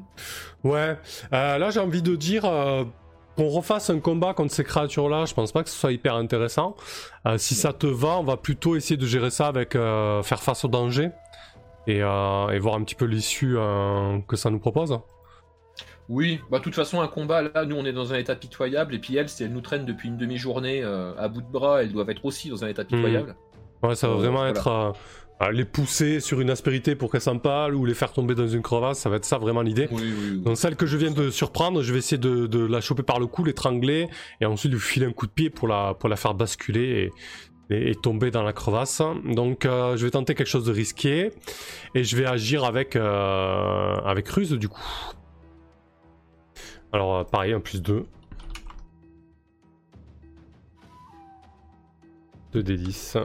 Ouais, 0.63 0.97
là 1.31 1.69
j'ai 1.71 1.79
envie 1.79 2.03
de 2.03 2.15
dire 2.15 2.43
qu'on 3.35 3.47
refasse 3.49 3.89
un 3.89 3.99
combat 3.99 4.35
contre 4.35 4.53
ces 4.53 4.63
créatures-là. 4.63 5.25
Je 5.25 5.33
pense 5.33 5.51
pas 5.51 5.63
que 5.63 5.69
ce 5.69 5.75
soit 5.77 5.91
hyper 5.91 6.13
intéressant. 6.15 6.75
Euh, 7.25 7.39
si 7.39 7.55
ça 7.55 7.73
te 7.73 7.87
va, 7.87 8.19
on 8.19 8.23
va 8.23 8.37
plutôt 8.37 8.75
essayer 8.75 8.95
de 8.97 9.07
gérer 9.07 9.31
ça 9.31 9.47
avec 9.47 9.75
euh, 9.75 10.21
faire 10.21 10.43
face 10.43 10.63
au 10.65 10.67
danger 10.67 11.09
et, 11.87 12.01
euh, 12.01 12.49
et 12.49 12.59
voir 12.59 12.75
un 12.75 12.83
petit 12.83 12.95
peu 12.95 13.05
l'issue 13.05 13.55
euh, 13.57 14.19
que 14.27 14.35
ça 14.35 14.49
nous 14.49 14.59
propose. 14.59 14.99
Oui, 16.09 16.41
bah 16.51 16.59
de 16.59 16.63
toute 16.63 16.75
façon, 16.75 17.01
un 17.01 17.07
combat, 17.07 17.41
là, 17.41 17.65
nous 17.65 17.75
on 17.75 17.85
est 17.85 17.93
dans 17.93 18.13
un 18.13 18.17
état 18.17 18.35
pitoyable, 18.35 18.93
et 18.95 18.99
puis 18.99 19.15
elles, 19.15 19.29
si 19.29 19.43
elles 19.43 19.53
nous 19.53 19.61
traînent 19.61 19.85
depuis 19.85 20.09
une 20.09 20.17
demi-journée 20.17 20.83
euh, 20.83 21.13
à 21.17 21.27
bout 21.29 21.41
de 21.41 21.51
bras, 21.51 21.81
elles 21.81 21.93
doivent 21.93 22.09
être 22.09 22.25
aussi 22.25 22.49
dans 22.49 22.63
un 22.63 22.67
état 22.67 22.83
pitoyable. 22.83 23.35
Ouais, 23.81 23.95
ça 23.95 24.07
va 24.07 24.15
vraiment 24.15 24.39
voilà. 24.39 24.51
être 24.51 24.93
les 25.51 25.65
pousser 25.65 26.21
sur 26.21 26.39
une 26.39 26.49
aspérité 26.49 26.95
pour 26.95 27.11
qu'elles 27.11 27.21
s'empalent 27.21 27.75
ou 27.75 27.85
les 27.85 27.93
faire 27.93 28.13
tomber 28.13 28.33
dans 28.33 28.47
une 28.47 28.61
crevasse. 28.61 28.99
Ça 28.99 29.09
va 29.09 29.17
être 29.17 29.25
ça 29.25 29.37
vraiment 29.37 29.61
l'idée. 29.61 29.89
Oui, 29.91 30.01
oui, 30.03 30.29
oui. 30.31 30.41
Donc 30.41 30.57
celle 30.57 30.77
que 30.77 30.85
je 30.85 30.95
viens 30.95 31.11
de 31.11 31.29
surprendre, 31.29 31.81
je 31.81 31.91
vais 31.91 31.99
essayer 31.99 32.17
de, 32.17 32.47
de 32.47 32.65
la 32.65 32.79
choper 32.79 33.03
par 33.03 33.19
le 33.19 33.27
cou, 33.27 33.43
l'étrangler 33.43 34.07
et 34.39 34.45
ensuite 34.45 34.71
lui 34.71 34.79
filer 34.79 35.05
un 35.05 35.11
coup 35.11 35.27
de 35.27 35.31
pied 35.31 35.49
pour 35.49 35.67
la, 35.67 35.95
pour 35.95 36.07
la 36.07 36.15
faire 36.15 36.33
basculer 36.33 37.11
et, 37.69 37.95
tomber 37.95 38.31
dans 38.31 38.43
la 38.43 38.53
crevasse. 38.53 39.01
Donc 39.25 39.65
euh, 39.65 39.97
je 39.97 40.05
vais 40.05 40.11
tenter 40.11 40.35
quelque 40.35 40.47
chose 40.47 40.65
de 40.65 40.71
risqué 40.71 41.31
et 41.95 42.03
je 42.03 42.15
vais 42.15 42.25
agir 42.25 42.63
avec, 42.63 42.95
euh, 42.95 43.97
avec 44.05 44.27
ruse 44.29 44.51
du 44.51 44.69
coup. 44.69 44.81
Alors 46.91 47.15
euh, 47.17 47.23
pareil, 47.23 47.53
un 47.53 47.59
plus 47.59 47.81
2. 47.81 48.05
2 52.53 52.63
d 52.63 52.77
10. 52.77 53.17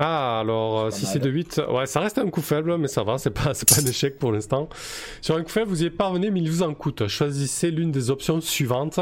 Ah, 0.00 0.38
alors 0.38 0.84
Pas 0.84 0.90
6 0.92 1.06
mal. 1.06 1.16
et 1.16 1.20
2, 1.20 1.30
8. 1.30 1.62
Ouais, 1.70 1.86
ça 1.86 1.98
reste 1.98 2.18
un 2.18 2.30
coup 2.30 2.40
faible, 2.40 2.78
mais 2.78 2.86
ça 2.86 3.02
va, 3.02 3.18
c'est 3.18 3.30
pas, 3.30 3.52
c'est 3.54 3.68
pas 3.68 3.80
un 3.80 3.84
échec 3.84 4.16
pour 4.16 4.30
l'instant. 4.30 4.68
Sur 5.20 5.34
un 5.34 5.42
coup 5.42 5.50
faible, 5.50 5.68
vous 5.68 5.82
y 5.82 5.90
parvenu, 5.90 6.30
mais 6.30 6.40
il 6.40 6.48
vous 6.48 6.62
en 6.62 6.72
coûte. 6.74 7.08
Choisissez 7.08 7.72
l'une 7.72 7.90
des 7.90 8.08
options 8.10 8.40
suivantes. 8.40 9.00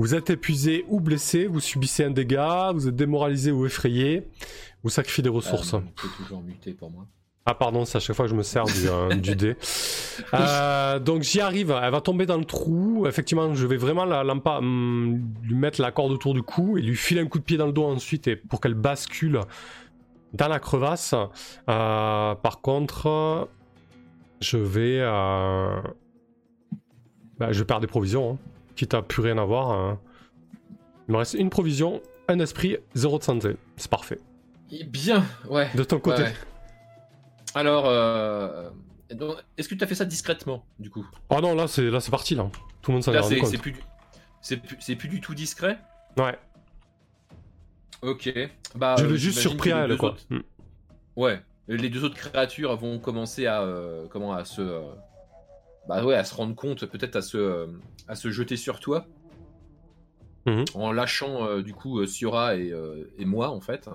Vous 0.00 0.14
êtes 0.14 0.30
épuisé 0.30 0.86
ou 0.88 0.98
blessé, 0.98 1.46
vous 1.46 1.60
subissez 1.60 2.04
un 2.04 2.10
dégât, 2.10 2.72
vous 2.72 2.88
êtes 2.88 2.96
démoralisé 2.96 3.50
ou 3.50 3.66
effrayé, 3.66 4.26
vous 4.82 4.88
sacrifiez 4.88 5.22
des 5.22 5.28
ressources. 5.28 5.74
Euh, 5.74 5.80
c'est 6.00 6.22
toujours 6.24 6.40
muté 6.40 6.72
pour 6.72 6.90
moi. 6.90 7.04
Ah 7.44 7.52
pardon, 7.52 7.84
c'est 7.84 7.98
à 7.98 8.00
chaque 8.00 8.16
fois 8.16 8.24
que 8.24 8.30
je 8.30 8.34
me 8.34 8.42
sers 8.42 8.64
du, 8.64 8.88
euh, 8.88 9.14
du 9.16 9.36
dé. 9.36 9.56
Euh, 10.32 10.98
donc 11.00 11.20
j'y 11.20 11.42
arrive, 11.42 11.78
elle 11.82 11.90
va 11.92 12.00
tomber 12.00 12.24
dans 12.24 12.38
le 12.38 12.46
trou. 12.46 13.06
Effectivement, 13.06 13.52
je 13.52 13.66
vais 13.66 13.76
vraiment 13.76 14.06
la, 14.06 14.24
l'empa- 14.24 14.56
hum, 14.60 15.20
lui 15.42 15.54
mettre 15.54 15.82
la 15.82 15.92
corde 15.92 16.12
autour 16.12 16.32
du 16.32 16.40
cou 16.42 16.78
et 16.78 16.80
lui 16.80 16.96
filer 16.96 17.20
un 17.20 17.26
coup 17.26 17.38
de 17.38 17.44
pied 17.44 17.58
dans 17.58 17.66
le 17.66 17.72
dos 17.74 17.84
ensuite 17.84 18.26
et 18.26 18.36
pour 18.36 18.62
qu'elle 18.62 18.72
bascule 18.72 19.40
dans 20.32 20.48
la 20.48 20.60
crevasse. 20.60 21.12
Euh, 21.68 22.34
par 22.36 22.62
contre, 22.62 23.48
je 24.40 24.56
vais... 24.56 25.00
bah, 27.38 27.52
je 27.52 27.58
vais 27.58 27.64
perdre 27.66 27.82
des 27.82 27.86
provisions, 27.86 28.32
hein, 28.32 28.38
quitte 28.80 28.94
à 28.94 29.02
plus 29.02 29.20
rien 29.22 29.36
avoir. 29.38 29.70
hein. 29.72 30.00
Il 31.08 31.12
me 31.12 31.18
reste 31.18 31.34
une 31.34 31.50
provision, 31.50 32.00
un 32.28 32.38
esprit, 32.38 32.78
zéro 32.94 33.18
de 33.18 33.22
santé. 33.24 33.56
C'est 33.76 33.90
parfait. 33.90 34.18
Eh 34.70 34.84
bien, 34.84 35.22
ouais. 35.48 35.68
De 35.74 35.82
ton 35.84 35.98
côté. 36.00 36.22
ouais. 36.22 36.32
Alors, 37.54 37.84
euh, 37.86 38.70
est-ce 39.58 39.68
que 39.68 39.74
tu 39.74 39.84
as 39.84 39.86
fait 39.86 39.94
ça 39.96 40.04
discrètement, 40.04 40.64
du 40.78 40.88
coup? 40.88 41.04
Oh 41.28 41.40
non, 41.42 41.54
là 41.54 41.66
c'est 41.68 41.90
là 41.90 42.00
c'est 42.00 42.10
parti 42.12 42.34
là. 42.36 42.48
Tout 42.80 42.90
le 42.92 42.94
monde 42.94 43.02
s'en 43.04 43.12
est 43.12 43.18
rendu 43.18 43.34
c'est 43.34 43.40
compte. 43.40 43.50
c'est 43.50 43.58
plus, 43.58 43.72
du- 43.72 43.82
c'est 44.40 44.56
plus, 44.56 44.76
c'est 44.80 44.96
plus 44.96 45.08
du 45.08 45.20
tout 45.20 45.34
discret? 45.34 45.78
Ouais. 46.16 46.38
Ok. 48.02 48.32
Bah, 48.76 48.94
je 48.98 49.04
euh, 49.04 49.08
l'ai 49.08 49.16
juste 49.18 49.38
j'imagine 49.40 49.50
surpris 49.50 49.72
à 49.72 49.78
elle 49.84 49.96
quoi. 49.98 50.10
autres- 50.10 50.24
Mm. 50.30 50.40
Ouais. 51.16 51.42
Les 51.68 51.90
deux 51.90 52.04
autres 52.04 52.16
créatures 52.16 52.74
vont 52.76 52.98
commencer 52.98 53.46
à 53.46 53.60
euh, 53.62 54.06
comment 54.08 54.32
à 54.32 54.44
se 54.44 54.60
euh, 54.62 54.80
bah 55.88 56.04
ouais 56.04 56.14
à 56.14 56.24
se 56.24 56.34
rendre 56.34 56.54
compte 56.54 56.86
peut-être 56.86 57.16
à 57.16 57.22
se 57.22 57.36
euh, 57.36 57.66
à 58.08 58.14
se 58.14 58.30
jeter 58.30 58.56
sur 58.56 58.80
toi 58.80 59.06
Mhm. 60.46 60.64
en 60.74 60.90
lâchant 60.92 61.44
euh, 61.46 61.62
du 61.62 61.74
coup 61.74 61.98
euh, 62.00 62.06
Siora 62.06 62.56
et, 62.56 62.72
et 63.18 63.24
moi 63.24 63.50
en 63.50 63.60
fait. 63.60 63.88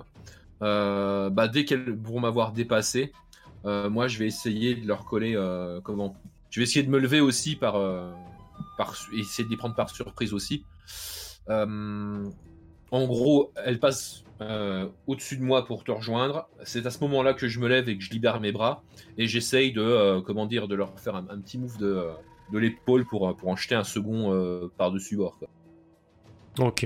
Bah 0.61 1.47
dès 1.47 1.65
qu'elles 1.65 1.95
vont 1.95 2.19
m'avoir 2.19 2.51
dépassé, 2.51 3.13
moi 3.63 4.07
je 4.07 4.19
vais 4.19 4.27
essayer 4.27 4.75
de 4.75 4.87
leur 4.87 5.05
coller 5.05 5.35
comment? 5.83 6.15
Je 6.49 6.59
vais 6.59 6.63
essayer 6.63 6.83
de 6.83 6.89
me 6.89 6.99
lever 6.99 7.19
aussi 7.19 7.55
par 7.55 7.75
euh, 7.75 8.11
par 8.77 8.95
essayer 9.13 9.43
de 9.43 9.49
les 9.49 9.57
prendre 9.57 9.75
par 9.75 9.89
surprise 9.89 10.33
aussi. 10.33 10.63
Euh, 11.49 12.25
en 12.91 13.05
gros, 13.07 13.51
elle 13.55 13.79
passe 13.79 14.23
euh, 14.41 14.87
au-dessus 15.07 15.37
de 15.37 15.43
moi 15.43 15.65
pour 15.65 15.83
te 15.83 15.91
rejoindre. 15.91 16.47
C'est 16.63 16.85
à 16.85 16.91
ce 16.91 16.99
moment-là 17.05 17.33
que 17.33 17.47
je 17.47 17.59
me 17.59 17.67
lève 17.67 17.87
et 17.89 17.97
que 17.97 18.03
je 18.03 18.11
libère 18.11 18.39
mes 18.41 18.51
bras 18.51 18.83
et 19.17 19.27
j'essaye 19.27 19.71
de, 19.71 19.81
euh, 19.81 20.21
comment 20.21 20.45
dire, 20.45 20.67
de 20.67 20.75
leur 20.75 20.99
faire 20.99 21.15
un, 21.15 21.25
un 21.29 21.39
petit 21.39 21.57
move 21.57 21.77
de, 21.77 21.85
euh, 21.87 22.11
de 22.51 22.57
l'épaule 22.59 23.05
pour, 23.05 23.35
pour 23.35 23.49
en 23.49 23.55
jeter 23.55 23.75
un 23.75 23.83
second 23.83 24.33
euh, 24.33 24.71
par-dessus 24.77 25.15
bord. 25.17 25.37
quoi. 25.39 25.47
Ok. 26.67 26.85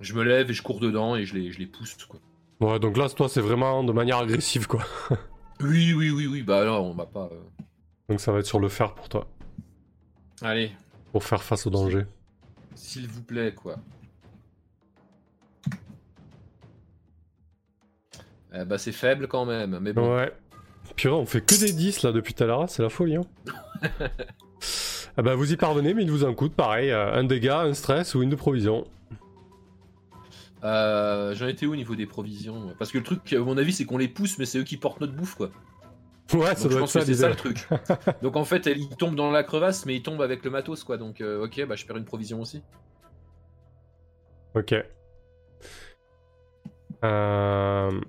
Je 0.00 0.14
me 0.14 0.22
lève 0.24 0.50
et 0.50 0.54
je 0.54 0.62
cours 0.62 0.80
dedans 0.80 1.14
et 1.16 1.24
je 1.24 1.34
les, 1.34 1.52
je 1.52 1.58
les 1.58 1.66
pousse. 1.66 1.96
Quoi. 2.08 2.20
Ouais, 2.60 2.78
donc 2.78 2.96
là 2.96 3.08
toi 3.08 3.28
c'est 3.28 3.40
vraiment 3.40 3.84
de 3.84 3.92
manière 3.92 4.18
agressive 4.18 4.66
quoi. 4.66 4.82
Oui, 5.60 5.92
oui, 5.96 6.10
oui, 6.10 6.26
oui. 6.26 6.42
Bah 6.42 6.64
là, 6.64 6.80
on 6.80 6.92
va 6.92 7.06
pas. 7.06 7.30
Donc 8.08 8.18
ça 8.20 8.32
va 8.32 8.40
être 8.40 8.46
sur 8.46 8.58
le 8.58 8.68
fer 8.68 8.94
pour 8.94 9.08
toi. 9.08 9.28
Allez, 10.40 10.72
Pour 11.12 11.22
faire 11.22 11.40
face 11.44 11.68
au 11.68 11.70
danger. 11.70 12.04
s'il 12.74 13.06
vous 13.06 13.22
plaît, 13.22 13.54
quoi. 13.54 13.76
Eh 18.54 18.64
bah 18.64 18.78
c'est 18.78 18.92
faible 18.92 19.28
quand 19.28 19.44
même, 19.44 19.78
mais 19.80 19.92
bon. 19.92 20.16
Ouais. 20.16 20.32
Purée, 20.96 21.14
on 21.14 21.26
fait 21.26 21.40
que 21.40 21.58
des 21.58 21.72
10 21.72 22.02
là 22.02 22.12
depuis 22.12 22.34
tout 22.34 22.44
à 22.44 22.46
l'heure, 22.46 22.68
c'est 22.68 22.82
la 22.82 22.88
folie 22.88 23.16
hein. 23.16 23.22
ah 25.16 25.22
bah 25.22 25.34
vous 25.34 25.52
y 25.52 25.56
parvenez 25.56 25.94
mais 25.94 26.02
il 26.02 26.10
vous 26.10 26.24
en 26.24 26.34
coûte 26.34 26.54
pareil, 26.54 26.90
euh, 26.90 27.14
un 27.14 27.24
dégât, 27.24 27.60
un 27.60 27.72
stress 27.72 28.14
ou 28.14 28.22
une 28.22 28.30
de 28.30 28.36
provision. 28.36 28.84
Euh, 30.64 31.34
J'en 31.34 31.48
étais 31.48 31.66
où 31.66 31.72
au 31.72 31.76
niveau 31.76 31.96
des 31.96 32.06
provisions 32.06 32.74
Parce 32.78 32.92
que 32.92 32.98
le 32.98 33.04
truc, 33.04 33.32
à 33.32 33.38
mon 33.40 33.58
avis, 33.58 33.72
c'est 33.72 33.84
qu'on 33.84 33.98
les 33.98 34.08
pousse, 34.08 34.38
mais 34.38 34.44
c'est 34.44 34.58
eux 34.58 34.64
qui 34.64 34.76
portent 34.76 35.00
notre 35.00 35.14
bouffe, 35.14 35.34
quoi. 35.34 35.50
Ouais, 36.32 36.54
ça 36.54 36.54
Donc 36.54 36.62
je 36.62 36.68
doit 36.68 36.72
être 36.72 36.80
pense 36.80 36.92
ça 36.92 37.00
que 37.00 37.06
c'est 37.06 37.14
ça 37.14 37.28
le 37.28 37.34
truc. 37.34 37.68
Donc 38.22 38.36
en 38.36 38.44
fait, 38.44 38.66
elle, 38.66 38.78
il 38.78 38.88
tombe 38.90 39.16
dans 39.16 39.30
la 39.30 39.42
crevasse, 39.42 39.86
mais 39.86 39.96
il 39.96 40.02
tombe 40.02 40.22
avec 40.22 40.44
le 40.44 40.50
matos, 40.50 40.84
quoi. 40.84 40.96
Donc 40.96 41.20
euh, 41.20 41.44
ok, 41.44 41.66
bah 41.66 41.74
je 41.74 41.84
perds 41.84 41.96
une 41.96 42.04
provision 42.04 42.40
aussi. 42.40 42.62
Ok. 44.54 44.74
Euh... 47.04 48.00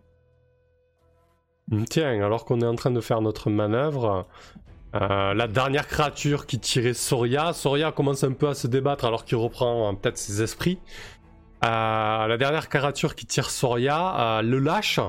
Tiens, 1.90 2.24
alors 2.24 2.46
qu'on 2.46 2.62
est 2.62 2.66
en 2.66 2.76
train 2.76 2.92
de 2.92 3.02
faire 3.02 3.22
notre 3.22 3.50
manœuvre, 3.50 4.28
euh, 4.96 5.34
la 5.34 5.48
dernière 5.48 5.88
créature 5.88 6.46
qui 6.46 6.60
tirait 6.60 6.94
Soria, 6.94 7.54
Soria 7.54 7.92
commence 7.92 8.24
un 8.24 8.34
peu 8.34 8.48
à 8.48 8.54
se 8.54 8.68
débattre 8.68 9.06
alors 9.06 9.26
qu'il 9.26 9.38
reprend 9.38 9.90
euh, 9.90 9.94
peut-être 9.94 10.18
ses 10.18 10.42
esprits. 10.42 10.78
Euh, 11.64 12.28
la 12.28 12.38
dernière 12.38 12.70
créature 12.70 13.16
qui 13.16 13.26
tire 13.26 13.50
Soria 13.50 14.42
le 14.44 14.60
lâche 14.60 15.00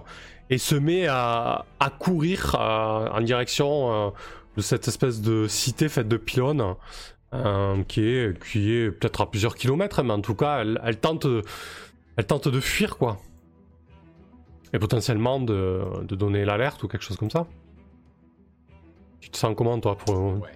et 0.49 0.59
se 0.59 0.77
met 0.77 1.07
à, 1.09 1.65
courir 1.99 2.55
en 2.55 3.21
direction 3.21 4.13
de 4.57 4.63
cette 4.63 4.87
espèce 4.87 5.21
de 5.21 5.49
cité 5.49 5.89
faite 5.89 6.07
de 6.07 6.17
pylônes 6.17 6.77
qui 7.89 8.09
est, 8.09 8.91
peut-être 8.93 9.23
à 9.23 9.31
plusieurs 9.31 9.57
kilomètres, 9.57 10.05
mais 10.05 10.13
en 10.13 10.21
tout 10.21 10.37
cas, 10.37 10.63
elle 10.63 10.99
tente 11.01 11.27
de 11.27 12.61
fuir, 12.61 12.99
quoi. 12.99 13.19
Et 14.75 14.79
potentiellement 14.79 15.41
de, 15.41 16.03
de 16.03 16.15
donner 16.17 16.45
l'alerte 16.45 16.83
ou 16.83 16.89
quelque 16.89 17.03
chose 17.03 17.17
comme 17.17 17.31
ça. 17.31 17.47
Tu 19.21 19.31
te 19.31 19.37
sens 19.39 19.55
comment, 19.57 19.79
toi 19.81 19.97
pour... 19.97 20.43
Ouais. 20.43 20.51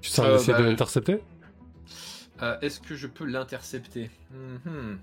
Tu 0.00 0.10
te 0.10 0.14
sens 0.16 0.26
Euh, 0.26 0.34
essayer 0.36 0.52
bah, 0.52 0.58
de 0.58 0.64
l'intercepter 0.64 1.22
Euh, 2.42 2.58
Est-ce 2.60 2.80
que 2.80 2.96
je 2.96 3.06
peux 3.06 3.24
l'intercepter? 3.24 4.10
Mhm. 4.32 4.98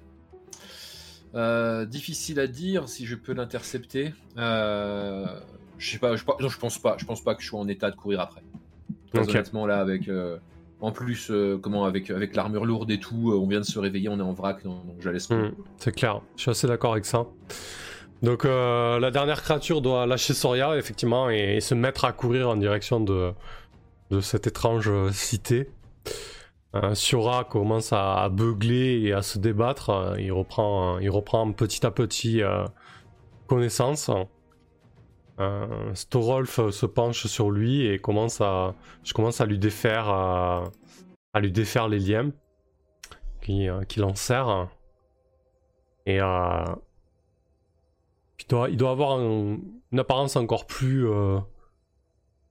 Euh, 1.36 1.86
Difficile 1.86 2.40
à 2.42 2.48
dire 2.48 2.90
si 2.90 3.06
je 3.06 3.16
peux 3.16 3.34
l'intercepter. 3.34 4.14
Je 4.36 5.30
sais 5.80 5.98
pas, 5.98 6.18
je, 6.18 6.26
non, 6.42 6.50
je 6.50 6.58
pense 6.60 6.78
pas. 6.78 6.98
Je 7.00 7.06
pense 7.06 7.24
pas 7.24 7.36
que 7.36 7.42
je 7.42 7.48
sois 7.48 7.60
en 7.62 7.68
état 7.70 7.90
de 7.90 7.96
courir 7.96 8.20
après. 8.20 8.42
Très 9.14 9.22
Ok. 9.24 9.30
honnêtement, 9.30 9.66
là, 9.66 9.80
avec. 9.80 10.10
En 10.82 10.92
plus, 10.92 11.30
euh, 11.30 11.58
comment, 11.58 11.86
avec, 11.86 12.10
l'armure 12.36 12.66
lourde 12.66 12.90
et 12.92 13.00
tout, 13.00 13.32
euh, 13.32 13.36
on 13.36 13.48
vient 13.48 13.60
de 13.60 13.66
se 13.66 13.78
réveiller, 13.80 14.10
on 14.10 14.20
est 14.20 14.24
en 14.24 14.34
vrac, 14.34 14.64
donc 14.64 15.04
laisse. 15.12 15.30
Hmm, 15.30 15.52
c'est 15.78 15.94
clair, 15.94 16.22
je 16.36 16.44
suis 16.44 16.52
assez 16.52 16.68
d'accord 16.68 16.94
avec 16.94 17.06
ça. 17.06 17.26
Donc 18.22 18.46
euh, 18.46 19.00
la 19.00 19.12
dernière 19.12 19.42
créature 19.42 19.82
doit 19.82 20.06
lâcher 20.06 20.34
Soria 20.34 20.78
effectivement 20.78 21.30
et, 21.30 21.62
se 21.62 21.74
mettre 21.74 22.04
à 22.04 22.12
courir 22.12 22.50
en 22.50 22.58
direction 22.58 23.00
de, 23.00 23.34
cette 24.22 24.48
étrange 24.48 24.92
cité. 25.12 25.70
euh, 26.76 27.44
commence 27.50 27.94
à, 27.94 28.28
beugler 28.30 29.02
et 29.04 29.14
à 29.14 29.22
se 29.22 29.38
débattre. 29.38 30.16
il, 30.20 30.32
reprend, 30.32 31.00
il 31.00 31.10
reprend 31.10 31.52
petit 31.52 31.86
à 31.86 31.92
petit 31.92 32.42
connaissance. 33.48 34.10
Storolf 35.94 36.70
se 36.70 36.86
penche 36.86 37.28
sur 37.28 37.50
lui 37.52 37.86
et 37.86 38.00
commence 38.00 38.42
à, 38.42 38.76
je 39.04 39.14
commence 39.14 39.42
à 39.42 39.46
lui 39.46 39.58
défaire, 39.58 40.10
à 40.10 40.72
lui 41.40 41.52
défaire 41.52 41.88
les 41.88 42.00
liens 42.00 42.32
qui, 43.42 43.68
qui 43.88 44.00
l'enserrent. 44.00 44.70
Et 46.06 46.20
il 48.40 48.48
doit, 48.48 48.70
il 48.70 48.78
doit 48.78 48.92
avoir 48.92 49.20
une 49.20 50.00
apparence 50.00 50.36
encore 50.36 50.66
plus, 50.66 51.08
euh, 51.08 51.40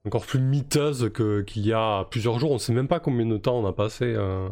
encore 0.05 0.25
plus 0.25 0.39
miteuse 0.39 1.11
qu'il 1.13 1.65
y 1.65 1.73
a 1.73 2.05
plusieurs 2.05 2.39
jours. 2.39 2.51
On 2.51 2.57
sait 2.57 2.73
même 2.73 2.87
pas 2.87 2.99
combien 2.99 3.25
de 3.25 3.37
temps 3.37 3.57
on 3.57 3.65
a 3.65 3.73
passé 3.73 4.05
euh, 4.05 4.49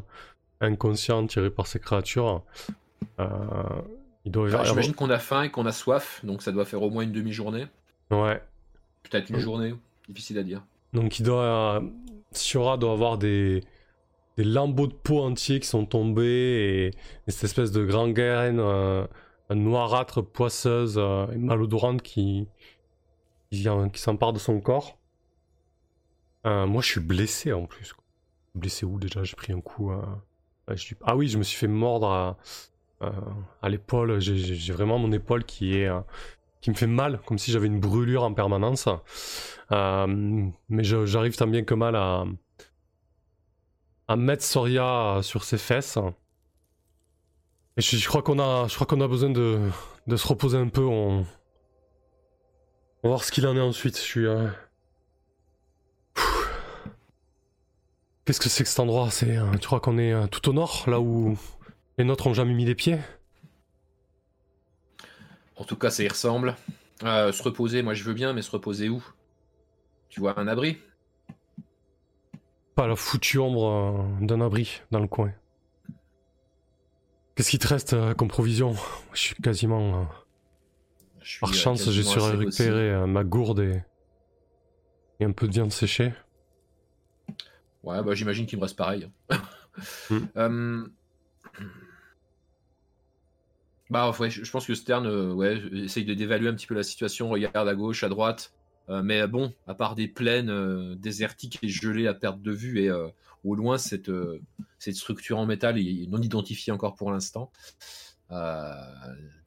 inconscient 0.62 1.26
tiré 1.28 1.50
par 1.50 1.67
ces 1.67 1.80
créatures. 1.80 2.43
Euh, 3.19 3.28
il 4.26 4.32
doit 4.32 4.50
J'imagine 4.63 4.93
qu'on 4.93 5.10
a 5.10 5.19
faim 5.19 5.43
et 5.43 5.50
qu'on 5.50 5.65
a 5.65 5.71
soif, 5.71 6.19
donc 6.23 6.41
ça 6.41 6.52
doit 6.52 6.65
faire 6.65 6.82
au 6.82 6.89
moins 6.89 7.04
une 7.04 7.13
demi-journée. 7.13 7.67
Ouais. 8.12 8.41
Peut-être 9.04 9.30
une 9.30 9.39
journée, 9.39 9.74
difficile 10.10 10.38
à 10.38 10.43
dire. 10.43 10.63
Donc 10.93 11.20
il 11.20 11.24
doit, 11.24 11.82
Siora 12.32 12.78
doit 12.78 12.93
avoir 12.93 13.17
des, 13.17 13.63
des 14.38 14.43
lambeaux 14.43 14.88
de 14.88 14.93
peau 14.93 15.22
entiers 15.22 15.60
qui 15.60 15.67
sont 15.67 15.86
tombés 15.86 16.91
et, 17.28 17.32
cette 17.32 17.46
espèce 17.46 17.72
de 17.72 17.86
grand 17.86 18.10
graine 18.10 18.60
noirâtre, 19.56 20.22
poisseuse 20.22 20.96
euh, 20.98 21.28
et 21.32 21.38
malodorante 21.38 22.02
qui, 22.02 22.48
qui, 23.52 23.67
qui 23.93 24.02
s'empare 24.02 24.34
de 24.34 24.39
son 24.39 24.60
corps. 24.60 24.98
Euh, 26.46 26.65
moi, 26.67 26.82
je 26.82 26.88
suis 26.88 27.00
blessé 27.00 27.54
en 27.54 27.65
plus. 27.65 27.93
Blessé 28.56 28.86
où 28.86 29.00
déjà? 29.00 29.24
J'ai 29.24 29.36
pris 29.36 29.54
un 29.54 29.62
coup. 29.62 29.91
Ah 31.04 31.15
oui, 31.15 31.28
je 31.28 31.38
me 31.38 31.43
suis 31.43 31.58
fait 31.58 31.67
mordre 31.67 32.10
à, 32.10 32.38
à 33.62 33.70
l'épaule. 33.70 34.20
J'ai 34.20 34.74
vraiment 34.74 34.98
mon 34.98 35.12
épaule 35.12 35.43
qui 35.43 35.78
est 35.78 35.89
qui 36.62 36.70
me 36.70 36.76
fait 36.76 36.88
mal, 36.88 37.20
comme 37.26 37.38
si 37.38 37.52
j'avais 37.52 37.67
une 37.67 37.80
brûlure 37.80 38.24
en 38.24 38.34
permanence. 38.34 38.88
Euh, 39.72 40.50
mais 40.70 40.84
j'arrive 40.84 41.36
tant 41.36 41.48
bien 41.48 41.63
que 41.63 41.74
mal 41.74 41.96
à, 41.96 42.26
à 44.08 44.15
mettre 44.15 44.43
Soria 44.43 45.20
sur 45.22 45.43
ses 45.43 45.58
fesses 45.58 45.98
je, 47.78 48.08
crois 48.08 48.22
qu'on 48.22 48.39
a, 48.39 48.67
a 48.67 49.08
besoin 49.08 49.30
de, 49.30 49.70
de 50.08 50.15
se 50.15 50.28
reposer 50.28 50.58
un 50.58 50.67
peu. 50.67 50.84
On, 50.84 51.22
va 53.04 53.10
voir 53.10 53.24
ce 53.24 53.32
qu'il 53.32 53.46
en 53.48 53.56
est 53.56 53.62
ensuite. 53.62 53.98
Je 53.98 54.02
suis. 54.02 54.26
Euh, 54.26 54.48
Qu'est-ce 58.26 58.41
que 58.41 58.50
c'est 58.50 58.63
que 58.63 58.70
cet 58.70 58.80
endroit? 58.80 59.10
Euh, 59.24 59.52
tu 59.54 59.67
crois 59.67 59.80
qu'on 59.80 59.98
est 59.98 60.28
tout 60.30 60.50
au 60.50 60.54
nord, 60.54 60.84
là 60.88 61.00
où 61.00 61.38
les 61.98 62.04
nôtres 62.04 62.28
ont 62.28 62.34
jamais 62.34 62.54
mis 62.54 62.65
les 62.65 62.76
pieds? 62.76 63.00
En 65.58 65.63
tout 65.63 65.76
cas, 65.76 65.89
ça 65.89 66.04
y 66.04 66.08
ressemble. 66.08 66.56
se 67.02 67.43
reposer, 67.43 67.82
moi 67.82 67.93
je 67.93 68.04
veux 68.04 68.13
bien, 68.13 68.34
mais 68.34 68.41
se 68.41 68.52
reposer 68.52 68.89
où? 68.89 69.04
Tu 70.10 70.20
vois 70.20 70.39
un 70.39 70.48
abri? 70.48 70.78
Pas 72.76 72.88
la 72.88 72.96
foutue 72.96 73.39
ombre 73.39 74.08
d'un 74.22 74.39
abri 74.39 74.82
dans 74.91 75.00
le 75.00 75.08
coin. 75.08 75.34
Qu'est-ce 77.38 77.52
qui 77.52 77.60
te 77.60 77.67
reste 77.67 77.93
euh, 77.93 78.15
comme 78.15 78.30
provision? 78.30 78.76
Je 79.13 79.20
suis 79.20 79.36
quasiment. 79.36 80.02
Euh, 80.02 80.04
par 81.39 81.52
euh, 81.52 81.54
chance, 81.54 81.88
j'ai 81.91 82.02
su 82.02 82.17
récupérer 82.17 83.06
ma 83.06 83.24
gourde 83.24 83.60
et... 83.60 83.84
et 85.20 85.26
un 85.26 85.32
peu 85.32 85.48
de 85.48 85.54
viande 85.54 85.72
séchée. 85.72 86.13
Ouais, 87.84 88.02
bah 88.02 88.15
j'imagine 88.15 88.48
qu'il 88.48 88.58
me 88.58 88.63
reste 88.63 88.76
pareil. 88.76 89.08
Hmm. 90.10 90.86
Bah 93.89 94.13
ouais, 94.19 94.30
je 94.30 94.52
pense 94.52 94.65
que 94.65 94.76
Stern 94.76 95.08
ouais, 95.34 95.62
essaye 95.73 96.04
de 96.04 96.13
dévaluer 96.13 96.50
un 96.50 96.54
petit 96.54 96.67
peu 96.67 96.76
la 96.76 96.84
situation, 96.84 97.30
regarde 97.30 97.67
à 97.67 97.76
gauche, 97.76 98.04
à 98.04 98.10
droite. 98.10 98.54
mais 98.89 99.26
bon, 99.28 99.54
à 99.65 99.76
part 99.76 99.95
des 99.95 100.08
plaines 100.08 100.95
désertiques 100.95 101.60
et 101.62 101.69
gelées 101.69 102.08
à 102.08 102.13
perte 102.13 102.41
de 102.41 102.52
vue 102.52 102.80
et 102.80 102.91
au 103.43 103.56
loin 103.56 103.78
cette, 103.78 104.10
euh, 104.10 104.41
cette 104.80 104.95
structure 104.95 105.38
en 105.38 105.45
métal 105.45 105.80
est 105.80 106.08
non 106.10 106.21
identifiée 106.21 106.73
encore 106.73 106.95
pour 106.95 107.12
l'instant. 107.12 107.52
Euh, 108.32 108.73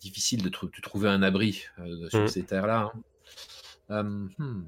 difficile 0.00 0.42
de, 0.42 0.48
trouver 0.48 1.09
un 1.11 1.22
abri 1.22 1.64
euh, 1.79 2.09
sur 2.09 2.22
mm. 2.22 2.29
ces 2.29 2.42
terres-là. 2.44 2.92
Hein. 3.90 4.03
Hmm. 4.38 4.64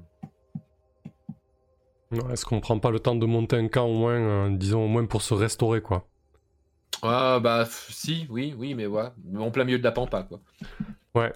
Est-ce 2.29 2.45
qu'on 2.45 2.59
prend 2.59 2.77
pas 2.77 2.91
le 2.91 2.99
temps 2.99 3.15
de 3.15 3.25
monter 3.25 3.55
un 3.55 3.67
camp 3.67 3.87
au 3.87 3.93
moins, 3.93 4.51
disons 4.51 4.85
au 4.85 4.87
moins 4.87 5.05
pour 5.05 5.23
se 5.23 5.33
restaurer 5.33 5.81
quoi? 5.81 6.07
Ah 7.05 7.39
bah 7.41 7.67
si, 7.69 8.27
oui, 8.29 8.55
oui, 8.57 8.75
mais 8.75 8.85
ouais, 8.85 9.09
en 9.37 9.51
plein 9.51 9.65
milieu 9.65 9.77
de 9.77 9.83
la 9.83 9.91
pampa 9.91 10.23
quoi. 10.23 10.39
Ouais. 11.13 11.33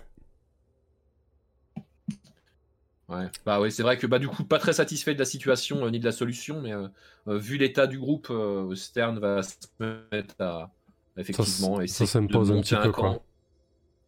Ouais. 3.09 3.25
Bah 3.45 3.59
oui, 3.59 3.71
c'est 3.71 3.83
vrai 3.83 3.97
que 3.97 4.07
bah 4.07 4.17
du 4.17 4.29
coup 4.29 4.45
pas 4.45 4.59
très 4.59 4.73
satisfait 4.73 5.13
de 5.13 5.19
la 5.19 5.25
situation 5.25 5.85
euh, 5.85 5.89
ni 5.89 5.99
de 5.99 6.05
la 6.05 6.13
solution, 6.13 6.61
mais 6.61 6.73
euh, 6.73 6.87
euh, 7.27 7.37
vu 7.37 7.57
l'état 7.57 7.85
du 7.85 7.99
groupe, 7.99 8.31
Stern 8.75 9.19
va 9.19 9.43
se 9.43 9.55
mettre 9.79 10.35
à 10.39 10.71
effectivement 11.17 11.79
ça, 11.81 11.87
ça 11.87 12.05
s'impose 12.05 12.51
un 12.51 12.61
petit 12.61 12.75
peu 12.75 12.91
quoi. 12.93 13.21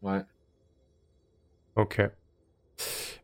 Ouais. 0.02 0.22
Ok. 1.76 2.02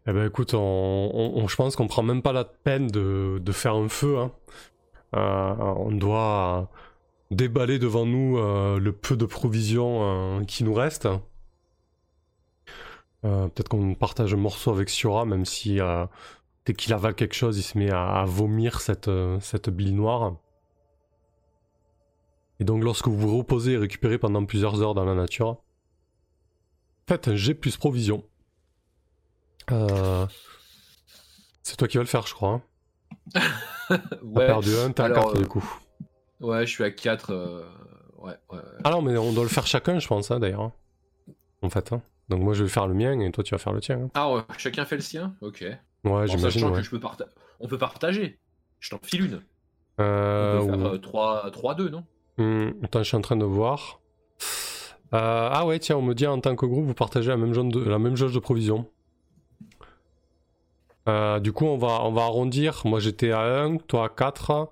Eh 0.07 0.13
ben 0.13 0.27
écoute, 0.27 0.53
on, 0.53 1.45
je 1.47 1.55
pense 1.55 1.77
qu'on 1.77 1.87
prend 1.87 2.03
même 2.03 2.21
pas 2.21 2.33
la 2.33 2.43
peine 2.43 2.87
de, 2.87 3.39
de 3.41 3.51
faire 3.53 3.75
un 3.75 3.87
feu. 3.87 4.17
Hein. 4.17 4.31
on 5.13 5.91
doit 5.91 6.69
déballer 7.31 7.79
devant 7.79 8.05
nous 8.05 8.37
le 8.37 8.91
peu 8.91 9.17
de 9.17 9.25
provisions 9.25 10.45
qui 10.45 10.63
nous 10.63 10.73
reste. 10.73 11.07
Euh, 13.25 13.47
peut-être 13.47 13.69
qu'on 13.69 13.95
partage 13.95 14.33
un 14.33 14.37
morceau 14.37 14.71
avec 14.71 14.89
Siora, 14.89 15.25
même 15.25 15.45
si 15.45 15.79
euh, 15.79 16.05
dès 16.65 16.73
qu'il 16.73 16.93
avale 16.93 17.15
quelque 17.15 17.33
chose, 17.33 17.57
il 17.57 17.63
se 17.63 17.77
met 17.77 17.89
à, 17.91 18.25
vomir 18.27 18.81
cette, 18.81 19.07
euh, 19.07 19.39
cette 19.39 19.69
bile 19.69 19.95
noire. 19.95 20.35
Et 22.59 22.65
donc 22.65 22.83
lorsque 22.83 23.07
vous 23.07 23.17
vous 23.17 23.37
reposez 23.37 23.71
et 23.73 23.77
récupérez 23.77 24.19
pendant 24.19 24.45
plusieurs 24.45 24.81
heures 24.81 24.93
dans 24.93 25.05
la 25.05 25.15
nature, 25.15 25.57
faites 27.07 27.27
un 27.27 27.35
G 27.35 27.55
plus 27.55 27.77
provision. 27.77 28.23
C'est 29.67 30.27
toi 31.77 31.87
qui 31.87 31.97
vas 31.97 32.03
le 32.03 32.09
faire, 32.09 32.27
je 32.27 32.35
crois. 32.35 32.61
Hein. 33.33 33.41
ouais. 33.89 33.97
T'as 34.35 34.45
perdu 34.45 34.77
un, 34.77 34.91
t'es 34.91 35.01
à 35.01 35.09
4 35.09 35.39
du 35.39 35.47
coup. 35.47 35.67
Ouais, 36.41 36.65
je 36.65 36.71
suis 36.71 36.83
à 36.83 36.91
4. 36.91 37.65
Ouais, 38.17 38.33
Ah 38.83 38.89
non, 38.91 39.01
mais 39.01 39.17
on 39.17 39.33
doit 39.33 39.43
le 39.43 39.49
faire 39.49 39.67
chacun, 39.67 39.99
je 39.99 40.07
pense, 40.07 40.31
hein, 40.31 40.39
d'ailleurs. 40.39 40.61
Hein. 40.61 40.73
En 41.61 41.69
fait. 41.69 41.93
Hein. 41.93 42.01
Donc 42.29 42.41
moi 42.41 42.53
je 42.53 42.63
vais 42.63 42.69
faire 42.69 42.87
le 42.87 42.93
mien 42.93 43.19
et 43.19 43.31
toi 43.31 43.43
tu 43.43 43.53
vas 43.53 43.59
faire 43.59 43.73
le 43.73 43.81
tien. 43.81 43.99
Hein. 44.01 44.09
Ah 44.15 44.33
ouais, 44.33 44.41
chacun 44.57 44.85
fait 44.85 44.95
le 44.95 45.01
sien 45.01 45.35
Ok. 45.41 45.63
Ouais, 46.03 46.27
j'imagine. 46.27 46.69
Ouais. 46.69 46.83
je 46.83 46.89
peux 46.89 46.99
On 47.59 47.67
peut 47.67 47.77
partager. 47.77 48.39
Je 48.79 48.89
t'en 48.89 48.99
file 49.03 49.25
une. 49.25 49.41
Euh, 49.99 50.59
on 50.59 50.67
peut 50.67 50.89
faire 50.91 51.01
3, 51.01 51.51
3 51.51 51.75
2 51.75 51.89
non? 51.89 52.03
hmm, 52.37 52.71
Attends, 52.83 52.99
je 52.99 53.07
suis 53.07 53.17
en 53.17 53.21
train 53.21 53.37
de 53.37 53.45
voir. 53.45 54.01
Euh, 55.13 55.49
ah 55.51 55.65
ouais, 55.65 55.79
tiens, 55.79 55.97
on 55.97 56.01
me 56.01 56.13
dit 56.13 56.27
en 56.27 56.39
tant 56.41 56.55
que 56.55 56.65
groupe, 56.65 56.85
vous 56.85 56.93
partagez 56.93 57.29
la 57.29 57.37
même 57.37 57.53
jauge 57.53 57.69
de, 57.69 57.79
la 57.79 57.99
même 57.99 58.17
jauge 58.17 58.33
de 58.33 58.39
provision. 58.39 58.89
Euh, 61.07 61.39
du 61.39 61.53
coup, 61.53 61.65
on 61.65 61.77
va, 61.77 62.03
on 62.03 62.11
va 62.11 62.23
arrondir. 62.23 62.81
Moi 62.85 62.99
j'étais 62.99 63.31
à 63.31 63.41
1, 63.41 63.77
toi 63.77 64.05
à 64.05 64.09
4. 64.09 64.71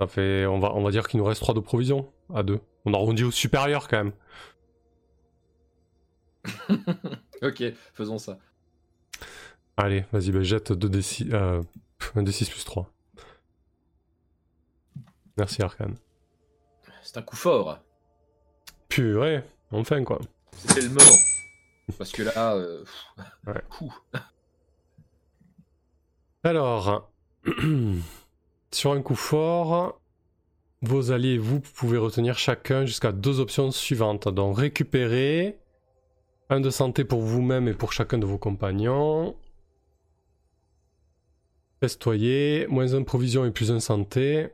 Ça 0.00 0.06
fait, 0.06 0.46
on 0.46 0.58
va, 0.58 0.72
on 0.72 0.82
va 0.82 0.90
dire 0.90 1.06
qu'il 1.06 1.18
nous 1.18 1.26
reste 1.26 1.42
3 1.42 1.54
de 1.54 1.60
provision 1.60 2.10
à 2.34 2.42
2. 2.42 2.58
On 2.86 2.94
arrondit 2.94 3.22
au 3.22 3.30
supérieur 3.30 3.86
quand 3.86 4.04
même. 4.04 4.12
ok, 7.42 7.62
faisons 7.92 8.16
ça. 8.16 8.38
Allez, 9.76 10.06
vas-y, 10.10 10.30
bah, 10.30 10.42
jette 10.42 10.70
2d6, 10.70 11.34
euh, 11.34 11.62
1d6 12.16 12.50
plus 12.50 12.64
3. 12.64 12.90
Merci 15.36 15.62
Arkane. 15.62 15.96
C'est 17.02 17.18
un 17.18 17.22
coup 17.22 17.36
fort. 17.36 17.78
Purée, 18.88 19.44
enfin 19.70 20.02
quoi. 20.02 20.18
C'est 20.52 20.80
le 20.80 20.88
moment. 20.88 21.18
Parce 21.98 22.12
que 22.12 22.22
là, 22.22 22.54
euh, 22.54 22.84
ouais. 23.46 23.62
coup. 23.68 23.94
Alors, 26.42 27.10
sur 28.72 28.92
un 28.92 29.02
coup 29.02 29.14
fort, 29.14 30.00
vos 30.82 31.12
alliés 31.12 31.38
vous 31.38 31.60
pouvez 31.60 31.98
retenir 31.98 32.38
chacun 32.38 32.86
jusqu'à 32.86 33.12
deux 33.12 33.40
options 33.40 33.70
suivantes. 33.70 34.28
Donc 34.28 34.58
récupérer, 34.58 35.58
un 36.48 36.60
de 36.60 36.70
santé 36.70 37.04
pour 37.04 37.20
vous-même 37.20 37.68
et 37.68 37.74
pour 37.74 37.92
chacun 37.92 38.18
de 38.18 38.26
vos 38.26 38.38
compagnons. 38.38 39.36
Festoyer, 41.82 42.66
moins 42.68 42.94
un 42.94 43.04
provision 43.04 43.44
et 43.44 43.50
plus 43.50 43.70
un 43.70 43.80
santé. 43.80 44.48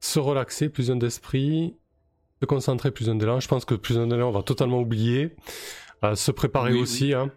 Se 0.00 0.18
relaxer, 0.18 0.68
plus 0.68 0.90
un 0.90 0.96
d'esprit. 0.96 1.76
Se 2.40 2.46
concentrer, 2.46 2.90
plus 2.90 3.08
un 3.08 3.14
d'élan. 3.14 3.38
Je 3.38 3.48
pense 3.48 3.64
que 3.64 3.74
plus 3.74 3.98
un 3.98 4.08
d'élan, 4.08 4.28
on 4.28 4.32
va 4.32 4.42
totalement 4.42 4.80
oublier. 4.80 5.36
Euh, 6.04 6.16
se 6.16 6.32
préparer 6.32 6.72
aussi. 6.72 7.14
Hein. 7.14 7.30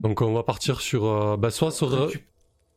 Donc 0.00 0.22
on 0.22 0.32
va 0.32 0.42
partir 0.42 0.80
sur... 0.80 1.04
Euh, 1.04 1.36
bah, 1.36 1.50
soit 1.50 1.70
se... 1.70 1.84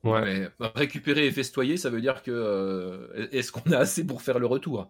Ouais. 0.04 0.50
récupérer 0.60 1.28
et 1.28 1.32
festoyer, 1.32 1.78
ça 1.78 1.90
veut 1.90 2.02
dire 2.02 2.24
que... 2.24 2.32
Euh, 2.32 3.28
est-ce 3.32 3.52
qu'on 3.52 3.72
a 3.72 3.78
assez 3.78 4.06
pour 4.06 4.22
faire 4.22 4.40
le 4.40 4.48
retour? 4.48 4.90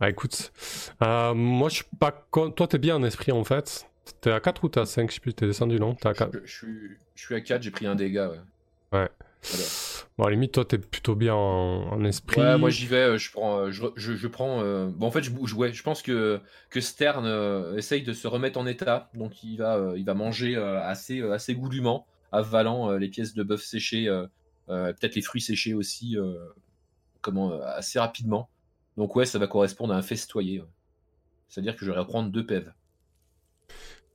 Bah 0.00 0.08
écoute, 0.08 0.52
euh, 1.02 1.34
moi 1.34 1.68
je 1.68 1.76
suis 1.76 1.84
pas 1.98 2.12
con... 2.30 2.50
Toi 2.52 2.68
t'es 2.68 2.78
bien 2.78 2.96
en 2.96 3.02
esprit 3.02 3.32
en 3.32 3.42
fait. 3.44 3.86
T'es 4.20 4.30
à 4.30 4.40
4 4.40 4.62
ou 4.64 4.68
t'es 4.68 4.80
à 4.80 4.86
5 4.86 5.10
Je 5.10 5.14
sais 5.16 5.20
plus, 5.20 5.34
t'es 5.34 5.46
descendu 5.46 5.78
non? 5.80 5.94
T'es 5.94 6.08
à 6.08 6.14
4 6.14 6.32
Je, 6.34 6.38
je 6.44 6.52
suis, 6.56 6.90
je 7.16 7.24
suis 7.24 7.34
à 7.34 7.40
4, 7.40 7.62
j'ai 7.62 7.70
pris 7.72 7.86
un 7.86 7.96
dégât, 7.96 8.30
ouais. 8.92 9.08
Bon, 10.16 10.24
à 10.24 10.28
la 10.28 10.30
limite, 10.32 10.52
toi 10.52 10.64
t'es 10.64 10.78
plutôt 10.78 11.14
bien 11.14 11.34
en, 11.34 11.92
en 11.92 12.04
esprit. 12.04 12.40
Ouais, 12.40 12.58
moi 12.58 12.70
j'y 12.70 12.86
vais, 12.86 12.96
euh, 12.96 13.18
je 13.18 13.30
prends, 13.32 13.70
je, 13.70 13.86
je, 13.96 14.14
je 14.16 14.28
prends. 14.28 14.62
euh, 14.62 14.88
Bon, 14.88 15.06
en 15.06 15.10
fait, 15.10 15.22
je 15.22 15.30
bouge. 15.30 15.52
Ouais, 15.54 15.72
je 15.72 15.82
pense 15.82 16.02
que 16.02 16.40
que 16.70 16.80
Stern 16.80 17.24
euh, 17.26 17.76
essaye 17.76 18.02
de 18.02 18.12
se 18.12 18.26
remettre 18.28 18.58
en 18.58 18.66
état, 18.66 19.10
donc 19.14 19.42
il 19.44 19.56
va, 19.58 19.76
euh, 19.76 19.94
il 19.98 20.04
va 20.04 20.14
manger 20.14 20.56
assez, 20.56 21.22
assez 21.22 21.54
goulûment, 21.54 22.06
avalant 22.32 22.90
euh, 22.90 22.98
les 22.98 23.08
pièces 23.08 23.34
de 23.34 23.42
bœuf 23.42 23.62
séchées, 23.62 24.08
euh, 24.08 24.26
euh, 24.68 24.92
peut-être 24.92 25.14
les 25.14 25.22
fruits 25.22 25.40
séchés 25.40 25.74
aussi, 25.74 26.16
comment, 27.20 27.60
assez 27.62 27.98
rapidement. 27.98 28.48
Donc 28.96 29.16
ouais, 29.16 29.26
ça 29.26 29.38
va 29.38 29.46
correspondre 29.46 29.94
à 29.94 29.96
un 29.96 30.02
festoyer. 30.02 30.60
ouais. 30.60 30.66
C'est-à-dire 31.48 31.76
que 31.76 31.84
je 31.84 31.90
vais 31.90 31.98
reprendre 31.98 32.30
deux 32.30 32.44
pèves. 32.44 32.72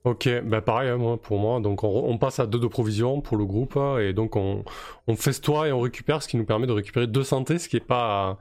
Ok, 0.04 0.28
bah 0.44 0.60
pareil 0.60 0.90
hein, 0.90 1.18
pour 1.20 1.38
moi. 1.38 1.60
Donc 1.60 1.82
on, 1.82 1.88
on 1.88 2.18
passe 2.18 2.38
à 2.38 2.46
2 2.46 2.58
de 2.58 2.66
provision 2.66 3.22
pour 3.22 3.38
le 3.38 3.46
groupe 3.46 3.76
hein, 3.78 3.98
et 3.98 4.12
donc 4.12 4.36
on, 4.36 4.62
on 5.06 5.16
festoie 5.16 5.68
et 5.68 5.72
on 5.72 5.80
récupère, 5.80 6.22
ce 6.22 6.28
qui 6.28 6.36
nous 6.36 6.44
permet 6.44 6.66
de 6.66 6.72
récupérer 6.72 7.06
2 7.06 7.24
santé, 7.24 7.58
ce 7.58 7.70
qui 7.70 7.78
est 7.78 7.80
pas, 7.80 8.38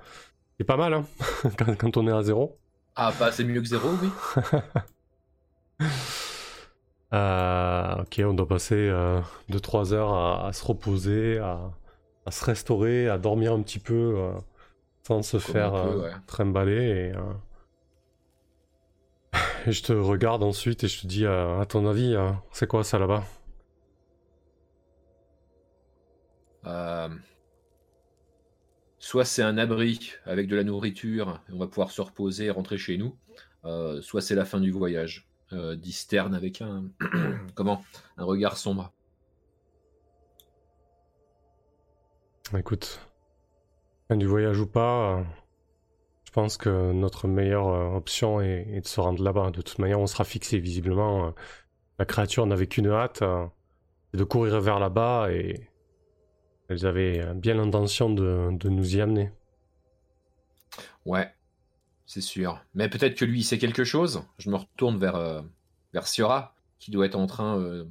est 0.60 0.66
pas 0.66 0.76
mal 0.76 0.94
hein, 0.94 1.06
quand, 1.58 1.76
quand 1.78 1.98
on 1.98 2.08
est 2.08 2.12
à 2.12 2.22
0. 2.22 2.60
Ah, 2.96 3.14
pas 3.18 3.32
c'est 3.32 3.46
mieux 3.46 3.62
que 3.62 3.68
zéro, 3.68 3.90
oui. 4.02 4.10
Euh, 7.14 8.02
ok, 8.02 8.22
on 8.26 8.34
doit 8.34 8.48
passer 8.48 8.90
2-3 9.50 9.94
heures 9.94 10.14
à, 10.14 10.48
à 10.48 10.54
se 10.54 10.66
reposer, 10.66 11.38
à, 11.40 11.72
à 12.26 12.32
se 12.32 12.44
restaurer, 12.46 13.10
à 13.10 13.18
dormir 13.18 13.54
un 13.54 13.62
petit 13.62 13.80
peu 13.80 13.94
euh, 14.18 14.34
sans 15.08 15.24
se 15.24 15.38
Comme 15.46 15.54
faire 15.54 15.74
peut, 15.74 15.76
euh, 15.76 16.02
ouais. 16.02 16.14
trimballer. 16.28 16.74
Et, 17.12 17.14
euh, 17.18 17.34
et 19.66 19.72
je 19.72 19.84
te 19.84 19.94
regarde 19.94 20.44
ensuite 20.44 20.84
et 20.84 20.88
je 20.88 21.02
te 21.02 21.08
dis, 21.08 21.26
euh, 21.26 21.60
à 21.60 21.66
ton 21.66 21.88
avis, 21.88 22.14
euh, 22.16 22.32
c'est 22.52 22.68
quoi 22.68 22.84
ça 22.84 23.00
là-bas? 23.00 23.24
Euh, 26.66 27.10
Soit 28.98 29.26
c'est 29.26 29.44
un 29.44 29.60
abri 29.60 30.14
avec 30.26 30.48
de 30.48 30.56
la 30.56 30.64
nourriture, 30.64 31.40
et 31.48 31.54
on 31.54 31.60
va 31.60 31.68
pouvoir 31.68 31.92
se 31.92 32.02
reposer 32.02 32.46
et 32.46 32.50
rentrer 32.50 32.80
chez 32.80 32.98
nous. 32.98 33.16
Euh, 33.66 34.02
soit 34.02 34.22
c'est 34.22 34.34
la 34.36 34.46
fin 34.46 34.60
du 34.60 34.72
voyage. 34.72 35.30
Euh, 35.54 35.76
dit 35.76 35.92
Stern 35.92 36.34
avec 36.34 36.62
un 36.62 36.86
comment 37.56 37.84
un 38.18 38.24
regard 38.26 38.58
sombre. 38.58 38.92
Écoute, 42.58 43.00
fin 44.08 44.16
du 44.18 44.26
voyage 44.26 44.60
ou 44.60 44.68
pas, 44.68 45.18
euh, 45.20 45.24
je 46.26 46.32
pense 46.32 46.58
que 46.58 46.92
notre 46.92 47.28
meilleure 47.28 47.68
euh, 47.68 47.96
option 47.96 48.42
est, 48.42 48.68
est 48.72 48.82
de 48.82 48.88
se 48.88 49.00
rendre 49.00 49.24
là-bas. 49.24 49.52
De 49.52 49.62
toute 49.62 49.80
manière, 49.80 50.00
on 50.00 50.08
sera 50.08 50.24
fixé 50.24 50.60
visiblement. 50.60 51.28
euh, 51.28 51.32
la 52.00 52.06
créature 52.06 52.46
n'avait 52.48 52.68
qu'une 52.68 52.88
hâte, 52.88 53.24
c'est 54.12 54.18
de 54.18 54.24
courir 54.24 54.60
vers 54.60 54.80
là-bas 54.80 55.32
et 55.32 55.70
elles 56.68 56.86
avaient 56.88 57.34
bien 57.36 57.54
l'intention 57.54 58.10
de, 58.10 58.50
de 58.52 58.70
nous 58.70 58.96
y 58.96 59.02
amener. 59.02 59.32
Ouais, 61.06 61.32
c'est 62.06 62.22
sûr. 62.22 62.60
Mais 62.74 62.90
peut-être 62.90 63.16
que 63.16 63.26
lui 63.26 63.40
il 63.40 63.44
sait 63.44 63.58
quelque 63.58 63.84
chose. 63.84 64.24
Je 64.38 64.50
me 64.50 64.56
retourne 64.58 64.98
vers 65.00 65.16
euh, 65.16 65.42
vers 65.94 66.08
Siora 66.08 66.56
qui 66.80 66.92
doit 66.92 67.06
être 67.06 67.16
en 67.16 67.28
train 67.28 67.58
euh, 67.60 67.86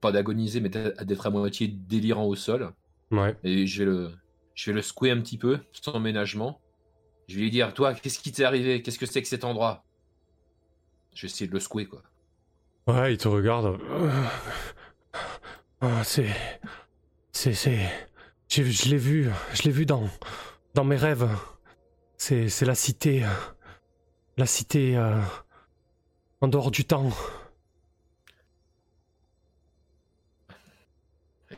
pas 0.00 0.12
d'agoniser 0.12 0.60
mais 0.60 0.68
d'être 0.68 1.26
à 1.26 1.30
moitié 1.30 1.68
délirant 1.68 2.24
au 2.26 2.34
sol. 2.36 2.72
Ouais. 3.10 3.36
Et 3.44 3.66
je 3.66 3.80
vais 3.80 3.90
le, 3.90 4.12
je 4.54 4.70
vais 4.70 4.74
le 4.74 4.82
secouer 4.82 5.10
un 5.10 5.20
petit 5.20 5.38
peu, 5.38 5.58
sans 5.72 5.98
ménagement. 6.00 6.60
Je 7.28 7.36
vais 7.36 7.42
lui 7.42 7.50
dire, 7.50 7.72
toi, 7.74 7.94
qu'est-ce 7.94 8.18
qui 8.18 8.32
t'est 8.32 8.44
arrivé? 8.44 8.82
Qu'est-ce 8.82 8.98
que 8.98 9.06
c'est 9.06 9.22
que 9.22 9.28
cet 9.28 9.44
endroit? 9.44 9.84
Je 11.14 11.22
vais 11.22 11.26
essayer 11.28 11.46
de 11.48 11.52
le 11.52 11.60
secouer, 11.60 11.86
quoi. 11.86 12.02
Ouais, 12.86 13.14
il 13.14 13.18
te 13.18 13.28
regarde. 13.28 13.78
Ah, 15.80 16.02
c'est. 16.04 16.28
C'est. 17.32 17.54
C'est. 17.54 17.88
j'ai- 18.48 18.70
Je 18.70 18.88
l'ai 18.90 18.96
vu. 18.98 19.30
Je 19.54 19.62
l'ai 19.62 19.70
vu 19.70 19.86
dans. 19.86 20.08
Dans 20.74 20.84
mes 20.84 20.96
rêves. 20.96 21.28
C'est. 22.26 22.48
C'est 22.48 22.64
la 22.64 22.74
cité. 22.74 23.22
euh, 23.22 23.28
La 24.38 24.46
cité. 24.46 24.96
euh, 24.96 25.20
En 26.40 26.48
dehors 26.48 26.70
du 26.70 26.86
temps. 26.86 27.10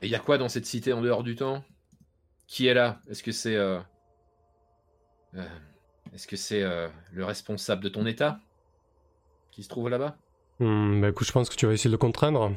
Et 0.02 0.06
il 0.06 0.08
y 0.10 0.16
a 0.16 0.18
quoi 0.18 0.38
dans 0.38 0.48
cette 0.48 0.66
cité 0.66 0.92
en 0.92 1.02
dehors 1.02 1.22
du 1.22 1.36
temps? 1.36 1.62
Qui 2.48 2.66
est 2.66 2.74
là? 2.74 3.00
Est-ce 3.08 3.22
que 3.22 3.30
c'est... 3.30 3.54
euh, 3.54 3.78
euh, 5.36 5.46
Est-ce 6.12 6.26
que 6.26 6.34
c'est 6.34 6.62
le 7.12 7.24
responsable 7.24 7.84
de 7.84 7.88
ton 7.88 8.04
état 8.04 8.40
Qui 9.52 9.62
se 9.62 9.68
trouve 9.68 9.88
là-bas? 9.88 10.16
Hmm, 10.58 11.00
bah 11.00 11.10
écoute, 11.10 11.28
je 11.28 11.32
pense 11.32 11.48
que 11.48 11.54
tu 11.54 11.66
vas 11.66 11.74
essayer 11.74 11.90
de 11.90 11.94
le 11.94 11.98
contraindre. 11.98 12.52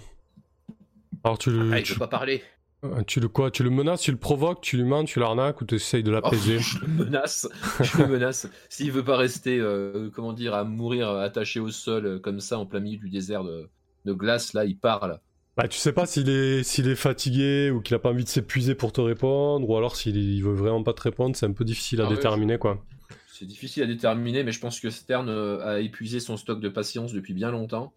Alors 1.24 1.38
tu. 1.38 1.52
Ah, 1.72 1.78
il 1.78 1.84
tu, 1.84 1.94
veut 1.94 2.00
pas 2.00 2.08
parler. 2.08 2.44
Euh, 2.84 3.04
tu 3.06 3.20
le 3.20 3.28
quoi 3.28 3.52
Tu 3.52 3.64
le 3.64 3.70
menaces, 3.70 4.02
tu 4.02 4.12
le 4.12 4.18
provoques, 4.18 4.62
tu 4.62 4.78
lui 4.78 4.84
mens, 4.86 5.04
tu 5.06 5.20
l'arnaques 5.20 5.62
ou 5.62 5.66
tu 5.66 5.76
essayes 5.76 6.04
de 6.04 6.12
Oh, 6.12 6.14
l'apaiser 6.14 6.60
je 6.60 6.80
le 6.80 6.88
menace. 6.88 7.48
Je 7.82 7.98
le 7.98 8.08
menace. 8.08 8.48
S'il 8.70 8.92
veut 8.92 9.04
pas 9.04 9.18
rester, 9.18 9.60
euh, 9.60 10.10
comment 10.14 10.34
dire, 10.34 10.54
à 10.54 10.64
mourir 10.64 11.10
euh, 11.10 11.24
attaché 11.24 11.60
au 11.60 11.70
sol 11.72 12.06
euh, 12.06 12.20
comme 12.20 12.40
ça 12.40 12.58
en 12.60 12.66
plein 12.66 12.80
milieu 12.80 12.98
du 12.98 13.10
désert 13.10 13.44
de, 13.44 13.70
de 14.06 14.14
glace, 14.14 14.54
là, 14.54 14.66
il 14.66 14.78
parle. 14.78 15.20
Bah, 15.58 15.68
tu 15.68 15.78
sais 15.78 15.92
pas 15.92 16.06
s'il 16.06 16.30
est, 16.30 16.64
s'il 16.64 16.88
est 16.88 16.96
fatigué 16.96 17.70
ou 17.70 17.82
qu'il 17.82 17.94
a 17.96 18.00
pas 18.00 18.10
envie 18.12 18.24
de 18.24 18.30
s'épuiser 18.30 18.76
pour 18.76 18.94
te 18.94 19.02
répondre, 19.02 19.70
ou 19.70 19.76
alors 19.76 19.96
s'il 19.96 20.16
il 20.16 20.42
veut 20.42 20.54
vraiment 20.54 20.84
pas 20.84 20.94
te 20.94 21.02
répondre, 21.02 21.36
c'est 21.36 21.46
un 21.46 21.52
peu 21.52 21.66
difficile 21.66 22.00
à 22.02 22.06
Ah 22.06 22.08
déterminer 22.08 22.58
quoi. 22.58 22.86
C'est 23.28 23.46
difficile 23.46 23.84
à 23.84 23.86
déterminer, 23.88 24.44
mais 24.44 24.52
je 24.52 24.60
pense 24.60 24.80
que 24.80 24.90
Stern 24.90 25.30
euh, 25.30 25.66
a 25.66 25.80
épuisé 25.80 26.20
son 26.20 26.38
stock 26.38 26.60
de 26.60 26.70
patience 26.70 27.14
depuis 27.14 27.34
bien 27.34 27.52
longtemps. 27.52 27.94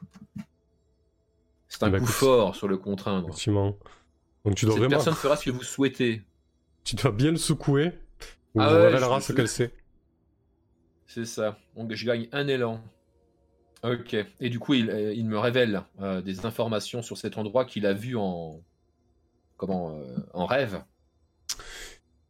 C'est 1.68 1.82
un 1.84 1.88
Eh 1.88 1.90
ben, 1.90 2.00
coup 2.00 2.12
écoute. 2.12 2.12
fort 2.12 2.54
sur 2.56 2.68
le 2.68 2.76
contraindre. 2.78 3.28
Effectivement. 3.28 3.76
Donc 4.44 4.56
tu 4.56 4.64
dois 4.64 4.74
Cette 4.74 4.80
vraiment. 4.80 4.96
personne 4.96 5.14
fera 5.14 5.36
ce 5.36 5.44
que 5.44 5.50
vous 5.50 5.62
souhaitez. 5.62 6.22
Tu 6.84 6.96
dois 6.96 7.12
bien 7.12 7.30
le 7.30 7.36
secouer. 7.36 7.92
Ou 8.54 8.60
Ah 8.60 8.72
ouais, 8.74 8.86
révélera 8.88 9.20
ce 9.20 9.32
qu'elle 9.32 9.48
sait. 9.48 9.70
C'est 11.06 11.24
ça. 11.26 11.58
Donc 11.76 11.92
je 11.94 12.04
gagne 12.06 12.28
un 12.32 12.48
élan. 12.48 12.82
Ok. 13.82 14.14
Et 14.40 14.48
du 14.50 14.58
coup, 14.58 14.74
il, 14.74 14.90
euh, 14.90 15.12
il 15.12 15.26
me 15.26 15.38
révèle 15.38 15.82
euh, 16.00 16.20
des 16.22 16.44
informations 16.46 17.02
sur 17.02 17.16
cet 17.18 17.38
endroit 17.38 17.64
qu'il 17.64 17.86
a 17.86 17.92
vu 17.92 18.16
en 18.16 18.60
comment 19.56 19.96
euh, 19.96 20.16
en 20.34 20.46
rêve. 20.46 20.82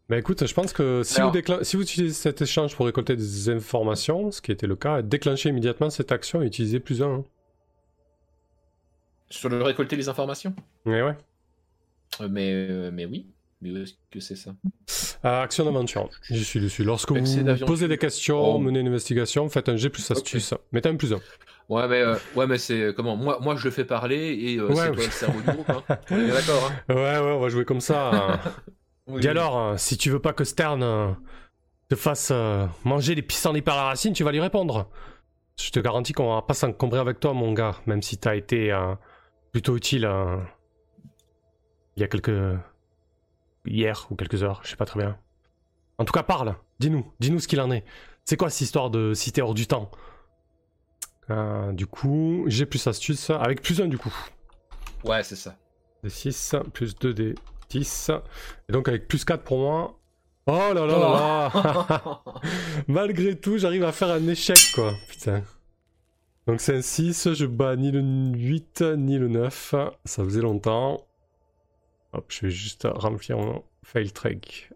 Bah 0.09 0.19
écoute, 0.19 0.47
je 0.47 0.53
pense 0.55 0.73
que 0.73 1.03
si, 1.03 1.17
Alors- 1.19 1.31
vous, 1.33 1.39
déclen- 1.39 1.63
si 1.65 1.77
vous 1.77 1.83
utilisez 1.83 2.13
cet 2.15 2.43
échange 2.43 2.75
pour 2.77 2.87
récolter 2.87 3.17
des 3.17 3.49
informations, 3.49 4.31
ce 4.31 4.43
qui 4.43 4.53
était 4.53 4.67
le 4.67 4.77
cas, 4.77 5.01
déclenchez 5.03 5.49
immédiatement 5.49 5.89
cette 5.91 6.13
action 6.13 6.43
et 6.43 6.47
utilisez 6.47 6.81
plus 6.81 7.03
un. 7.03 7.15
hein. 7.21 7.25
Sur 9.31 9.49
le 9.49 9.63
récolter 9.63 9.97
les 9.97 10.09
informations? 10.09 10.55
Mais 10.85 11.03
ouais. 11.03 11.17
Euh, 12.21 12.29
mais 12.31 12.53
euh, 12.53 12.91
mais 12.93 13.07
oui. 13.07 13.27
Mais 13.61 13.71
où 13.71 13.77
est-ce 13.79 13.93
que 14.11 14.19
c'est 14.19 14.35
ça 14.37 14.51
Euh, 15.25 15.43
action 15.43 15.65
d'aventure. 15.65 16.11
J'y 16.29 16.43
suis 16.45 16.59
dessus. 16.61 16.83
Lorsque 16.83 17.13
vous 17.13 17.45
posez 17.65 17.87
des 17.87 17.97
questions, 17.99 18.57
Oh. 18.57 18.59
menez 18.59 18.81
une 18.81 18.89
investigation, 18.89 19.49
faites 19.49 19.69
un 19.69 19.77
G 19.77 19.89
plus 19.89 20.11
astuce. 20.11 20.53
Mettez 20.73 20.89
un 20.89 20.97
plus 20.97 21.13
un. 21.13 21.21
Ouais, 21.69 21.87
mais 21.87 22.01
euh, 22.03 22.17
ouais, 22.35 22.49
mais 22.49 22.59
c'est 22.59 22.81
euh, 22.81 22.93
comment 22.93 23.17
Moi, 23.17 23.39
moi, 23.41 23.55
je 23.55 23.65
le 23.65 23.71
fais 23.71 23.85
parler 23.85 24.37
et 24.37 24.57
euh, 24.59 24.67
Ouais, 24.67 24.75
c'est 24.75 24.93
toi 24.93 25.05
le 25.05 25.11
cerveau 25.11 25.41
du 25.41 25.47
groupe. 25.57 25.71
Hein. 25.71 25.99
On 26.11 26.19
est 26.19 26.29
d'accord. 26.33 26.73
Hein 26.89 26.95
Ouais, 26.95 26.95
ouais, 27.21 27.33
on 27.37 27.39
va 27.41 27.49
jouer 27.49 27.65
comme 27.65 27.81
ça. 27.81 28.11
hein. 28.13 28.41
Oui, 29.09 29.21
Dis 29.21 29.27
oui. 29.27 29.31
alors, 29.31 29.79
si 29.81 29.97
tu 29.97 30.11
veux 30.11 30.21
pas 30.21 30.33
que 30.33 30.45
Stern 30.45 31.17
te 31.89 31.95
fasse 31.97 32.33
manger 32.85 33.15
les 33.17 33.23
pissenlits 33.23 33.63
par 33.63 33.77
la 33.77 33.83
racine, 33.85 34.13
tu 34.13 34.23
vas 34.25 34.31
lui 34.33 34.41
répondre. 34.41 34.89
Je 35.61 35.71
te 35.71 35.81
garantis 35.81 36.13
qu'on 36.13 36.35
va 36.35 36.43
pas 36.43 36.55
s'encombrer 36.55 37.01
avec 37.01 37.19
toi, 37.21 37.33
mon 37.33 37.53
gars, 37.53 37.77
même 37.87 38.01
si 38.03 38.17
t'as 38.19 38.35
été 38.37 38.73
plutôt 39.53 39.77
utile 39.77 40.05
euh, 40.05 40.37
il 41.97 42.01
y 42.01 42.05
a 42.05 42.09
quelques... 42.09 42.59
hier 43.67 44.07
ou 44.11 44.17
quelques 44.17 44.43
heures, 44.43 44.61
je 44.65 44.71
sais 44.71 44.77
pas 44.77 44.87
très 44.87 45.01
bien. 45.01 45.19
En 45.99 46.05
tout 46.05 46.13
cas, 46.13 46.23
parle, 46.23 46.57
dis-nous, 46.81 47.07
dis-nous 47.21 47.39
ce 47.41 47.49
qu'il 47.49 47.61
en 47.61 47.71
est. 47.71 47.85
C'est 48.25 48.37
quoi 48.37 48.51
cette 48.51 48.63
histoire 48.63 48.91
de 48.91 49.15
cité 49.15 49.43
hors 49.43 49.55
du 49.55 49.67
temps? 49.67 49.91
Euh, 51.31 51.73
Du 51.73 51.87
coup, 51.87 52.45
j'ai 52.47 52.67
plus 52.67 52.85
astuce, 52.87 53.31
avec 53.31 53.63
plus 53.63 53.81
1 53.81 53.87
du 53.89 53.99
coup. 53.99 54.15
Ouais, 55.05 55.23
c'est 55.23 55.37
ça. 55.37 55.57
des 56.03 56.11
6 56.11 56.57
plus 56.73 56.97
2 56.99 57.15
des 57.15 57.35
10. 57.71 58.11
Et 58.69 58.73
donc 58.73 58.89
avec 58.89 59.09
plus 59.09 59.25
4 59.25 59.43
pour 59.43 59.59
moi. 59.59 59.99
Oh 60.47 60.73
là 60.75 60.75
là 60.75 60.87
là 60.87 61.53
là 61.55 62.23
Malgré 62.89 63.39
tout, 63.39 63.59
j'arrive 63.59 63.85
à 63.85 63.93
faire 63.93 64.09
un 64.11 64.27
échec 64.27 64.59
quoi. 64.75 64.93
Putain. 65.09 65.43
Donc 66.49 66.61
c'est 66.61 66.77
un 66.77 66.83
6, 66.83 67.35
je 67.35 67.47
bats 67.47 67.77
ni 67.77 67.93
le 67.93 68.01
8 68.01 68.83
ni 68.97 69.19
le 69.19 69.29
9. 69.29 69.75
Ça 70.05 70.25
faisait 70.25 70.41
longtemps. 70.43 71.07
Hop, 72.13 72.27
je 72.31 72.41
vais 72.47 72.51
juste 72.51 72.87
remplir 72.91 73.39
mon 73.39 73.65
fail 73.83 74.11
track. 74.13 74.71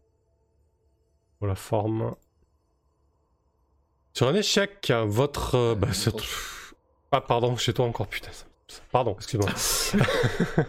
Pour 1.38 1.46
la 1.46 1.54
forme. 1.54 2.14
Sur 4.14 4.28
un 4.28 4.34
échec, 4.34 4.90
votre... 5.04 5.54
euh, 5.54 5.74
bah, 5.74 5.88
Ah 7.12 7.20
pardon, 7.20 7.56
chez 7.56 7.74
toi 7.74 7.84
encore, 7.84 8.06
putain. 8.08 8.30
Pardon, 8.90 9.14
excuse-moi. 9.16 9.50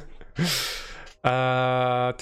Euh, 1.26 2.14